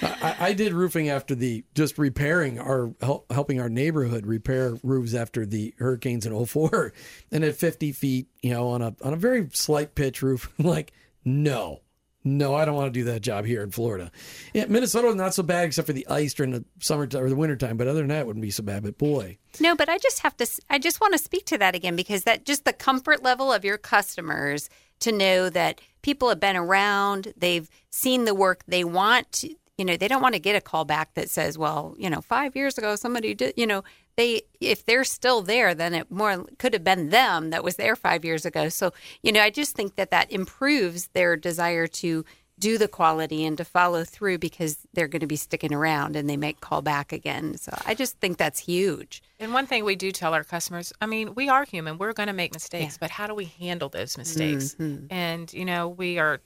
I, 0.02 0.36
I 0.40 0.52
did 0.54 0.72
roofing 0.72 1.10
after 1.10 1.34
the 1.34 1.64
just 1.74 1.98
repairing 1.98 2.58
our 2.58 2.94
help, 3.02 3.30
helping 3.30 3.60
our 3.60 3.68
neighborhood 3.68 4.26
repair 4.26 4.76
roofs 4.82 5.14
after 5.14 5.44
the 5.44 5.74
hurricanes 5.78 6.24
in 6.24 6.46
04 6.46 6.92
and 7.30 7.44
at 7.44 7.56
50 7.56 7.92
feet, 7.92 8.28
you 8.42 8.52
know, 8.52 8.68
on 8.68 8.80
a 8.80 8.94
on 9.02 9.12
a 9.12 9.16
very 9.16 9.48
slight 9.52 9.94
pitch 9.94 10.22
roof. 10.22 10.52
Like, 10.70 10.92
no, 11.24 11.80
no, 12.22 12.54
I 12.54 12.64
don't 12.64 12.74
want 12.74 12.92
to 12.92 12.98
do 12.98 13.04
that 13.04 13.22
job 13.22 13.46
here 13.46 13.62
in 13.62 13.70
Florida. 13.70 14.11
Yeah, 14.52 14.66
Minnesota 14.68 15.06
was 15.06 15.16
not 15.16 15.35
so 15.35 15.42
bad 15.42 15.64
except 15.64 15.87
for 15.87 15.92
the 15.92 16.06
ice 16.09 16.35
during 16.35 16.52
the 16.52 16.64
summertime 16.78 17.22
or 17.22 17.28
the 17.30 17.37
wintertime, 17.37 17.76
but 17.76 17.87
other 17.87 18.00
than 18.00 18.09
that, 18.09 18.20
it 18.20 18.26
wouldn't 18.26 18.42
be 18.42 18.50
so 18.50 18.62
bad. 18.62 18.83
But 18.83 18.98
boy, 18.98 19.38
No, 19.59 19.74
but 19.74 19.88
I 19.88 19.98
just 19.98 20.20
have 20.20 20.37
to. 20.37 20.46
I 20.68 20.78
just 20.78 21.00
want 21.00 21.12
to 21.14 21.18
speak 21.18 21.46
to 21.46 21.59
that 21.59 21.74
again 21.74 21.96
because 21.96 22.24
that 22.24 22.44
just 22.44 22.64
the 22.64 22.72
comfort 22.72 23.22
level 23.22 23.52
of 23.52 23.64
your 23.64 23.78
customers 23.78 24.68
to 25.00 25.12
know 25.12 25.48
that 25.48 25.80
people 26.02 26.28
have 26.28 26.40
been 26.40 26.56
around, 26.56 27.33
they've 27.37 27.68
seen 27.88 28.24
the 28.24 28.35
work, 28.35 28.62
they 28.68 28.85
want. 28.85 29.44
You 29.80 29.86
know, 29.86 29.96
they 29.96 30.08
don't 30.08 30.20
want 30.20 30.34
to 30.34 30.38
get 30.40 30.54
a 30.56 30.60
call 30.60 30.84
back 30.84 31.14
that 31.14 31.30
says, 31.30 31.56
"Well, 31.56 31.94
you 31.98 32.10
know, 32.10 32.20
five 32.20 32.54
years 32.54 32.76
ago 32.76 32.96
somebody 32.96 33.32
did." 33.32 33.54
You 33.56 33.66
know, 33.66 33.82
they 34.16 34.42
if 34.60 34.84
they're 34.84 35.04
still 35.04 35.40
there, 35.40 35.74
then 35.74 35.94
it 35.94 36.10
more 36.10 36.44
could 36.58 36.74
have 36.74 36.84
been 36.84 37.08
them 37.08 37.48
that 37.48 37.64
was 37.64 37.76
there 37.76 37.96
five 37.96 38.22
years 38.22 38.44
ago. 38.44 38.68
So, 38.68 38.92
you 39.22 39.32
know, 39.32 39.40
I 39.40 39.48
just 39.48 39.74
think 39.74 39.94
that 39.94 40.10
that 40.10 40.30
improves 40.30 41.06
their 41.14 41.34
desire 41.34 41.86
to 41.86 42.26
do 42.58 42.76
the 42.76 42.88
quality 42.88 43.42
and 43.46 43.56
to 43.56 43.64
follow 43.64 44.04
through 44.04 44.36
because 44.36 44.86
they're 44.92 45.08
going 45.08 45.20
to 45.20 45.26
be 45.26 45.36
sticking 45.36 45.72
around 45.72 46.14
and 46.14 46.28
they 46.28 46.36
might 46.36 46.60
call 46.60 46.82
back 46.82 47.10
again. 47.10 47.56
So 47.56 47.72
I 47.86 47.94
just 47.94 48.18
think 48.20 48.36
that's 48.36 48.60
huge. 48.60 49.22
And 49.38 49.54
one 49.54 49.66
thing 49.66 49.82
we 49.86 49.96
do 49.96 50.12
tell 50.12 50.34
our 50.34 50.44
customers, 50.44 50.92
I 51.00 51.06
mean, 51.06 51.34
we 51.34 51.48
are 51.48 51.64
human. 51.64 51.96
We're 51.96 52.12
going 52.12 52.26
to 52.26 52.34
make 52.34 52.52
mistakes, 52.52 52.82
Yeah. 52.82 52.88
Mm-hmm. 52.88 52.96
but 53.00 53.10
how 53.12 53.26
do 53.26 53.34
we 53.34 53.46
handle 53.46 53.88
those 53.88 54.18
mistakes? 54.18 54.76
And 55.08 55.50
you 55.54 55.64
know, 55.64 55.88
we 55.88 56.18
are 56.18 56.42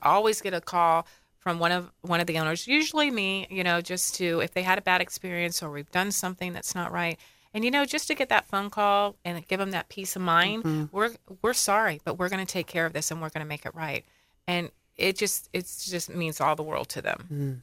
always 0.00 0.40
get 0.40 0.54
a 0.54 0.62
call 0.62 1.06
from 1.40 1.58
one 1.58 1.72
of 1.72 1.90
one 2.02 2.20
of 2.20 2.26
the 2.28 2.38
owners, 2.38 2.66
usually 2.68 3.10
me, 3.10 3.46
you 3.50 3.64
know, 3.64 3.80
just 3.80 4.14
to 4.16 4.40
if 4.40 4.52
they 4.54 4.62
had 4.62 4.78
a 4.78 4.82
bad 4.82 5.00
experience 5.00 5.62
or 5.62 5.70
we've 5.70 5.90
done 5.90 6.12
something 6.12 6.52
that's 6.52 6.74
not 6.74 6.92
right. 6.92 7.18
And 7.52 7.64
you 7.64 7.70
know, 7.72 7.84
just 7.84 8.06
to 8.08 8.14
get 8.14 8.28
that 8.28 8.46
phone 8.46 8.70
call 8.70 9.16
and 9.24 9.44
give 9.48 9.58
them 9.58 9.72
that 9.72 9.88
peace 9.88 10.14
of 10.14 10.22
mind, 10.22 10.62
Mm-hmm. 10.62 10.96
we're 10.96 11.10
we're 11.42 11.52
sorry, 11.54 12.00
but 12.04 12.16
we're 12.18 12.28
going 12.28 12.46
to 12.46 12.52
take 12.52 12.68
care 12.68 12.86
of 12.86 12.92
this 12.92 13.10
and 13.10 13.20
we're 13.20 13.30
going 13.30 13.44
to 13.44 13.48
make 13.48 13.66
it 13.66 13.74
right. 13.74 14.04
And 14.46 14.70
it 14.96 15.16
just 15.16 15.48
it 15.52 15.62
just 15.80 16.10
means 16.10 16.40
all 16.40 16.54
the 16.54 16.62
world 16.62 16.88
to 16.90 17.02
them. 17.02 17.62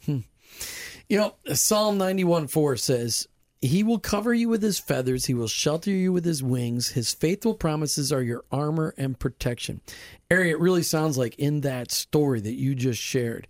You 1.08 1.18
know, 1.20 1.36
Psalm 1.54 1.98
91 1.98 2.48
4 2.48 2.76
says, 2.78 3.28
He 3.62 3.84
will 3.84 4.00
cover 4.00 4.34
you 4.34 4.50
with 4.50 4.62
his 4.62 4.80
feathers, 4.80 5.26
he 5.26 5.34
will 5.34 5.48
shelter 5.48 5.89
you 5.89 6.13
with 6.13 6.26
his 6.26 6.43
wings. 6.43 6.89
His 6.89 7.13
faithful 7.13 7.56
promises 7.56 8.12
are 8.12 8.22
your 8.22 8.43
armor 8.52 8.93
and 8.98 9.20
protection. 9.20 9.82
Arry, 10.30 10.52
it 10.52 10.60
really 10.60 10.84
sounds 10.84 11.17
like 11.17 11.38
in 11.39 11.62
that 11.62 11.91
story 11.91 12.39
that 12.39 12.54
you 12.54 12.76
just 12.76 13.02
shared, 13.02 13.48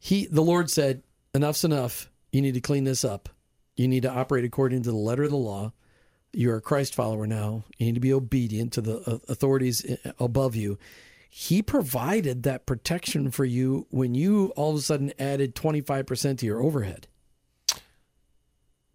he 0.00 0.26
the 0.26 0.42
Lord 0.42 0.70
said, 0.70 1.02
Enough's 1.34 1.64
enough. 1.64 2.10
You 2.32 2.42
need 2.42 2.54
to 2.54 2.60
clean 2.60 2.84
this 2.84 3.04
up. 3.04 3.28
You 3.76 3.88
need 3.88 4.02
to 4.02 4.10
operate 4.10 4.44
according 4.44 4.82
to 4.82 4.90
the 4.90 4.96
letter 4.96 5.24
of 5.24 5.30
the 5.30 5.36
law. 5.36 5.72
You're 6.32 6.56
a 6.56 6.60
Christ 6.60 6.94
follower 6.94 7.26
now. 7.26 7.64
You 7.76 7.86
need 7.86 7.94
to 7.94 8.00
be 8.00 8.12
obedient 8.12 8.72
to 8.74 8.80
the 8.80 8.98
uh, 8.98 9.18
authorities 9.28 9.84
uh, 9.84 10.12
above 10.18 10.54
you. 10.54 10.78
He 11.28 11.62
provided 11.62 12.42
that 12.42 12.66
protection 12.66 13.30
for 13.30 13.44
you 13.44 13.86
when 13.90 14.14
you 14.14 14.52
all 14.56 14.70
of 14.70 14.76
a 14.76 14.80
sudden 14.80 15.12
added 15.18 15.54
25% 15.54 16.38
to 16.38 16.46
your 16.46 16.62
overhead. 16.62 17.06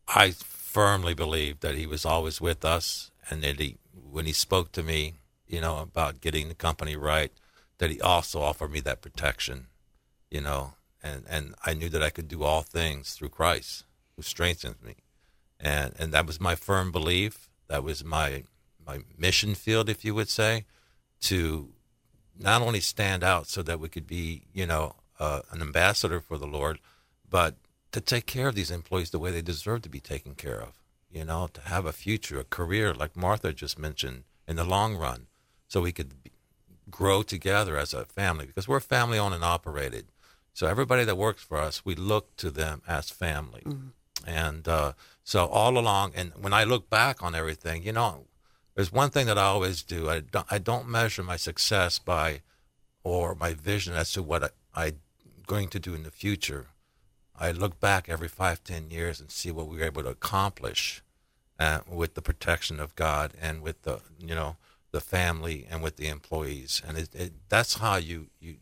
I 0.08 0.32
firmly 0.32 1.14
believe 1.14 1.62
that 1.62 1.76
he 1.76 1.88
was 1.88 2.06
always 2.06 2.42
with 2.42 2.64
us, 2.66 3.12
and 3.30 3.44
that 3.44 3.60
he, 3.60 3.78
when 3.94 4.26
he 4.26 4.34
spoke 4.34 4.72
to 4.74 4.84
me, 4.84 5.16
you 5.48 5.62
know, 5.62 5.80
about 5.80 6.22
getting 6.22 6.48
the 6.48 6.56
company 6.56 6.96
right, 6.96 7.32
that 7.78 7.90
he 7.90 8.02
also 8.02 8.42
offered 8.42 8.72
me 8.72 8.80
that 8.82 9.02
protection, 9.02 9.68
you 10.30 10.42
know, 10.42 10.74
and 11.04 11.24
and 11.30 11.56
I 11.66 11.74
knew 11.74 11.90
that 11.90 12.04
I 12.04 12.10
could 12.10 12.28
do 12.28 12.44
all 12.44 12.62
things 12.62 13.14
through 13.14 13.30
Christ, 13.30 13.86
who 14.16 14.22
strengthens 14.22 14.82
me, 14.82 14.96
and 15.60 15.94
and 16.00 16.12
that 16.14 16.28
was 16.28 16.40
my 16.40 16.56
firm 16.56 16.92
belief. 16.92 17.50
That 17.68 17.84
was 17.84 18.04
my 18.04 18.44
my 18.86 19.00
mission 19.18 19.56
field, 19.56 19.90
if 19.90 20.06
you 20.06 20.14
would 20.16 20.30
say, 20.30 20.66
to 21.22 21.70
not 22.38 22.62
only 22.62 22.80
stand 22.80 23.24
out 23.24 23.48
so 23.48 23.64
that 23.64 23.80
we 23.80 23.90
could 23.90 24.08
be, 24.08 24.44
you 24.54 24.66
know, 24.66 24.96
uh, 25.20 25.42
an 25.52 25.62
ambassador 25.62 26.20
for 26.20 26.38
the 26.38 26.48
Lord, 26.48 26.80
but 27.30 27.56
to 27.96 28.02
take 28.02 28.26
care 28.26 28.50
of 28.50 28.56
these 28.56 28.72
employees 28.72 29.12
the 29.12 29.20
way 29.20 29.32
they 29.32 29.42
deserve 29.42 29.82
to 29.84 29.90
be 29.90 30.02
taken 30.02 30.36
care 30.36 30.62
of. 30.62 30.74
You 31.10 31.24
know, 31.24 31.48
to 31.54 31.62
have 31.62 31.86
a 31.86 31.94
future, 31.94 32.42
a 32.42 32.44
career, 32.44 32.94
like 32.94 33.16
Martha 33.16 33.54
just 33.54 33.80
mentioned, 33.80 34.26
in 34.46 34.58
the 34.58 34.66
long 34.66 34.98
run, 34.98 35.28
so 35.70 35.80
we 35.80 35.94
could 35.94 36.22
be, 36.22 36.32
grow 36.90 37.24
together 37.24 37.78
as 37.78 37.94
a 37.94 38.04
family 38.04 38.46
because 38.46 38.68
we're 38.68 38.82
family 38.82 39.18
owned 39.18 39.34
and 39.34 39.46
operated. 39.46 40.08
So 40.54 40.68
everybody 40.68 41.06
that 41.06 41.16
works 41.18 41.42
for 41.42 41.58
us, 41.58 41.86
we 41.86 41.96
look 41.96 42.36
to 42.36 42.52
them 42.52 42.82
as 42.86 43.10
family. 43.10 43.64
And 44.28 44.68
uh, 44.68 44.92
so 45.24 45.46
all 45.46 45.78
along, 45.78 46.12
and 46.16 46.34
when 46.38 46.52
I 46.52 46.66
look 46.66 46.90
back 46.90 47.24
on 47.24 47.34
everything, 47.34 47.84
you 47.84 47.94
know, 47.94 48.26
there's 48.76 48.92
one 48.92 49.10
thing 49.10 49.26
that 49.28 49.38
I 49.38 49.44
always 49.44 49.84
do. 49.84 50.10
I 50.10 50.20
don't, 50.20 50.48
I 50.52 50.58
don't 50.58 50.90
measure 50.90 51.24
my 51.24 51.38
success 51.38 51.98
by 51.98 52.42
or 53.06 53.36
my 53.36 53.54
vision 53.54 53.94
as 53.96 54.12
to 54.14 54.22
what 54.22 54.44
I, 54.76 54.88
I'm 54.88 55.00
going 55.48 55.70
to 55.70 55.80
do 55.80 55.94
in 55.94 56.04
the 56.04 56.12
future. 56.12 56.68
I 57.40 57.52
look 57.52 57.80
back 57.80 58.08
every 58.08 58.28
five, 58.28 58.64
ten 58.64 58.90
years 58.90 59.20
and 59.20 59.32
see 59.32 59.52
what 59.52 59.68
we 59.68 59.78
were 59.78 59.84
able 59.84 60.04
to 60.04 60.10
accomplish 60.10 61.04
uh, 61.60 61.80
with 61.88 62.14
the 62.16 62.22
protection 62.22 62.80
of 62.80 62.96
God 62.96 63.34
and 63.42 63.62
with 63.62 63.82
the, 63.84 64.02
you 64.20 64.36
know, 64.36 64.58
the 64.92 65.02
family 65.02 65.68
and 65.70 65.84
with 65.84 65.98
the 65.98 66.08
employees. 66.08 66.82
And 66.88 66.98
it, 66.98 67.14
it, 67.14 67.34
that's 67.50 67.76
how 67.76 67.98
you, 67.98 68.28
you 68.40 68.58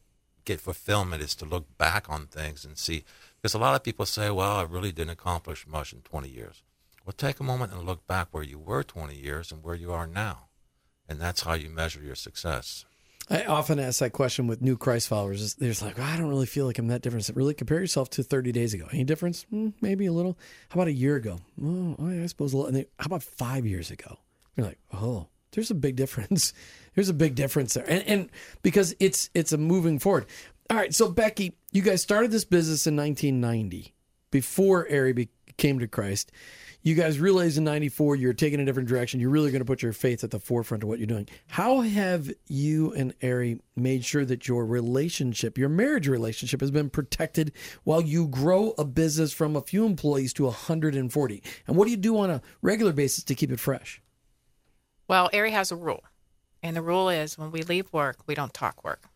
get 0.45 0.59
fulfillment 0.59 1.21
is 1.21 1.35
to 1.35 1.45
look 1.45 1.77
back 1.77 2.09
on 2.09 2.27
things 2.27 2.65
and 2.65 2.77
see. 2.77 3.03
Because 3.41 3.53
a 3.53 3.59
lot 3.59 3.75
of 3.75 3.83
people 3.83 4.05
say, 4.05 4.29
well, 4.29 4.57
I 4.57 4.63
really 4.63 4.91
didn't 4.91 5.11
accomplish 5.11 5.67
much 5.67 5.93
in 5.93 6.01
20 6.01 6.29
years. 6.29 6.63
Well, 7.05 7.13
take 7.13 7.39
a 7.39 7.43
moment 7.43 7.73
and 7.73 7.83
look 7.83 8.07
back 8.07 8.29
where 8.31 8.43
you 8.43 8.57
were 8.57 8.83
20 8.83 9.15
years 9.15 9.51
and 9.51 9.63
where 9.63 9.75
you 9.75 9.91
are 9.91 10.07
now. 10.07 10.47
And 11.07 11.19
that's 11.19 11.41
how 11.41 11.53
you 11.53 11.69
measure 11.69 12.01
your 12.01 12.15
success. 12.15 12.85
I 13.29 13.45
often 13.45 13.79
ask 13.79 13.99
that 13.99 14.11
question 14.11 14.47
with 14.47 14.61
new 14.61 14.77
Christ 14.77 15.07
followers. 15.07 15.55
There's 15.55 15.81
like, 15.81 15.97
I 15.97 16.17
don't 16.17 16.27
really 16.27 16.45
feel 16.45 16.65
like 16.65 16.77
I'm 16.77 16.87
that 16.87 17.01
different. 17.01 17.29
Really, 17.33 17.53
compare 17.53 17.79
yourself 17.79 18.09
to 18.11 18.23
30 18.23 18.51
days 18.51 18.73
ago. 18.73 18.87
Any 18.91 19.05
difference? 19.05 19.45
Mm, 19.51 19.73
maybe 19.81 20.05
a 20.05 20.11
little. 20.11 20.37
How 20.69 20.75
about 20.75 20.87
a 20.87 20.93
year 20.93 21.15
ago? 21.15 21.39
Oh, 21.63 21.95
I 21.99 22.25
suppose 22.25 22.53
a 22.53 22.57
little. 22.57 22.67
And 22.67 22.77
then, 22.77 22.85
how 22.99 23.05
about 23.05 23.23
five 23.23 23.65
years 23.65 23.91
ago? 23.91 24.17
You're 24.55 24.67
like, 24.67 24.79
oh, 24.93 25.27
there's 25.51 25.71
a 25.71 25.75
big 25.75 25.95
difference. 25.95 26.53
There's 26.95 27.09
a 27.09 27.13
big 27.13 27.33
difference 27.33 27.73
there, 27.73 27.89
and, 27.89 28.03
and 28.03 28.29
because 28.61 28.95
it's 28.99 29.31
it's 29.33 29.51
a 29.51 29.57
moving 29.57 29.97
forward. 29.97 30.27
All 30.69 30.77
right, 30.77 30.93
so 30.93 31.09
Becky, 31.09 31.57
you 31.71 31.81
guys 31.81 32.03
started 32.03 32.29
this 32.29 32.45
business 32.45 32.85
in 32.85 32.95
1990 32.95 33.95
before 34.29 34.87
Arry 34.87 35.29
came 35.57 35.79
to 35.79 35.87
Christ. 35.87 36.31
You 36.85 36.95
guys 36.95 37.17
realize 37.17 37.57
in 37.57 37.63
94 37.63 38.17
you're 38.17 38.33
taking 38.33 38.59
a 38.59 38.65
different 38.65 38.89
direction. 38.89 39.21
You're 39.21 39.29
really 39.29 39.51
going 39.51 39.61
to 39.61 39.65
put 39.65 39.81
your 39.81 39.93
faith 39.93 40.21
at 40.21 40.31
the 40.31 40.39
forefront 40.39 40.83
of 40.83 40.89
what 40.89 40.99
you're 40.99 41.07
doing. 41.07 41.29
How 41.47 41.79
have 41.79 42.29
you 42.47 42.93
and 42.93 43.13
Arry 43.21 43.61
made 43.77 44.03
sure 44.03 44.25
that 44.25 44.49
your 44.49 44.65
relationship, 44.65 45.57
your 45.57 45.69
marriage 45.69 46.09
relationship, 46.09 46.59
has 46.59 46.71
been 46.71 46.89
protected 46.89 47.53
while 47.85 48.01
you 48.01 48.27
grow 48.27 48.73
a 48.77 48.83
business 48.83 49.31
from 49.31 49.55
a 49.55 49.61
few 49.61 49.85
employees 49.85 50.33
to 50.33 50.43
140? 50.43 51.43
And 51.67 51.77
what 51.77 51.85
do 51.85 51.91
you 51.91 51.97
do 51.97 52.17
on 52.17 52.29
a 52.29 52.41
regular 52.61 52.91
basis 52.91 53.23
to 53.23 53.33
keep 53.33 53.49
it 53.49 53.61
fresh? 53.61 54.01
Well, 55.07 55.29
Arry 55.31 55.51
has 55.51 55.71
a 55.71 55.77
rule, 55.77 56.03
and 56.61 56.75
the 56.75 56.81
rule 56.81 57.07
is 57.07 57.37
when 57.37 57.51
we 57.51 57.61
leave 57.61 57.93
work, 57.93 58.17
we 58.27 58.35
don't 58.35 58.53
talk 58.53 58.83
work. 58.83 59.07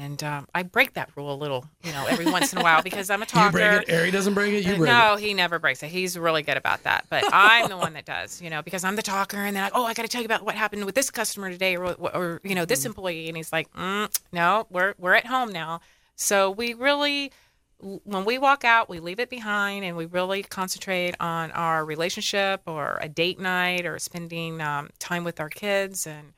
And 0.00 0.22
um, 0.24 0.48
I 0.54 0.64
break 0.64 0.94
that 0.94 1.10
rule 1.14 1.32
a 1.32 1.36
little, 1.36 1.66
you 1.84 1.92
know, 1.92 2.06
every 2.06 2.24
once 2.26 2.52
in 2.52 2.58
a 2.58 2.62
while 2.62 2.82
because 2.82 3.10
I'm 3.10 3.22
a 3.22 3.24
You 3.24 3.26
talker. 3.26 3.52
break 3.52 3.82
it. 3.82 3.92
Arry 3.92 4.10
doesn't 4.10 4.34
break 4.34 4.52
it. 4.52 4.64
You 4.64 4.76
break 4.76 4.90
no, 4.90 5.14
it. 5.14 5.20
he 5.20 5.34
never 5.34 5.58
breaks 5.58 5.82
it. 5.82 5.88
He's 5.88 6.18
really 6.18 6.42
good 6.42 6.56
about 6.56 6.82
that. 6.82 7.06
But 7.08 7.24
I'm 7.32 7.68
the 7.68 7.76
one 7.76 7.92
that 7.92 8.04
does, 8.04 8.42
you 8.42 8.50
know, 8.50 8.62
because 8.62 8.82
I'm 8.82 8.96
the 8.96 9.02
talker, 9.02 9.36
and 9.36 9.54
then 9.54 9.62
like, 9.62 9.72
oh, 9.74 9.84
I 9.84 9.94
got 9.94 10.02
to 10.02 10.08
tell 10.08 10.20
you 10.20 10.26
about 10.26 10.44
what 10.44 10.56
happened 10.56 10.84
with 10.84 10.94
this 10.94 11.10
customer 11.10 11.50
today, 11.50 11.76
or 11.76 11.92
or 11.92 12.40
you 12.42 12.54
know, 12.54 12.64
this 12.64 12.84
employee, 12.84 13.28
and 13.28 13.36
he's 13.36 13.52
like, 13.52 13.72
mm, 13.74 14.14
no, 14.32 14.66
we're 14.70 14.94
we're 14.98 15.14
at 15.14 15.26
home 15.26 15.52
now. 15.52 15.80
So 16.16 16.50
we 16.50 16.74
really, 16.74 17.30
when 17.78 18.24
we 18.24 18.38
walk 18.38 18.64
out, 18.64 18.88
we 18.88 19.00
leave 19.00 19.20
it 19.20 19.30
behind, 19.30 19.84
and 19.84 19.96
we 19.96 20.06
really 20.06 20.42
concentrate 20.42 21.14
on 21.20 21.50
our 21.52 21.84
relationship, 21.84 22.62
or 22.66 22.98
a 23.00 23.08
date 23.08 23.38
night, 23.38 23.86
or 23.86 23.98
spending 23.98 24.60
um, 24.60 24.90
time 24.98 25.24
with 25.24 25.38
our 25.40 25.48
kids. 25.48 26.06
And 26.06 26.32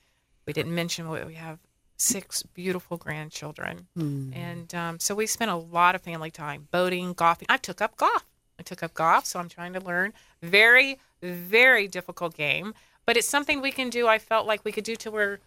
we 0.47 0.53
didn't 0.53 0.75
mention 0.75 1.09
what 1.09 1.27
we 1.27 1.35
have 1.35 1.59
six 1.97 2.43
beautiful 2.43 2.97
grandchildren, 2.97 3.87
and 4.35 4.75
um, 4.75 5.01
so 5.01 5.15
we 5.15 5.27
spent 5.27 5.51
a 5.51 5.57
lot 5.57 5.95
of 5.95 6.03
family 6.03 6.31
time 6.31 6.69
boating, 6.71 7.13
golfing. 7.15 7.47
I 7.49 7.57
took 7.57 7.81
up 7.81 7.97
golf. 7.97 8.25
I 8.59 8.63
took 8.63 8.83
up 8.83 8.95
golf, 8.95 9.27
so 9.27 9.39
I'm 9.39 9.49
trying 9.49 9.73
to 9.75 9.81
learn. 9.81 10.13
Very, 10.43 10.99
very 11.23 11.89
difficult 11.89 12.35
game, 12.37 12.75
but 13.05 13.17
it's 13.17 13.29
something 13.29 13.61
we 13.61 13.71
can 13.71 13.91
do. 13.91 14.07
I 14.09 14.19
felt 14.19 14.47
like 14.47 14.65
we 14.65 14.73
could 14.73 14.85
do 14.85 14.97
till 14.97 15.13
we're, 15.13 15.41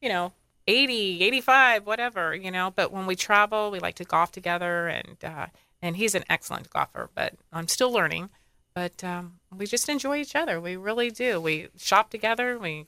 you 0.00 0.08
know, 0.08 0.32
80, 0.66 1.22
85, 1.22 1.86
whatever, 1.86 2.34
you 2.34 2.50
know. 2.50 2.72
But 2.74 2.92
when 2.92 3.06
we 3.06 3.14
travel, 3.16 3.70
we 3.70 3.78
like 3.78 3.94
to 3.96 4.04
golf 4.04 4.32
together, 4.32 4.88
and 4.88 5.16
uh, 5.22 5.46
and 5.82 5.96
he's 5.96 6.14
an 6.14 6.24
excellent 6.28 6.70
golfer, 6.70 7.10
but 7.14 7.34
I'm 7.52 7.68
still 7.68 7.92
learning. 7.92 8.30
But 8.74 9.02
um, 9.02 9.40
we 9.56 9.66
just 9.66 9.88
enjoy 9.88 10.18
each 10.18 10.36
other. 10.36 10.60
We 10.60 10.76
really 10.76 11.10
do. 11.10 11.40
We 11.40 11.68
shop 11.78 12.10
together. 12.10 12.58
We, 12.58 12.86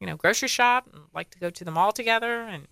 you 0.00 0.06
know, 0.06 0.16
grocery 0.16 0.48
shop 0.48 0.88
and 0.92 1.02
like 1.14 1.30
to 1.30 1.38
go 1.38 1.50
to 1.50 1.64
the 1.64 1.70
mall 1.70 1.92
together 1.92 2.42
and 2.42 2.66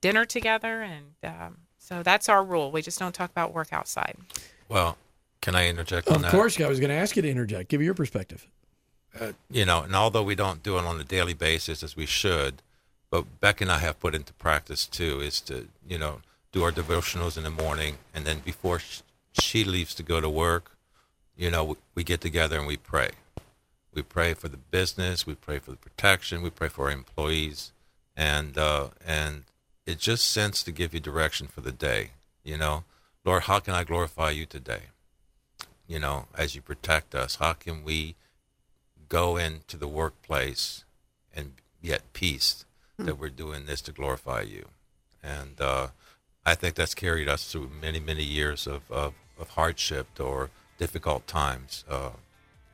dinner 0.00 0.24
together, 0.24 0.82
and 0.82 1.06
um, 1.24 1.58
so 1.78 2.02
that's 2.02 2.28
our 2.28 2.44
rule. 2.44 2.70
We 2.70 2.82
just 2.82 2.98
don't 2.98 3.14
talk 3.14 3.30
about 3.30 3.52
work 3.52 3.72
outside. 3.72 4.16
Well, 4.68 4.96
can 5.40 5.54
I 5.54 5.68
interject 5.68 6.08
on 6.08 6.14
that? 6.14 6.16
Of 6.16 6.22
that? 6.22 6.30
course, 6.30 6.60
I 6.60 6.68
was 6.68 6.80
going 6.80 6.90
to 6.90 6.96
ask 6.96 7.16
you 7.16 7.22
to 7.22 7.28
interject. 7.28 7.68
Give 7.68 7.82
your 7.82 7.94
perspective. 7.94 8.46
you 9.50 9.64
know, 9.64 9.82
and 9.82 9.94
although 9.94 10.22
we 10.22 10.34
don't 10.34 10.62
do 10.62 10.78
it 10.78 10.84
on 10.84 11.00
a 11.00 11.04
daily 11.04 11.34
basis 11.34 11.82
as 11.82 11.96
we 11.96 12.06
should, 12.06 12.62
but 13.10 13.40
Beck 13.40 13.60
and 13.60 13.70
I 13.70 13.78
have 13.78 14.00
put 14.00 14.14
into 14.14 14.32
practice 14.34 14.86
too 14.86 15.20
is 15.20 15.40
to, 15.42 15.68
you 15.86 15.98
know, 15.98 16.20
do 16.52 16.62
our 16.64 16.72
devotionals 16.72 17.36
in 17.36 17.44
the 17.44 17.50
morning, 17.50 17.98
and 18.14 18.24
then 18.24 18.38
before 18.38 18.80
she 19.40 19.64
leaves 19.64 19.94
to 19.96 20.02
go 20.02 20.20
to 20.20 20.28
work, 20.28 20.72
you 21.36 21.50
know, 21.50 21.64
we, 21.64 21.76
we 21.94 22.04
get 22.04 22.20
together 22.20 22.58
and 22.58 22.66
we 22.66 22.76
pray. 22.76 23.10
We 23.94 24.02
pray 24.02 24.34
for 24.34 24.48
the 24.48 24.56
business, 24.56 25.26
we 25.26 25.34
pray 25.34 25.58
for 25.58 25.70
the 25.70 25.76
protection, 25.76 26.42
we 26.42 26.50
pray 26.50 26.68
for 26.68 26.86
our 26.86 26.90
employees, 26.90 27.72
and 28.16 28.58
uh, 28.58 28.88
and 29.06 29.44
it 29.86 29.98
just 29.98 30.28
sends 30.30 30.62
to 30.64 30.72
give 30.72 30.94
you 30.94 31.00
direction 31.00 31.46
for 31.46 31.60
the 31.60 31.72
day. 31.72 32.10
You 32.42 32.58
know, 32.58 32.84
Lord, 33.24 33.44
how 33.44 33.60
can 33.60 33.74
I 33.74 33.84
glorify 33.84 34.30
you 34.30 34.46
today? 34.46 34.90
You 35.86 35.98
know, 35.98 36.26
as 36.36 36.54
you 36.54 36.62
protect 36.62 37.14
us, 37.14 37.36
how 37.36 37.52
can 37.52 37.84
we 37.84 38.16
go 39.08 39.36
into 39.36 39.76
the 39.76 39.88
workplace 39.88 40.84
and 41.32 41.52
be 41.80 41.92
at 41.92 42.12
peace 42.12 42.64
that 42.98 43.18
we're 43.18 43.28
doing 43.28 43.66
this 43.66 43.80
to 43.82 43.92
glorify 43.92 44.42
you. 44.42 44.66
And 45.22 45.60
uh, 45.60 45.88
I 46.44 46.54
think 46.54 46.74
that's 46.74 46.94
carried 46.94 47.28
us 47.28 47.50
through 47.50 47.70
many, 47.80 48.00
many 48.00 48.24
years 48.24 48.66
of, 48.66 48.90
of, 48.90 49.14
of 49.38 49.50
hardship 49.50 50.06
or 50.20 50.50
difficult 50.78 51.26
times. 51.26 51.84
Uh, 51.88 52.10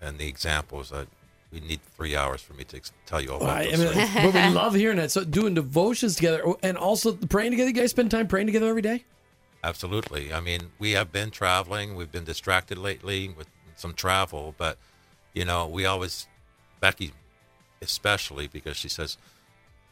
and 0.00 0.18
the 0.18 0.26
examples, 0.26 0.92
I, 0.92 1.06
we 1.52 1.60
need 1.60 1.80
three 1.96 2.16
hours 2.16 2.40
for 2.40 2.54
me 2.54 2.64
to 2.64 2.76
ex- 2.76 2.92
tell 3.06 3.20
you 3.20 3.32
all 3.32 3.42
about 3.42 3.56
I, 3.56 3.62
I 3.62 3.76
those 3.76 3.96
mean, 3.96 4.32
but 4.32 4.34
we 4.34 4.48
love 4.54 4.74
hearing 4.74 4.96
that. 4.98 5.10
So 5.10 5.24
doing 5.24 5.54
devotions 5.54 6.16
together 6.16 6.42
oh, 6.44 6.58
and 6.62 6.76
also 6.76 7.12
praying 7.12 7.52
together. 7.52 7.68
You 7.68 7.74
guys 7.74 7.90
spend 7.90 8.10
time 8.10 8.28
praying 8.28 8.46
together 8.46 8.68
every 8.68 8.82
day? 8.82 9.04
Absolutely. 9.62 10.32
I 10.32 10.40
mean, 10.40 10.70
we 10.78 10.92
have 10.92 11.12
been 11.12 11.30
traveling. 11.30 11.94
We've 11.94 12.10
been 12.10 12.24
distracted 12.24 12.78
lately 12.78 13.28
with 13.28 13.48
some 13.76 13.94
travel, 13.94 14.54
but 14.56 14.78
you 15.34 15.44
know, 15.44 15.66
we 15.66 15.86
always, 15.86 16.26
Becky, 16.80 17.12
especially 17.82 18.46
because 18.46 18.76
she 18.76 18.88
says, 18.88 19.16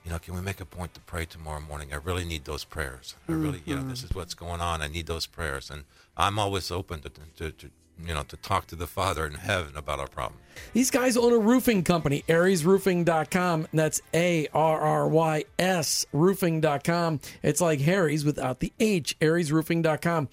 you 0.05 0.11
know, 0.11 0.19
can 0.19 0.35
we 0.35 0.41
make 0.41 0.61
a 0.61 0.65
point 0.65 0.95
to 0.95 1.01
pray 1.01 1.27
tomorrow 1.27 1.61
morning? 1.61 1.93
I 1.93 1.97
really 1.97 2.25
need 2.25 2.45
those 2.45 2.65
prayers. 2.65 3.15
I 3.29 3.33
really, 3.33 3.63
you 3.67 3.77
know, 3.77 3.87
this 3.87 3.99
mm-hmm. 3.99 4.11
is 4.11 4.15
what's 4.15 4.35
going 4.35 4.61
on. 4.61 4.81
I 4.81 4.89
need 4.89 5.07
those 5.07 5.27
prayers, 5.27 5.71
and 5.71 5.85
I'm 6.17 6.39
always 6.39 6.71
open 6.71 7.01
to, 7.03 7.11
to, 7.11 7.51
to 7.51 7.71
you 8.05 8.15
know, 8.15 8.23
to 8.25 8.37
talk 8.37 8.67
to 8.69 8.77
the 8.77 8.87
Father 8.87 9.27
in 9.27 9.35
heaven 9.35 9.77
about 9.77 9.99
our 9.99 10.07
problem. 10.07 10.41
These 10.73 10.91
guys 10.91 11.17
own 11.17 11.33
a 11.33 11.39
roofing 11.39 11.85
company, 11.85 12.25
ArrysRoofing.com. 12.29 13.69
That's 13.73 14.01
A 14.15 14.49
R 14.53 14.81
R 14.81 15.09
Y 15.09 15.45
S 15.59 16.07
roofing.com. 16.13 17.21
It's 17.43 17.61
like 17.61 17.81
Harry's 17.81 18.25
without 18.25 18.61
the 18.61 18.73
H, 18.81 19.19
ArrysRoofing.com. 19.21 20.29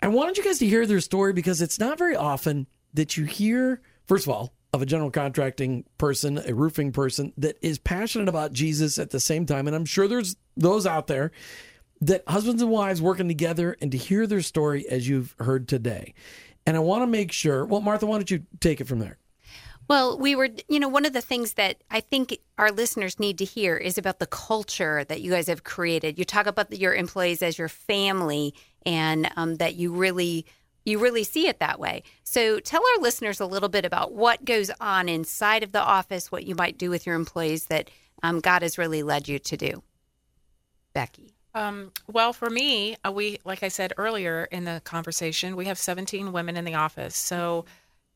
I 0.00 0.08
wanted 0.08 0.38
you 0.38 0.44
guys 0.44 0.58
to 0.60 0.66
hear 0.66 0.86
their 0.86 1.00
story 1.00 1.32
because 1.32 1.60
it's 1.60 1.78
not 1.78 1.98
very 1.98 2.16
often 2.16 2.66
that 2.94 3.16
you 3.16 3.24
hear, 3.24 3.80
first 4.06 4.26
of 4.26 4.32
all, 4.32 4.52
of 4.72 4.82
a 4.82 4.86
general 4.86 5.10
contracting 5.10 5.84
person, 5.96 6.40
a 6.46 6.54
roofing 6.54 6.92
person 6.92 7.32
that 7.38 7.56
is 7.62 7.78
passionate 7.78 8.28
about 8.28 8.52
Jesus 8.52 8.98
at 8.98 9.10
the 9.10 9.20
same 9.20 9.46
time. 9.46 9.66
And 9.66 9.74
I'm 9.74 9.86
sure 9.86 10.06
there's 10.06 10.36
those 10.56 10.86
out 10.86 11.06
there 11.06 11.32
that 12.00 12.22
husbands 12.28 12.62
and 12.62 12.70
wives 12.70 13.02
working 13.02 13.28
together 13.28 13.76
and 13.80 13.90
to 13.92 13.98
hear 13.98 14.26
their 14.26 14.42
story 14.42 14.88
as 14.88 15.08
you've 15.08 15.34
heard 15.40 15.66
today. 15.66 16.14
And 16.68 16.76
I 16.76 16.80
want 16.80 17.02
to 17.02 17.06
make 17.06 17.32
sure, 17.32 17.64
well, 17.64 17.80
Martha, 17.80 18.04
why 18.04 18.18
don't 18.18 18.30
you 18.30 18.44
take 18.60 18.82
it 18.82 18.86
from 18.86 18.98
there? 18.98 19.16
Well, 19.88 20.18
we 20.18 20.36
were, 20.36 20.50
you 20.68 20.78
know, 20.78 20.88
one 20.88 21.06
of 21.06 21.14
the 21.14 21.22
things 21.22 21.54
that 21.54 21.82
I 21.90 22.00
think 22.00 22.36
our 22.58 22.70
listeners 22.70 23.18
need 23.18 23.38
to 23.38 23.46
hear 23.46 23.78
is 23.78 23.96
about 23.96 24.18
the 24.18 24.26
culture 24.26 25.02
that 25.04 25.22
you 25.22 25.30
guys 25.30 25.46
have 25.46 25.64
created. 25.64 26.18
You 26.18 26.26
talk 26.26 26.46
about 26.46 26.78
your 26.78 26.94
employees 26.94 27.40
as 27.40 27.56
your 27.56 27.70
family, 27.70 28.52
and 28.84 29.30
um, 29.36 29.54
that 29.54 29.76
you 29.76 29.94
really, 29.94 30.44
you 30.84 30.98
really 30.98 31.24
see 31.24 31.48
it 31.48 31.58
that 31.60 31.80
way. 31.80 32.02
So, 32.22 32.60
tell 32.60 32.82
our 32.82 33.02
listeners 33.02 33.40
a 33.40 33.46
little 33.46 33.70
bit 33.70 33.86
about 33.86 34.12
what 34.12 34.44
goes 34.44 34.70
on 34.78 35.08
inside 35.08 35.62
of 35.62 35.72
the 35.72 35.80
office, 35.80 36.30
what 36.30 36.44
you 36.44 36.54
might 36.54 36.76
do 36.76 36.90
with 36.90 37.06
your 37.06 37.14
employees 37.14 37.64
that 37.68 37.90
um, 38.22 38.40
God 38.40 38.60
has 38.60 38.76
really 38.76 39.02
led 39.02 39.26
you 39.26 39.38
to 39.38 39.56
do. 39.56 39.82
Becky. 40.92 41.37
Um, 41.58 41.90
well, 42.06 42.32
for 42.32 42.48
me, 42.48 42.96
uh, 43.04 43.10
we, 43.10 43.40
like 43.44 43.64
I 43.64 43.68
said 43.68 43.92
earlier 43.96 44.46
in 44.52 44.64
the 44.64 44.80
conversation, 44.84 45.56
we 45.56 45.64
have 45.64 45.76
17 45.76 46.30
women 46.30 46.56
in 46.56 46.64
the 46.64 46.74
office. 46.74 47.16
So 47.16 47.64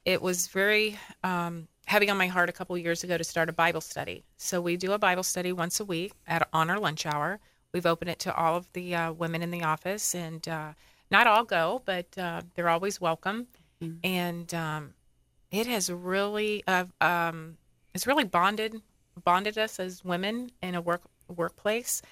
it 0.04 0.22
was 0.22 0.46
very 0.46 0.96
um, 1.24 1.66
heavy 1.86 2.08
on 2.08 2.16
my 2.16 2.28
heart 2.28 2.48
a 2.48 2.52
couple 2.52 2.78
years 2.78 3.02
ago 3.02 3.18
to 3.18 3.24
start 3.24 3.48
a 3.48 3.52
Bible 3.52 3.80
study. 3.80 4.22
So 4.36 4.60
we 4.60 4.76
do 4.76 4.92
a 4.92 4.98
Bible 4.98 5.24
study 5.24 5.52
once 5.52 5.80
a 5.80 5.84
week 5.84 6.12
at 6.28 6.48
on 6.52 6.70
our 6.70 6.78
lunch 6.78 7.04
hour. 7.04 7.40
We've 7.74 7.84
opened 7.86 8.10
it 8.10 8.20
to 8.20 8.34
all 8.34 8.54
of 8.54 8.72
the 8.74 8.94
uh, 8.94 9.12
women 9.12 9.42
in 9.42 9.50
the 9.50 9.64
office, 9.64 10.14
and 10.14 10.46
uh, 10.46 10.72
not 11.10 11.26
all 11.26 11.42
go, 11.42 11.82
but 11.84 12.06
uh, 12.16 12.42
they're 12.54 12.68
always 12.68 13.00
welcome. 13.00 13.48
And 14.04 14.54
um, 14.54 14.94
it 15.50 15.66
has 15.66 15.90
really, 15.90 16.62
uh, 16.68 16.84
um, 17.00 17.56
it's 17.92 18.06
really 18.06 18.24
bonded 18.24 18.80
bonded 19.24 19.58
us 19.58 19.78
as 19.78 20.04
women 20.04 20.50
in 20.62 20.74
a 20.74 20.80
work 20.80 21.02
workplace. 21.28 22.02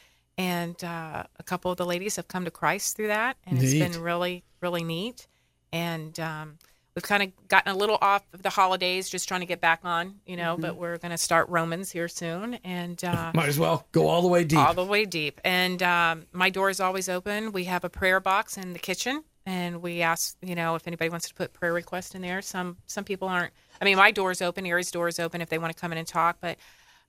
And 0.40 0.83
uh, 0.83 1.24
a 1.38 1.42
couple 1.42 1.70
of 1.70 1.76
the 1.76 1.85
ladies 1.85 2.16
have 2.16 2.26
come 2.26 2.46
to 2.46 2.50
Christ 2.50 2.96
through 2.96 3.09
that, 3.09 3.37
and 3.44 3.62
it's 3.62 3.74
been 3.74 4.03
really, 4.03 4.42
really 4.62 4.83
neat. 4.83 5.26
And 5.70 6.18
um, 6.18 6.57
we've 6.94 7.03
kind 7.03 7.22
of 7.22 7.48
gotten 7.48 7.70
a 7.70 7.76
little 7.76 7.98
off 8.00 8.22
of 8.33 8.40
the 8.40 8.48
holidays, 8.48 9.11
just 9.11 9.29
trying 9.29 9.40
to 9.40 9.46
get 9.46 9.61
back 9.61 9.81
on, 9.85 10.14
you 10.24 10.38
know. 10.38 10.57
But 10.57 10.76
we're 10.76 10.96
going 10.96 11.11
to 11.11 11.18
start 11.18 11.50
Romans 11.50 11.90
here 11.90 12.09
soon, 12.09 12.55
and 12.64 13.05
uh, 13.05 13.33
Might 13.35 13.50
as 13.50 13.59
well 13.59 13.87
go 13.92 14.09
all 14.09 14.22
the 14.22 14.29
way 14.29 14.44
deep. 14.44 14.59
all 14.59 14.72
the 14.72 14.83
way 14.83 15.05
deep. 15.05 15.42
And 15.44 15.83
um, 15.83 16.24
my 16.33 16.48
door 16.48 16.70
is 16.70 16.81
always 16.81 17.11
open. 17.11 17.53
We 17.53 17.64
have 17.64 17.85
a 17.85 17.90
prayer 17.90 18.18
box 18.18 18.57
in 18.57 18.72
the 18.72 18.79
kitchen, 18.79 19.22
and 19.44 19.83
we 19.83 20.00
ask, 20.00 20.38
you 20.40 20.55
know, 20.55 20.74
if 20.74 20.87
anybody 20.87 21.11
wants 21.11 21.29
to 21.29 21.35
put 21.35 21.53
prayer 21.53 21.74
request 21.74 22.14
in 22.14 22.22
there. 22.22 22.40
Some 22.40 22.79
some 22.87 23.05
people 23.05 23.29
aren't. 23.29 23.53
I 23.79 23.85
mean, 23.85 23.98
my 23.98 24.11
door 24.11 24.30
is 24.30 24.41
open. 24.41 24.64
Arry's 24.64 24.91
door 24.91 25.07
is 25.07 25.20
open 25.20 25.43
if 25.43 25.51
they 25.51 25.59
want 25.59 25.76
to 25.76 25.78
come 25.78 25.93
in 25.93 25.99
and 25.99 26.09
talk. 26.09 26.38
But 26.41 26.57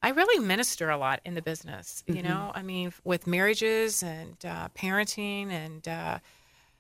I 0.04 0.10
really 0.10 0.44
minister 0.44 0.90
a 0.90 0.98
lot 0.98 1.20
in 1.26 1.36
the 1.36 1.42
business. 1.42 2.04
You 2.08 2.24
know, 2.24 2.52
I 2.56 2.62
mean, 2.64 2.92
with 3.04 3.28
marriages 3.28 4.02
and 4.04 4.36
uh, 4.46 4.70
parenting, 4.76 5.52
and 5.52 5.88
uh, 5.88 6.20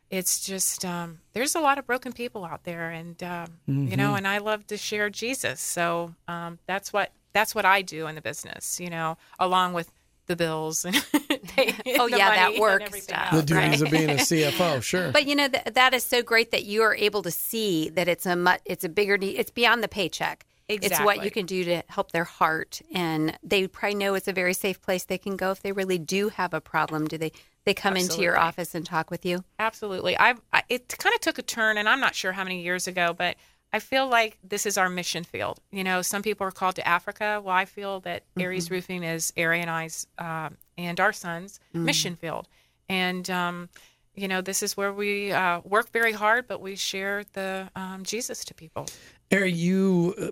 it's 0.10 0.44
just 0.46 0.84
um, 0.84 1.20
there's 1.34 1.56
a 1.56 1.60
lot 1.60 1.78
of 1.78 1.86
broken 1.86 2.14
people 2.14 2.44
out 2.46 2.64
there, 2.64 2.90
and 2.90 3.22
um, 3.24 3.48
you 3.68 3.96
know, 3.96 4.16
and 4.16 4.28
I 4.28 4.40
love 4.40 4.66
to 4.68 4.78
share 4.78 5.10
Jesus. 5.10 5.62
So 5.62 6.16
um, 6.28 6.60
that's 6.66 6.92
what 6.92 7.12
that's 7.34 7.54
what 7.56 7.64
I 7.66 7.82
do 7.82 8.08
in 8.08 8.16
the 8.16 8.22
business. 8.22 8.80
You 8.80 8.90
know, 8.90 9.18
along 9.40 9.74
with 9.74 9.92
the 10.28 10.36
bills 10.36 10.86
and 10.86 10.96
pay 11.48 11.74
Oh, 12.00 12.08
the 12.10 12.18
yeah, 12.18 12.30
that 12.36 12.44
money 12.44 12.56
and 12.56 12.60
work 12.62 12.96
stuff. 12.96 13.34
else, 13.34 13.46
The 13.46 13.56
right? 13.56 13.64
duties 13.66 13.82
of 13.82 13.90
being 13.92 14.10
a 14.10 14.14
CFO, 14.16 14.82
sure. 14.82 15.12
But 15.12 15.26
you 15.28 15.36
know 15.36 15.48
th- 15.48 15.66
that 15.74 15.94
is 15.94 16.04
so 16.04 16.22
great 16.24 16.52
that 16.52 16.66
you 16.66 16.82
are 16.84 16.96
able 16.96 17.22
to 17.24 17.32
see 17.32 17.90
that 17.90 18.08
it's 18.08 18.26
a 18.26 18.36
mu- 18.36 18.58
it's 18.66 18.84
a 18.84 18.90
bigger 18.90 19.18
need. 19.18 19.36
It's 19.38 19.52
beyond 19.52 19.84
the 19.84 19.88
paycheck. 19.88 20.46
It's 20.82 21.00
what 21.00 21.24
you 21.24 21.32
can 21.32 21.46
do 21.46 21.64
to 21.66 21.84
help 21.88 22.12
their 22.12 22.24
heart, 22.24 22.82
and 22.94 23.38
they 23.44 23.68
probably 23.68 23.96
know 23.96 24.16
it's 24.16 24.28
a 24.28 24.34
very 24.34 24.54
safe 24.54 24.82
place 24.82 25.04
they 25.04 25.18
can 25.18 25.36
go 25.36 25.52
if 25.52 25.62
they 25.62 25.72
really 25.72 25.98
do 25.98 26.30
have 26.30 26.54
a 26.54 26.62
problem. 26.62 27.08
Do 27.08 27.18
they? 27.18 27.32
They 27.64 27.76
come 27.76 27.96
into 27.96 28.22
your 28.22 28.40
office 28.40 28.74
and 28.74 28.84
talk 28.84 29.12
with 29.12 29.24
you. 29.24 29.44
Absolutely. 29.60 30.18
I've 30.18 30.42
I, 30.52 30.64
it 30.70 30.96
kind 30.98 31.14
of 31.14 31.22
took 31.22 31.38
a 31.38 31.44
turn, 31.44 31.78
and 31.78 31.88
I'm 31.88 32.00
not 32.00 32.16
sure 32.16 32.32
how 32.32 32.44
many 32.44 32.64
years 32.64 32.88
ago, 32.88 33.14
but 33.16 33.36
I 33.74 33.80
feel 33.80 34.08
like 34.08 34.38
this 34.44 34.66
is 34.66 34.78
our 34.78 34.90
mission 34.90 35.24
field. 35.24 35.60
You 35.72 35.84
know, 35.84 36.02
some 36.02 36.24
people 36.24 36.46
are 36.48 36.52
called 36.52 36.76
to 36.76 36.88
Africa. 36.88 37.42
Well, 37.44 37.56
I 37.56 37.66
feel 37.66 38.00
that 38.02 38.24
Arry's 38.38 38.72
Roofing 38.72 39.04
is 39.04 39.32
Arry 39.38 39.62
and 39.62 39.70
I's 39.70 40.08
um, 40.18 40.58
and 40.78 41.00
our 41.00 41.14
son's 41.14 41.60
mission 41.74 42.16
field, 42.16 42.48
and 42.90 43.30
um, 43.30 43.70
you 44.16 44.28
know, 44.28 44.42
this 44.42 44.62
is 44.62 44.76
where 44.76 44.92
we 44.92 45.32
uh, 45.32 45.62
work 45.64 45.92
very 45.92 46.12
hard, 46.12 46.48
but 46.48 46.62
we 46.62 46.76
share 46.76 47.24
the 47.34 47.70
um, 47.76 48.04
Jesus 48.04 48.44
to 48.46 48.54
people. 48.54 48.88
Arry, 49.32 49.54
you 49.54 50.14
uh, 50.20 50.32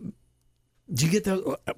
do 0.94 1.06
you 1.06 1.12
get 1.12 1.24
the 1.24 1.58
uh, 1.68 1.74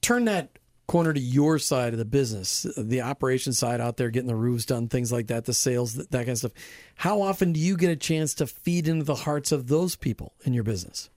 turn 0.00 0.26
that 0.26 0.58
corner 0.86 1.12
to 1.12 1.20
your 1.20 1.58
side 1.58 1.92
of 1.92 1.98
the 1.98 2.04
business, 2.04 2.66
the 2.76 3.00
operation 3.00 3.52
side 3.52 3.80
out 3.80 3.96
there, 3.96 4.10
getting 4.10 4.28
the 4.28 4.34
roofs 4.34 4.66
done, 4.66 4.88
things 4.88 5.10
like 5.10 5.28
that, 5.28 5.46
the 5.46 5.54
sales, 5.54 5.94
that, 5.94 6.10
that 6.10 6.18
kind 6.18 6.30
of 6.30 6.38
stuff. 6.38 6.52
How 6.96 7.22
often 7.22 7.52
do 7.52 7.60
you 7.60 7.76
get 7.76 7.90
a 7.90 7.96
chance 7.96 8.34
to 8.34 8.46
feed 8.46 8.88
into 8.88 9.04
the 9.04 9.14
hearts 9.14 9.52
of 9.52 9.68
those 9.68 9.96
people 9.96 10.34
in 10.44 10.52
your 10.52 10.64
business? 10.64 11.08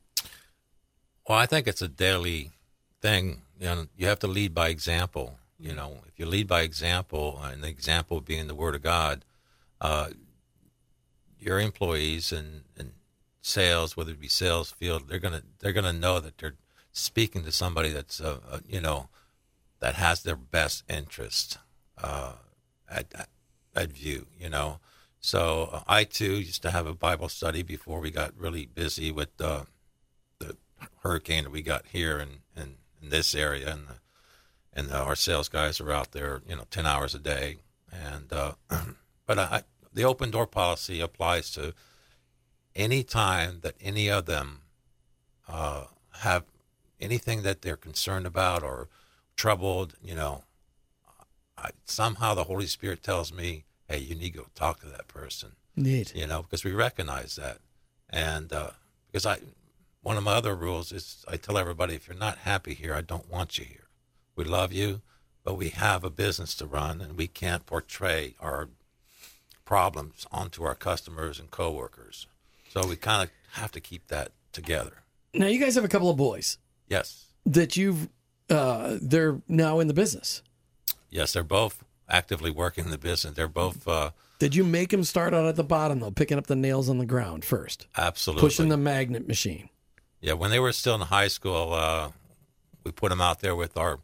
Well, 1.28 1.38
I 1.38 1.46
think 1.46 1.68
it's 1.68 1.82
a 1.82 1.88
daily 1.88 2.52
thing. 3.02 3.42
You 3.60 3.66
know, 3.66 3.88
you 3.98 4.08
have 4.08 4.20
to 4.20 4.28
lead 4.28 4.54
by 4.54 4.70
example. 4.70 5.40
You 5.60 5.74
know, 5.74 6.00
if 6.08 6.20
you 6.20 6.26
lead 6.26 6.48
by 6.48 6.62
example, 6.62 7.42
and 7.44 7.64
the 7.64 7.68
example 7.68 8.22
being 8.22 8.48
the 8.48 8.56
Word 8.56 8.76
of 8.76 8.82
God, 8.82 9.26
uh, 9.82 10.10
your 11.40 11.60
employees 11.60 12.32
and, 12.32 12.62
and 12.78 12.92
sales, 13.42 13.98
whether 13.98 14.12
it 14.12 14.20
be 14.20 14.28
sales 14.28 14.72
field, 14.72 15.08
they're 15.08 15.20
gonna 15.20 15.44
they're 15.60 15.74
gonna 15.74 15.94
know 15.94 16.20
that 16.20 16.38
they're 16.38 16.56
speaking 16.96 17.44
to 17.44 17.52
somebody 17.52 17.90
that's 17.90 18.22
uh, 18.22 18.40
uh, 18.50 18.60
you 18.68 18.80
know 18.80 19.10
that 19.80 19.96
has 19.96 20.24
their 20.24 20.38
best 20.38 20.84
interest 20.90 21.58
uh, 22.02 22.34
at, 22.90 23.28
at 23.76 23.92
view. 23.92 24.28
You 24.40 24.50
know, 24.50 24.80
so 25.20 25.70
uh, 25.72 25.84
I 25.88 26.06
too 26.06 26.36
used 26.38 26.62
to 26.64 26.72
have 26.72 26.88
a 26.88 26.94
Bible 26.94 27.30
study 27.30 27.62
before 27.62 28.00
we 28.00 28.10
got 28.10 28.34
really 28.36 28.66
busy 28.66 29.12
with. 29.12 29.30
Uh, 29.40 29.66
the 30.40 30.58
hurricane 31.04 31.46
that 31.46 31.50
we 31.50 31.62
got 31.62 31.86
here 31.88 32.20
in, 32.20 32.40
in, 32.62 32.76
in 33.02 33.10
this 33.10 33.34
area, 33.34 33.72
and 33.72 33.88
the, 33.88 33.96
and 34.74 34.92
our 34.92 35.16
sales 35.16 35.48
guys 35.48 35.80
are 35.80 35.92
out 35.92 36.12
there, 36.12 36.42
you 36.48 36.56
know, 36.56 36.66
ten 36.70 36.86
hours 36.86 37.16
a 37.16 37.20
day. 37.20 37.58
And 37.92 38.30
but 39.26 39.40
I, 39.40 39.64
the 39.94 40.04
open 40.04 40.32
door 40.32 40.48
policy 40.48 41.00
applies 41.00 41.52
to 41.52 41.74
any 42.76 43.04
time 43.04 43.60
that 43.62 43.76
any 43.80 44.10
of 44.10 44.26
them 44.26 44.62
have 45.48 46.44
anything 47.00 47.44
that 47.44 47.62
they're 47.62 47.76
concerned 47.76 48.26
about 48.26 48.64
or 48.64 48.88
troubled. 49.36 49.94
You 50.04 50.16
know, 50.16 50.44
I, 51.58 51.72
somehow 51.86 52.34
the 52.34 52.46
Holy 52.46 52.68
Spirit 52.68 53.04
tells 53.04 53.34
me, 53.34 53.66
"Hey, 53.88 54.00
you 54.00 54.16
need 54.16 54.34
to 54.34 54.40
go 54.40 54.48
talk 54.56 54.82
to 54.82 54.88
that 54.88 55.08
person." 55.08 55.54
Neat. 55.76 56.16
you 56.16 56.26
know, 56.26 56.42
because 56.42 56.64
we 56.64 56.72
recognize 56.72 57.36
that. 57.36 57.58
And 58.10 58.54
uh, 58.54 58.72
because 59.08 59.26
I, 59.26 59.40
one 60.02 60.18
of 60.18 60.24
my 60.24 60.34
other 60.34 60.56
rules 60.56 60.92
is 60.92 61.26
I 61.28 61.38
tell 61.38 61.58
everybody 61.58 61.96
if 61.96 62.08
you're 62.08 62.18
not 62.18 62.40
happy 62.40 62.74
here, 62.74 62.94
I 62.94 63.02
don't 63.02 63.30
want 63.30 63.58
you 63.58 63.66
here. 63.66 63.88
We 64.36 64.46
love 64.46 64.72
you, 64.72 65.02
but 65.44 65.56
we 65.56 65.70
have 65.70 66.04
a 66.04 66.10
business 66.10 66.56
to 66.56 66.66
run, 66.66 67.02
and 67.02 67.18
we 67.18 67.28
can't 67.28 67.66
portray 67.66 68.36
our 68.40 68.70
problems 69.66 70.26
onto 70.32 70.64
our 70.64 70.76
customers 70.76 71.40
and 71.40 71.52
coworkers. 71.52 72.28
So 72.70 72.88
we 72.88 72.96
kind 72.96 73.24
of 73.24 73.30
have 73.60 73.72
to 73.72 73.80
keep 73.80 74.08
that 74.08 74.32
together. 74.52 75.04
Now 75.34 75.48
you 75.48 75.60
guys 75.60 75.76
have 75.76 75.84
a 75.84 75.90
couple 75.90 76.10
of 76.10 76.18
boys 76.18 76.58
Yes, 76.90 77.26
that 77.46 77.76
you've 77.78 78.10
uh, 78.50 78.98
they're 79.02 79.42
now 79.48 79.80
in 79.80 79.88
the 79.88 79.94
business. 79.94 80.42
yes, 81.10 81.34
they're 81.34 81.44
both 81.44 81.84
actively 82.10 82.52
working 82.52 82.86
in 82.86 82.92
the 82.92 82.98
business. 82.98 83.34
They're 83.36 83.48
both 83.48 83.88
uh, 83.88 84.12
Did 84.40 84.54
you 84.56 84.64
make 84.64 84.90
them 84.90 85.04
start 85.04 85.34
out 85.34 85.46
at 85.46 85.56
the 85.56 85.64
bottom 85.64 86.00
though, 86.00 86.12
picking 86.12 86.38
up 86.38 86.48
the 86.48 86.56
nails 86.56 86.90
on 86.90 86.98
the 87.00 87.06
ground 87.06 87.44
first, 87.44 87.88
absolutely 87.98 88.42
pushing 88.42 88.70
the 88.70 88.78
magnet 88.78 89.28
machine? 89.28 89.70
Yeah, 90.22 90.34
when 90.34 90.52
they 90.52 90.60
were 90.60 90.72
still 90.72 90.96
in 90.96 91.02
high 91.02 91.28
school, 91.28 91.74
uh, 91.74 92.10
we 92.84 92.92
put 92.92 93.10
them 93.10 93.22
out 93.22 93.40
there 93.42 93.56
with 93.56 93.78
our 93.78 94.00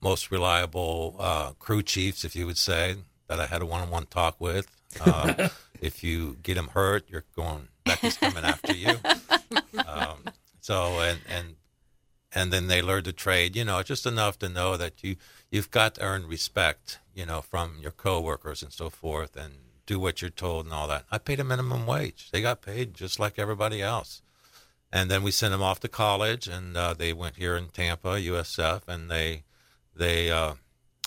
most 0.00 0.30
reliable 0.30 1.16
uh, 1.18 1.52
crew 1.58 1.82
chiefs, 1.82 2.24
if 2.24 2.36
you 2.36 2.46
would 2.46 2.58
say, 2.58 2.96
that 3.28 3.40
I 3.40 3.46
had 3.46 3.62
a 3.62 3.66
one-on-one 3.66 4.06
talk 4.06 4.40
with. 4.40 4.68
Uh, 5.04 5.48
if 5.80 6.04
you 6.04 6.36
get 6.42 6.54
them 6.54 6.68
hurt, 6.68 7.04
you're 7.08 7.24
going. 7.34 7.68
Becky's 7.84 8.16
coming 8.16 8.44
after 8.44 8.74
you. 8.74 8.94
Um, 9.86 10.24
so 10.60 10.98
and 11.00 11.18
and 11.28 11.54
and 12.36 12.52
then 12.52 12.68
they 12.68 12.80
learned 12.80 13.06
to 13.06 13.12
trade. 13.12 13.56
You 13.56 13.64
know, 13.64 13.82
just 13.82 14.06
enough 14.06 14.38
to 14.40 14.48
know 14.48 14.76
that 14.76 15.02
you 15.02 15.16
you've 15.50 15.72
got 15.72 15.96
to 15.96 16.02
earn 16.02 16.28
respect. 16.28 17.00
You 17.14 17.26
know, 17.26 17.40
from 17.42 17.78
your 17.80 17.90
coworkers 17.90 18.62
and 18.62 18.72
so 18.72 18.90
forth, 18.90 19.36
and 19.36 19.54
do 19.86 19.98
what 19.98 20.20
you're 20.20 20.30
told 20.30 20.66
and 20.66 20.74
all 20.74 20.88
that. 20.88 21.04
I 21.10 21.18
paid 21.18 21.40
a 21.40 21.44
minimum 21.44 21.86
wage. 21.86 22.30
They 22.30 22.42
got 22.42 22.62
paid 22.62 22.94
just 22.94 23.18
like 23.18 23.38
everybody 23.38 23.82
else 23.82 24.22
and 24.92 25.10
then 25.10 25.22
we 25.22 25.30
sent 25.30 25.52
them 25.52 25.62
off 25.62 25.80
to 25.80 25.88
college, 25.88 26.46
and 26.46 26.76
uh, 26.76 26.94
they 26.94 27.12
went 27.12 27.36
here 27.36 27.56
in 27.56 27.68
Tampa, 27.68 28.08
USF, 28.08 28.82
and 28.88 29.10
they 29.10 29.42
they 29.94 30.30
uh, 30.30 30.54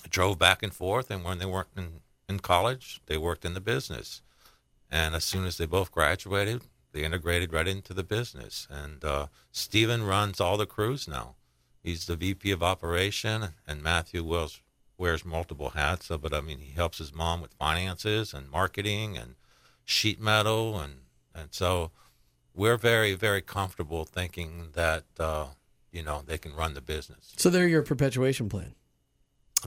drove 0.09 0.37
back 0.37 0.63
and 0.63 0.73
forth. 0.73 1.09
And 1.11 1.23
when 1.23 1.37
they 1.37 1.45
weren't 1.45 1.69
in, 1.77 2.01
in 2.27 2.39
college, 2.39 3.01
they 3.05 3.17
worked 3.17 3.45
in 3.45 3.53
the 3.53 3.61
business. 3.61 4.21
And 4.91 5.15
as 5.15 5.23
soon 5.23 5.45
as 5.45 5.57
they 5.57 5.65
both 5.65 5.91
graduated, 5.91 6.61
they 6.91 7.03
integrated 7.03 7.53
right 7.53 7.67
into 7.67 7.93
the 7.93 8.03
business. 8.03 8.67
And 8.69 9.03
uh, 9.03 9.27
Steven 9.51 10.03
runs 10.03 10.39
all 10.41 10.57
the 10.57 10.65
crews 10.65 11.07
now. 11.07 11.35
He's 11.83 12.05
the 12.05 12.15
VP 12.15 12.51
of 12.51 12.61
operation, 12.63 13.49
and 13.67 13.81
Matthew 13.81 14.23
wears 14.23 14.61
wears 14.97 15.23
multiple 15.23 15.69
hats. 15.69 16.07
So, 16.07 16.17
but 16.17 16.33
I 16.33 16.41
mean, 16.41 16.59
he 16.59 16.73
helps 16.73 16.97
his 16.97 17.13
mom 17.13 17.39
with 17.41 17.53
finances 17.53 18.33
and 18.33 18.49
marketing 18.51 19.17
and 19.17 19.35
sheet 19.85 20.19
metal, 20.19 20.77
and 20.79 21.01
and 21.33 21.49
so 21.53 21.91
we're 22.53 22.77
very 22.77 23.13
very 23.13 23.41
comfortable 23.41 24.03
thinking 24.03 24.69
that 24.73 25.05
uh, 25.19 25.45
you 25.91 26.03
know 26.03 26.21
they 26.25 26.37
can 26.37 26.53
run 26.53 26.73
the 26.73 26.81
business. 26.81 27.33
So 27.37 27.49
they're 27.49 27.67
your 27.67 27.81
perpetuation 27.83 28.49
plan. 28.49 28.75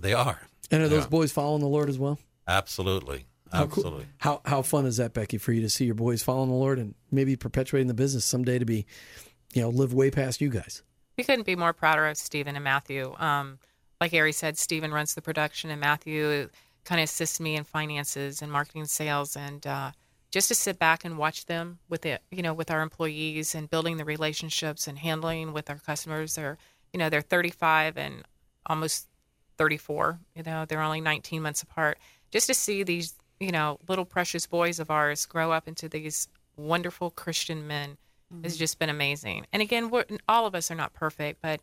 They 0.00 0.12
are 0.12 0.48
And 0.70 0.82
are 0.82 0.88
those 0.88 1.04
Yeah. 1.04 1.08
boys 1.08 1.32
following 1.32 1.60
the 1.62 1.68
Lord 1.68 1.88
as 1.88 1.98
well? 1.98 2.18
absolutely 2.46 3.24
How 3.52 3.66
cool- 3.66 4.02
How 4.18 4.40
how 4.44 4.62
fun 4.62 4.86
is 4.86 4.96
that, 4.96 5.12
Becky, 5.12 5.38
for 5.38 5.52
you 5.52 5.60
to 5.62 5.70
see 5.70 5.84
your 5.84 5.94
boys 5.94 6.22
following 6.22 6.48
the 6.48 6.54
Lord 6.56 6.78
and 6.78 6.94
maybe 7.10 7.36
perpetuating 7.36 7.88
the 7.88 7.94
business 7.94 8.24
someday 8.24 8.58
to 8.58 8.64
be, 8.64 8.86
you 9.52 9.62
know, 9.62 9.68
live 9.68 9.92
way 9.94 10.10
past 10.10 10.40
you 10.40 10.48
guys? 10.48 10.82
We 11.18 11.24
couldn't 11.24 11.44
be 11.46 11.56
more 11.56 11.72
prouder 11.72 12.06
of 12.06 12.16
Stephen 12.16 12.54
and 12.56 12.64
Matthew. 12.64 13.14
Um, 13.18 13.58
like 14.00 14.14
Arry 14.14 14.32
said, 14.32 14.56
Stephen 14.58 14.90
runs 14.92 15.14
the 15.14 15.22
production, 15.22 15.70
and 15.70 15.80
Matthew 15.80 16.48
kind 16.84 17.00
of 17.00 17.04
assists 17.04 17.38
me 17.38 17.54
in 17.54 17.64
finances 17.64 18.42
and 18.42 18.50
marketing, 18.50 18.86
sales, 18.86 19.36
and 19.36 19.64
uh, 19.66 19.92
just 20.32 20.48
to 20.48 20.54
sit 20.54 20.78
back 20.78 21.04
and 21.04 21.18
watch 21.18 21.46
them 21.46 21.78
with 21.88 22.04
it, 22.06 22.22
you 22.30 22.42
know, 22.42 22.54
with 22.54 22.70
our 22.70 22.80
employees 22.80 23.54
and 23.54 23.68
building 23.70 23.98
the 23.98 24.04
relationships 24.04 24.88
and 24.88 24.98
handling 24.98 25.52
with 25.52 25.68
our 25.70 25.76
customers. 25.78 26.34
They're, 26.34 26.56
you 26.92 26.98
know, 26.98 27.10
they're 27.10 27.20
35 27.20 27.96
and 27.98 28.24
almost 28.66 29.06
34. 29.58 30.18
You 30.34 30.42
know, 30.42 30.64
they're 30.64 30.80
only 30.80 31.00
19 31.00 31.42
months 31.42 31.62
apart. 31.62 31.98
Just 32.32 32.46
to 32.48 32.54
see 32.54 32.82
these, 32.82 33.14
you 33.42 33.52
know, 33.52 33.78
little 33.88 34.04
precious 34.04 34.46
boys 34.46 34.78
of 34.78 34.90
ours 34.90 35.26
grow 35.26 35.52
up 35.52 35.66
into 35.66 35.88
these 35.88 36.28
wonderful 36.56 37.10
Christian 37.10 37.66
men 37.66 37.96
has 38.42 38.56
just 38.56 38.78
been 38.78 38.88
amazing. 38.88 39.46
And 39.52 39.60
again, 39.60 39.90
we're, 39.90 40.04
all 40.28 40.46
of 40.46 40.54
us 40.54 40.70
are 40.70 40.74
not 40.74 40.94
perfect, 40.94 41.42
but 41.42 41.60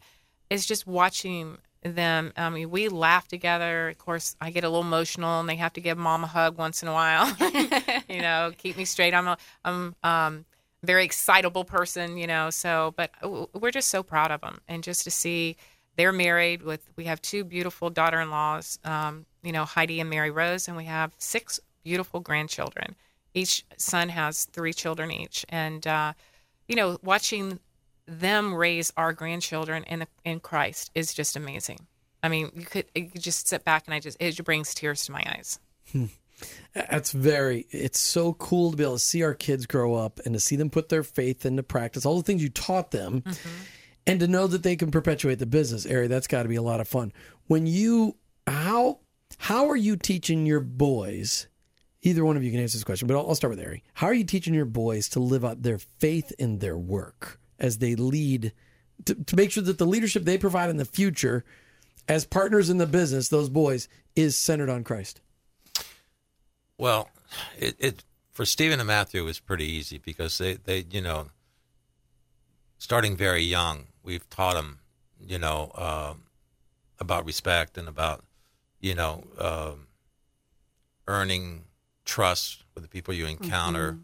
it's 0.49 0.65
just 0.65 0.86
watching 0.86 1.57
them. 1.84 2.32
I 2.38 2.49
mean, 2.49 2.69
we 2.69 2.89
laugh 2.89 3.27
together. 3.27 3.89
Of 3.89 3.97
course, 3.97 4.36
I 4.39 4.51
get 4.51 4.63
a 4.63 4.69
little 4.69 4.84
emotional, 4.84 5.39
and 5.39 5.49
they 5.49 5.55
have 5.55 5.73
to 5.73 5.82
give 5.82 5.97
mom 5.97 6.23
a 6.23 6.27
hug 6.27 6.57
once 6.57 6.84
in 6.84 6.89
a 6.89 6.93
while. 6.93 7.36
you 8.09 8.21
know, 8.21 8.51
keep 8.57 8.77
me 8.77 8.86
straight. 8.86 9.13
I'm 9.13 9.27
a, 9.27 9.38
I'm 9.65 9.95
um, 10.03 10.45
very 10.84 11.05
excitable 11.05 11.63
person. 11.63 12.17
You 12.17 12.27
know, 12.27 12.49
so 12.49 12.93
but 12.97 13.11
we're 13.53 13.71
just 13.71 13.89
so 13.89 14.03
proud 14.03 14.32
of 14.32 14.41
them, 14.41 14.59
and 14.67 14.84
just 14.84 15.03
to 15.05 15.11
see 15.11 15.55
they're 15.95 16.13
married 16.13 16.61
with. 16.61 16.88
We 16.95 17.05
have 17.05 17.21
two 17.21 17.43
beautiful 17.43 17.89
daughter-in-laws. 17.89 18.80
Um, 18.84 19.25
you 19.43 19.51
know, 19.51 19.65
Heidi 19.65 19.99
and 19.99 20.09
Mary 20.09 20.32
Rose, 20.32 20.67
and 20.67 20.75
we 20.75 20.86
have 20.86 21.13
six 21.17 21.59
beautiful 21.84 22.19
grandchildren. 22.19 22.95
Each 23.34 23.65
son 23.77 24.09
has 24.09 24.45
three 24.45 24.73
children 24.73 25.11
each, 25.11 25.45
and 25.49 25.86
uh, 25.86 26.13
you 26.67 26.75
know, 26.75 26.97
watching 27.03 27.59
them 28.07 28.53
raise 28.53 28.91
our 28.97 29.13
grandchildren 29.13 29.84
in 29.84 30.05
in 30.23 30.39
Christ 30.39 30.91
is 30.95 31.13
just 31.13 31.36
amazing. 31.36 31.88
I 32.23 32.30
mean, 32.30 32.51
you 32.55 32.65
could 32.65 32.86
you 32.95 33.09
could 33.09 33.21
just 33.21 33.47
sit 33.47 33.63
back 33.63 33.84
and 33.86 33.93
I 33.93 33.99
just 33.99 34.17
it 34.19 34.43
brings 34.43 34.73
tears 34.73 35.05
to 35.05 35.11
my 35.11 35.23
eyes. 35.25 35.59
That's 36.73 37.11
very, 37.11 37.65
it's 37.69 37.99
so 37.99 38.32
cool 38.34 38.71
to 38.71 38.77
be 38.77 38.84
able 38.84 38.93
to 38.93 38.99
see 38.99 39.23
our 39.23 39.34
kids 39.34 39.65
grow 39.65 39.95
up 39.95 40.21
and 40.23 40.34
to 40.34 40.39
see 40.39 40.55
them 40.55 40.69
put 40.69 40.88
their 40.88 41.03
faith 41.03 41.45
into 41.45 41.63
practice, 41.63 42.05
all 42.05 42.15
the 42.15 42.23
things 42.23 42.41
you 42.41 42.47
taught 42.47 42.91
them, 42.91 43.23
and 44.07 44.21
to 44.21 44.27
know 44.27 44.47
that 44.47 44.63
they 44.63 44.77
can 44.77 44.89
perpetuate 44.89 45.39
the 45.39 45.45
business. 45.45 45.86
Arry, 45.86 46.07
that's 46.07 46.27
got 46.27 46.43
to 46.43 46.49
be 46.49 46.55
a 46.55 46.61
lot 46.61 46.80
of 46.80 46.88
fun. 46.88 47.11
When 47.47 47.67
you, 47.67 48.15
how, 48.47 48.99
How 49.38 49.69
are 49.69 49.75
you 49.75 49.95
teaching 49.95 50.45
your 50.45 50.59
boys? 50.59 51.47
Either 52.02 52.24
one 52.24 52.38
of 52.38 52.43
you 52.43 52.52
can 52.52 52.60
answer 52.60 52.78
this 52.78 52.84
question, 52.84 53.08
but 53.08 53.18
I'll, 53.18 53.28
I'll 53.28 53.36
start 53.36 53.52
with 53.52 53.60
Arry. 53.60 53.84
How 53.93 54.08
are 54.08 54.14
you 54.14 54.24
teaching 54.24 54.54
your 54.54 54.66
boys 54.66 55.10
to 55.10 55.20
live 55.20 55.43
out 55.43 55.64
their 55.64 55.80
faith 55.80 56.32
in 56.39 56.60
their 56.60 56.78
work 56.78 57.39
as 57.60 57.80
they 57.80 57.95
lead, 57.95 58.54
to, 59.06 59.16
to 59.16 59.36
make 59.36 59.52
sure 59.52 59.64
that 59.64 59.78
the 59.78 59.86
leadership 59.86 60.24
they 60.24 60.38
provide 60.38 60.70
in 60.70 60.78
the 60.78 60.86
future, 60.86 61.43
as 62.08 62.26
partners 62.26 62.70
in 62.70 62.78
the 62.78 62.88
business, 62.88 63.28
those 63.28 63.50
boys, 63.50 63.89
is 64.16 64.38
centered 64.38 64.70
on 64.70 64.84
Christ? 64.84 65.20
Well, 66.78 67.10
it, 67.58 67.76
it 67.80 68.04
for 68.32 68.45
Stephen 68.45 68.80
and 68.80 68.88
Matthew 68.88 69.26
was 69.26 69.39
pretty 69.39 69.66
easy 69.66 69.97
because 69.97 70.38
they, 70.38 70.54
they 70.54 70.86
you 70.89 71.02
know 71.02 71.28
starting 72.78 73.18
very 73.18 73.43
young 73.43 73.88
we've 74.02 74.30
taught 74.30 74.54
them 74.54 74.80
you 75.20 75.38
know 75.38 75.72
um, 75.76 76.24
about 77.00 77.26
respect 77.26 77.78
and 77.78 77.89
about 77.89 78.24
you 78.80 78.95
know 78.95 79.24
um, 79.38 79.88
earning 81.06 81.66
trust 82.16 82.64
with 82.74 82.84
the 82.84 82.89
people 82.89 83.14
you 83.14 83.26
encounter 83.28 83.97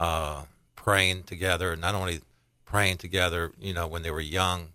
uh, 0.00 0.42
praying 0.74 1.22
together 1.22 1.76
not 1.76 1.94
only 1.94 2.20
praying 2.64 2.96
together 2.96 3.52
you 3.60 3.72
know 3.72 3.86
when 3.86 4.02
they 4.02 4.10
were 4.10 4.20
young 4.40 4.68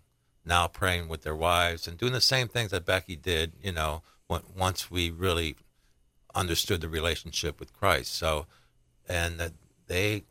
now 0.44 0.66
praying 0.66 1.08
with 1.08 1.22
their 1.22 1.34
wives 1.36 1.86
and 1.86 1.98
doing 1.98 2.12
the 2.14 2.20
same 2.34 2.48
things 2.48 2.70
that 2.70 2.84
Becky 2.86 3.16
did 3.16 3.52
you 3.62 3.72
know 3.72 4.02
when, 4.28 4.42
once 4.56 4.90
we 4.90 5.10
really 5.10 5.56
understood 6.34 6.80
the 6.80 6.88
relationship 6.88 7.58
with 7.60 7.72
Christ. 7.72 8.14
So, 8.14 8.46
and 9.08 9.38
that 9.40 9.52
they, 9.86 10.24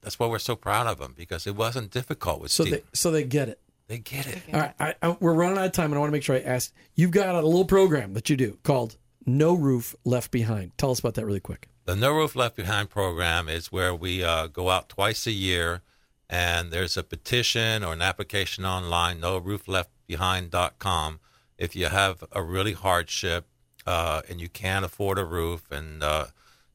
that's 0.00 0.18
why 0.18 0.26
we're 0.26 0.38
so 0.38 0.56
proud 0.56 0.86
of 0.86 0.98
them 0.98 1.14
because 1.16 1.46
it 1.46 1.54
wasn't 1.56 1.90
difficult 1.90 2.40
with 2.40 2.50
So 2.50 2.64
Steve. 2.64 2.74
they 2.74 2.82
so 2.92 3.10
they 3.10 3.24
get 3.24 3.48
it. 3.48 3.58
They, 3.88 3.98
get 3.98 4.26
it. 4.26 4.42
All 4.54 4.60
right, 4.60 4.74
I, 4.80 4.94
I, 5.02 5.16
we're 5.20 5.34
running 5.34 5.58
out 5.58 5.66
of 5.66 5.72
time, 5.72 5.86
and 5.86 5.96
I 5.96 5.98
want 5.98 6.08
to 6.10 6.12
make 6.12 6.22
sure 6.22 6.36
I 6.36 6.40
ask. 6.40 6.72
You've 6.94 7.10
got 7.10 7.34
a 7.34 7.42
little 7.42 7.66
program 7.66 8.14
that 8.14 8.30
you 8.30 8.36
do 8.36 8.56
called 8.62 8.96
"No 9.26 9.54
Roof 9.54 9.94
Left 10.04 10.30
Behind." 10.30 10.76
Tell 10.78 10.90
us 10.90 11.00
about 11.00 11.14
that 11.14 11.26
really 11.26 11.40
quick. 11.40 11.68
The 11.84 11.96
No 11.96 12.12
Roof 12.12 12.36
Left 12.36 12.56
Behind 12.56 12.88
program 12.88 13.48
is 13.48 13.72
where 13.72 13.94
we 13.94 14.22
uh, 14.22 14.46
go 14.46 14.70
out 14.70 14.88
twice 14.88 15.26
a 15.26 15.32
year, 15.32 15.82
and 16.30 16.70
there's 16.70 16.96
a 16.96 17.02
petition 17.02 17.82
or 17.82 17.92
an 17.92 18.02
application 18.02 18.64
online, 18.64 19.20
no 19.20 19.38
roof 19.38 19.66
left 19.68 19.90
NoRoofLeftBehind.com. 20.12 21.20
If 21.58 21.76
you 21.76 21.86
have 21.86 22.24
a 22.32 22.42
really 22.42 22.72
hardship 22.72 23.46
uh, 23.86 24.22
and 24.28 24.40
you 24.40 24.48
can't 24.48 24.84
afford 24.84 25.18
a 25.18 25.24
roof, 25.24 25.70
and 25.70 26.02
uh, 26.02 26.26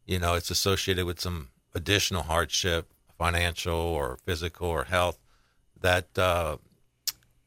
you 0.05 0.19
know 0.19 0.33
it's 0.35 0.51
associated 0.51 1.05
with 1.05 1.19
some 1.19 1.49
additional 1.73 2.23
hardship, 2.23 2.91
financial 3.17 3.75
or 3.75 4.17
physical 4.25 4.67
or 4.67 4.85
health, 4.85 5.19
that 5.79 6.17
uh, 6.17 6.57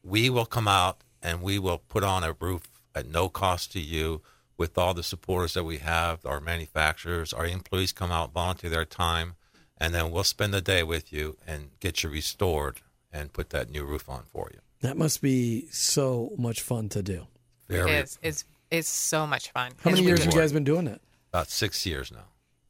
we 0.03 0.29
will 0.29 0.45
come 0.45 0.67
out 0.67 1.01
and 1.21 1.41
we 1.41 1.59
will 1.59 1.77
put 1.77 2.03
on 2.03 2.23
a 2.23 2.35
roof 2.39 2.63
at 2.95 3.07
no 3.07 3.29
cost 3.29 3.71
to 3.71 3.79
you 3.79 4.21
with 4.61 4.77
all 4.77 4.93
the 4.93 5.01
supporters 5.01 5.55
that 5.55 5.63
we 5.63 5.79
have, 5.79 6.23
our 6.23 6.39
manufacturers, 6.39 7.33
our 7.33 7.47
employees 7.47 7.91
come 7.91 8.11
out, 8.11 8.31
volunteer 8.31 8.69
their 8.69 8.85
time, 8.85 9.33
and 9.75 9.91
then 9.91 10.11
we'll 10.11 10.23
spend 10.23 10.53
the 10.53 10.61
day 10.61 10.83
with 10.83 11.11
you 11.11 11.35
and 11.47 11.71
get 11.79 12.03
you 12.03 12.09
restored 12.11 12.81
and 13.11 13.33
put 13.33 13.49
that 13.49 13.71
new 13.71 13.83
roof 13.83 14.07
on 14.07 14.21
for 14.31 14.51
you. 14.53 14.59
That 14.81 14.97
must 14.97 15.19
be 15.19 15.67
so 15.71 16.33
much 16.37 16.61
fun 16.61 16.89
to 16.89 17.01
do. 17.01 17.25
Very 17.67 17.89
It 17.89 18.03
is. 18.03 18.19
It's 18.21 18.45
it's 18.69 18.87
so 18.87 19.25
much 19.25 19.49
fun. 19.49 19.71
How 19.83 19.89
many 19.89 20.03
years 20.03 20.23
have 20.23 20.31
you 20.31 20.39
guys 20.39 20.53
been 20.53 20.63
doing 20.63 20.87
it? 20.87 21.01
about 21.33 21.49
six 21.49 21.83
years 21.85 22.11
now. 22.11 22.27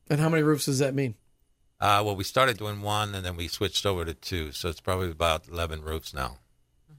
And 0.09 0.21
how 0.21 0.29
many 0.29 0.43
roofs 0.43 0.65
does 0.67 0.79
that 0.79 0.93
mean? 0.93 1.15
Uh, 1.79 2.01
well, 2.05 2.15
we 2.15 2.23
started 2.23 2.57
doing 2.57 2.81
one, 2.81 3.15
and 3.15 3.25
then 3.25 3.35
we 3.35 3.47
switched 3.47 3.85
over 3.87 4.05
to 4.05 4.13
two, 4.13 4.51
so 4.51 4.69
it's 4.69 4.79
probably 4.79 5.09
about 5.09 5.49
eleven 5.49 5.81
roofs 5.81 6.13
now. 6.13 6.37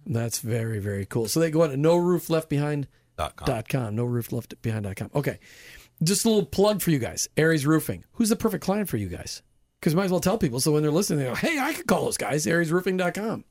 That's 0.04 0.40
very, 0.40 0.80
very 0.80 1.06
cool. 1.06 1.28
So 1.28 1.40
they 1.40 1.50
go 1.50 1.62
on 1.62 1.70
to 1.70 1.76
no 1.76 1.96
roof 1.96 2.28
left 2.28 2.48
behind 2.50 2.88
Dot 3.22 3.36
com. 3.36 3.46
dot 3.46 3.68
com. 3.68 3.96
No 3.96 4.04
roof 4.04 4.32
left 4.32 4.60
behind 4.62 4.84
dot 4.84 4.96
com. 4.96 5.10
Okay. 5.14 5.38
Just 6.02 6.24
a 6.24 6.28
little 6.28 6.46
plug 6.46 6.82
for 6.82 6.90
you 6.90 6.98
guys. 6.98 7.28
Arry's 7.36 7.64
Roofing. 7.64 8.04
Who's 8.12 8.28
the 8.28 8.36
perfect 8.36 8.64
client 8.64 8.88
for 8.88 8.96
you 8.96 9.08
guys? 9.08 9.42
Because 9.78 9.94
might 9.94 10.04
as 10.06 10.10
well 10.10 10.20
tell 10.20 10.38
people 10.38 10.60
so 10.60 10.72
when 10.72 10.82
they're 10.82 10.90
listening, 10.90 11.20
they 11.20 11.24
go, 11.26 11.34
hey, 11.34 11.58
I 11.58 11.72
could 11.74 11.86
call 11.86 12.04
those 12.04 12.16
guys. 12.16 12.46
ArrysRoofing.com. 12.46 13.44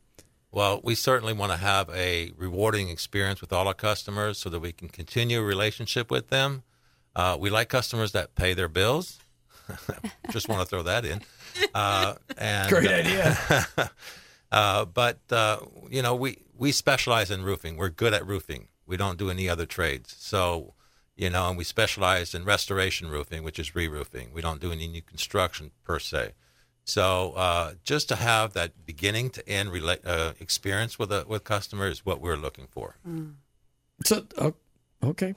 Well, 0.51 0.81
we 0.83 0.95
certainly 0.95 1.31
want 1.33 1.53
to 1.53 1.57
have 1.57 1.89
a 1.91 2.31
rewarding 2.37 2.89
experience 2.89 3.39
with 3.39 3.53
all 3.53 3.67
our 3.67 3.73
customers 3.73 4.37
so 4.37 4.49
that 4.49 4.59
we 4.59 4.73
can 4.73 4.89
continue 4.89 5.39
a 5.39 5.43
relationship 5.43 6.11
with 6.11 6.27
them. 6.29 6.63
Uh, 7.15 7.37
we 7.39 7.49
like 7.49 7.69
customers 7.69 8.11
that 8.11 8.35
pay 8.35 8.53
their 8.53 8.67
bills. 8.67 9.19
Just 10.31 10.49
want 10.49 10.61
to 10.61 10.65
throw 10.65 10.83
that 10.83 11.05
in. 11.05 11.21
Uh, 11.73 12.15
and, 12.37 12.69
Great 12.69 12.91
idea. 12.91 13.67
Uh, 14.51 14.83
but 14.83 15.17
uh, 15.31 15.59
you 15.89 16.01
know, 16.01 16.13
we 16.13 16.37
we 16.57 16.73
specialize 16.73 17.31
in 17.31 17.41
roofing. 17.41 17.77
We're 17.77 17.87
good 17.87 18.13
at 18.13 18.27
roofing. 18.27 18.67
We 18.91 18.97
don't 18.97 19.17
do 19.17 19.29
any 19.29 19.47
other 19.47 19.65
trades. 19.65 20.13
So, 20.19 20.73
you 21.15 21.29
know, 21.29 21.47
and 21.47 21.57
we 21.57 21.63
specialize 21.63 22.35
in 22.35 22.43
restoration 22.43 23.07
roofing, 23.09 23.41
which 23.41 23.57
is 23.57 23.73
re-roofing. 23.73 24.33
We 24.33 24.41
don't 24.41 24.59
do 24.59 24.69
any 24.73 24.85
new 24.85 25.01
construction 25.01 25.71
per 25.85 25.97
se. 25.97 26.33
So, 26.83 27.31
uh, 27.37 27.75
just 27.85 28.09
to 28.09 28.17
have 28.17 28.51
that 28.51 28.85
beginning 28.85 29.29
to 29.31 29.47
end 29.47 29.69
rela- 29.71 30.05
uh, 30.05 30.33
experience 30.41 30.99
with 30.99 31.09
a 31.11 31.23
with 31.25 31.45
customer 31.45 31.87
is 31.87 32.05
what 32.05 32.19
we're 32.19 32.35
looking 32.35 32.67
for. 32.69 32.97
So, 34.03 34.25
oh, 34.37 34.55
okay. 35.01 35.35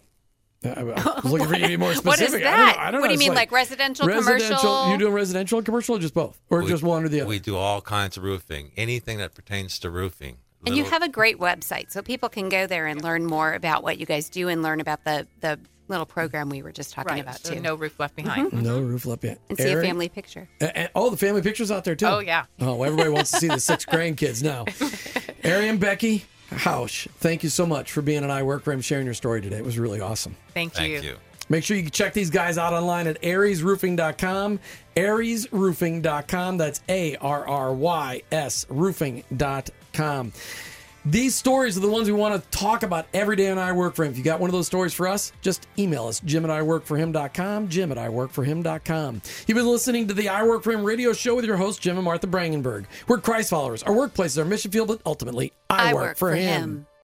I, 0.65 0.69
I 0.71 0.83
was 1.23 1.25
looking 1.27 1.47
for 1.47 1.55
you 1.55 1.61
to 1.63 1.69
be 1.69 1.77
more 1.77 1.95
specific. 1.95 2.07
What 2.07 2.21
is 2.21 2.33
that? 2.43 2.45
I 2.45 2.57
don't 2.57 2.77
know. 2.77 2.83
I 2.83 2.91
don't 2.91 3.01
what 3.03 3.07
know. 3.07 3.09
do 3.09 3.13
you 3.13 3.15
It's 3.15 3.29
mean, 3.29 3.35
like, 3.37 3.53
residential, 3.53 4.09
residential? 4.09 4.57
commercial? 4.57 4.91
You 4.91 4.99
doing 4.99 5.13
residential 5.13 5.59
and 5.59 5.65
commercial 5.65 5.95
or 5.97 5.99
just 6.01 6.15
both? 6.15 6.41
Or 6.51 6.63
We- 6.63 6.69
just 6.71 6.83
one 6.83 7.05
or 7.05 7.09
the 7.09 7.21
other? 7.21 7.29
We 7.29 7.39
do 7.39 7.57
all 7.57 7.81
kinds 7.83 8.17
of 8.17 8.25
roofing, 8.25 8.73
anything 8.77 9.19
that 9.19 9.35
pertains 9.35 9.79
to 9.81 9.91
roofing. 9.91 10.39
And 10.67 10.77
you 10.77 10.85
have 10.85 11.03
a 11.03 11.09
great 11.09 11.39
website, 11.39 11.91
so 11.91 12.03
people 12.03 12.29
can 12.29 12.49
go 12.49 12.67
there 12.67 12.87
and 12.87 13.03
learn 13.03 13.25
more 13.27 13.53
about 13.53 13.83
what 13.83 13.99
you 13.99 14.07
guys 14.07 14.29
do 14.29 14.49
and 14.49 14.63
learn 14.63 14.81
about 14.81 15.05
the 15.05 15.27
the 15.41 15.59
little 15.87 16.07
program 16.07 16.49
we 16.49 16.63
were 16.63 16.73
just 16.73 16.95
talking 16.95 17.13
Right. 17.13 17.21
about 17.21 17.41
So 17.45 17.53
too, 17.55 17.61
no 17.61 17.75
roof 17.75 18.01
left 18.01 18.17
mm-hmm. 18.17 18.27
behind. 18.27 18.63
no 18.63 18.81
roof 18.81 19.05
left 19.05 19.23
yet. 19.23 19.39
and 19.51 19.59
see 19.59 19.71
a 19.71 19.83
family 19.83 20.09
picture. 20.09 20.49
A- 20.63 20.79
and- 20.79 20.91
oh, 20.95 21.11
the 21.11 21.19
family 21.19 21.43
pictures 21.43 21.71
out 21.71 21.85
there 21.85 21.95
too. 21.95 22.07
Oh, 22.07 22.19
yeah. 22.21 22.47
Oh, 22.59 22.83
everybody 22.83 23.11
wants 23.11 23.31
to 23.33 23.37
see 23.37 23.49
the 23.49 23.61
six 23.61 23.85
grandkids 23.95 24.43
now. 24.43 24.65
Arry 25.43 25.69
and 25.69 25.79
Becky 25.79 26.25
Housh, 26.51 27.07
thank 27.19 27.43
you 27.43 27.51
so 27.51 27.67
much 27.67 27.93
for 27.93 28.01
being 28.01 28.25
an 28.25 28.31
I 28.31 28.43
Work 28.45 28.63
for 28.63 28.73
Him, 28.73 28.81
sharing 28.81 29.05
your 29.05 29.13
story 29.15 29.43
today. 29.43 29.59
It 29.59 29.65
was 29.65 29.79
really 29.79 30.01
awesome. 30.01 30.35
Thank, 30.55 30.73
you. 30.81 30.95
Thank 31.01 31.05
you. 31.05 31.17
Make 31.51 31.65
sure 31.65 31.77
you 31.77 31.91
check 31.91 32.15
these 32.15 32.31
guys 32.31 32.57
out 32.57 32.73
online 32.73 33.07
at 33.07 33.21
arrysroofing.com. 33.21 34.61
arrysroofing.com. 34.97 36.57
That's 36.57 36.81
A 36.89 37.17
R 37.17 37.47
R 37.47 37.75
Y 37.75 38.23
S 38.33 38.67
roofing.com. 38.71 39.63
These 41.07 41.35
stories 41.35 41.77
are 41.77 41.81
the 41.81 41.89
ones 41.89 42.07
we 42.07 42.15
want 42.15 42.43
to 42.43 42.59
talk 42.59 42.83
about 42.83 43.07
every 43.13 43.37
day 43.37 43.51
on 43.51 43.59
I 43.59 43.73
Work 43.73 43.95
for 43.95 44.05
Him. 44.05 44.13
If 44.13 44.17
you 44.17 44.25
got 44.25 44.41
one 44.41 44.49
of 44.49 44.55
those 44.55 44.67
stories 44.67 44.95
for 44.95 45.07
us, 45.07 45.33
just 45.43 45.67
email 45.79 46.07
us, 46.07 46.19
jim 46.21 46.47
at 46.47 46.51
iworkforhim.com, 46.51 47.69
jim 47.69 47.93
at 47.93 47.99
iworkforhim.com. 47.99 49.21
You've 49.47 49.57
been 49.57 49.67
listening 49.67 50.09
to 50.09 50.15
the 50.15 50.31
I 50.31 50.45
Work 50.45 50.63
for 50.63 50.73
Him 50.73 50.83
radio 50.83 51.13
show 51.13 51.35
with 51.35 51.45
your 51.45 51.59
host, 51.59 51.83
Jim 51.83 51.97
and 51.97 52.05
Martha 52.07 52.27
Brangenberg. 52.27 52.87
We're 53.07 53.19
Christ 53.19 53.51
followers. 53.51 53.83
Our 53.83 53.93
workplace 53.93 54.33
is 54.33 54.39
our 54.39 54.47
mission 54.47 54.71
field, 54.71 54.89
but 54.89 55.03
ultimately, 55.05 55.53
I, 55.69 55.93
work, 55.93 56.17
for 56.17 56.35
him. 56.35 56.87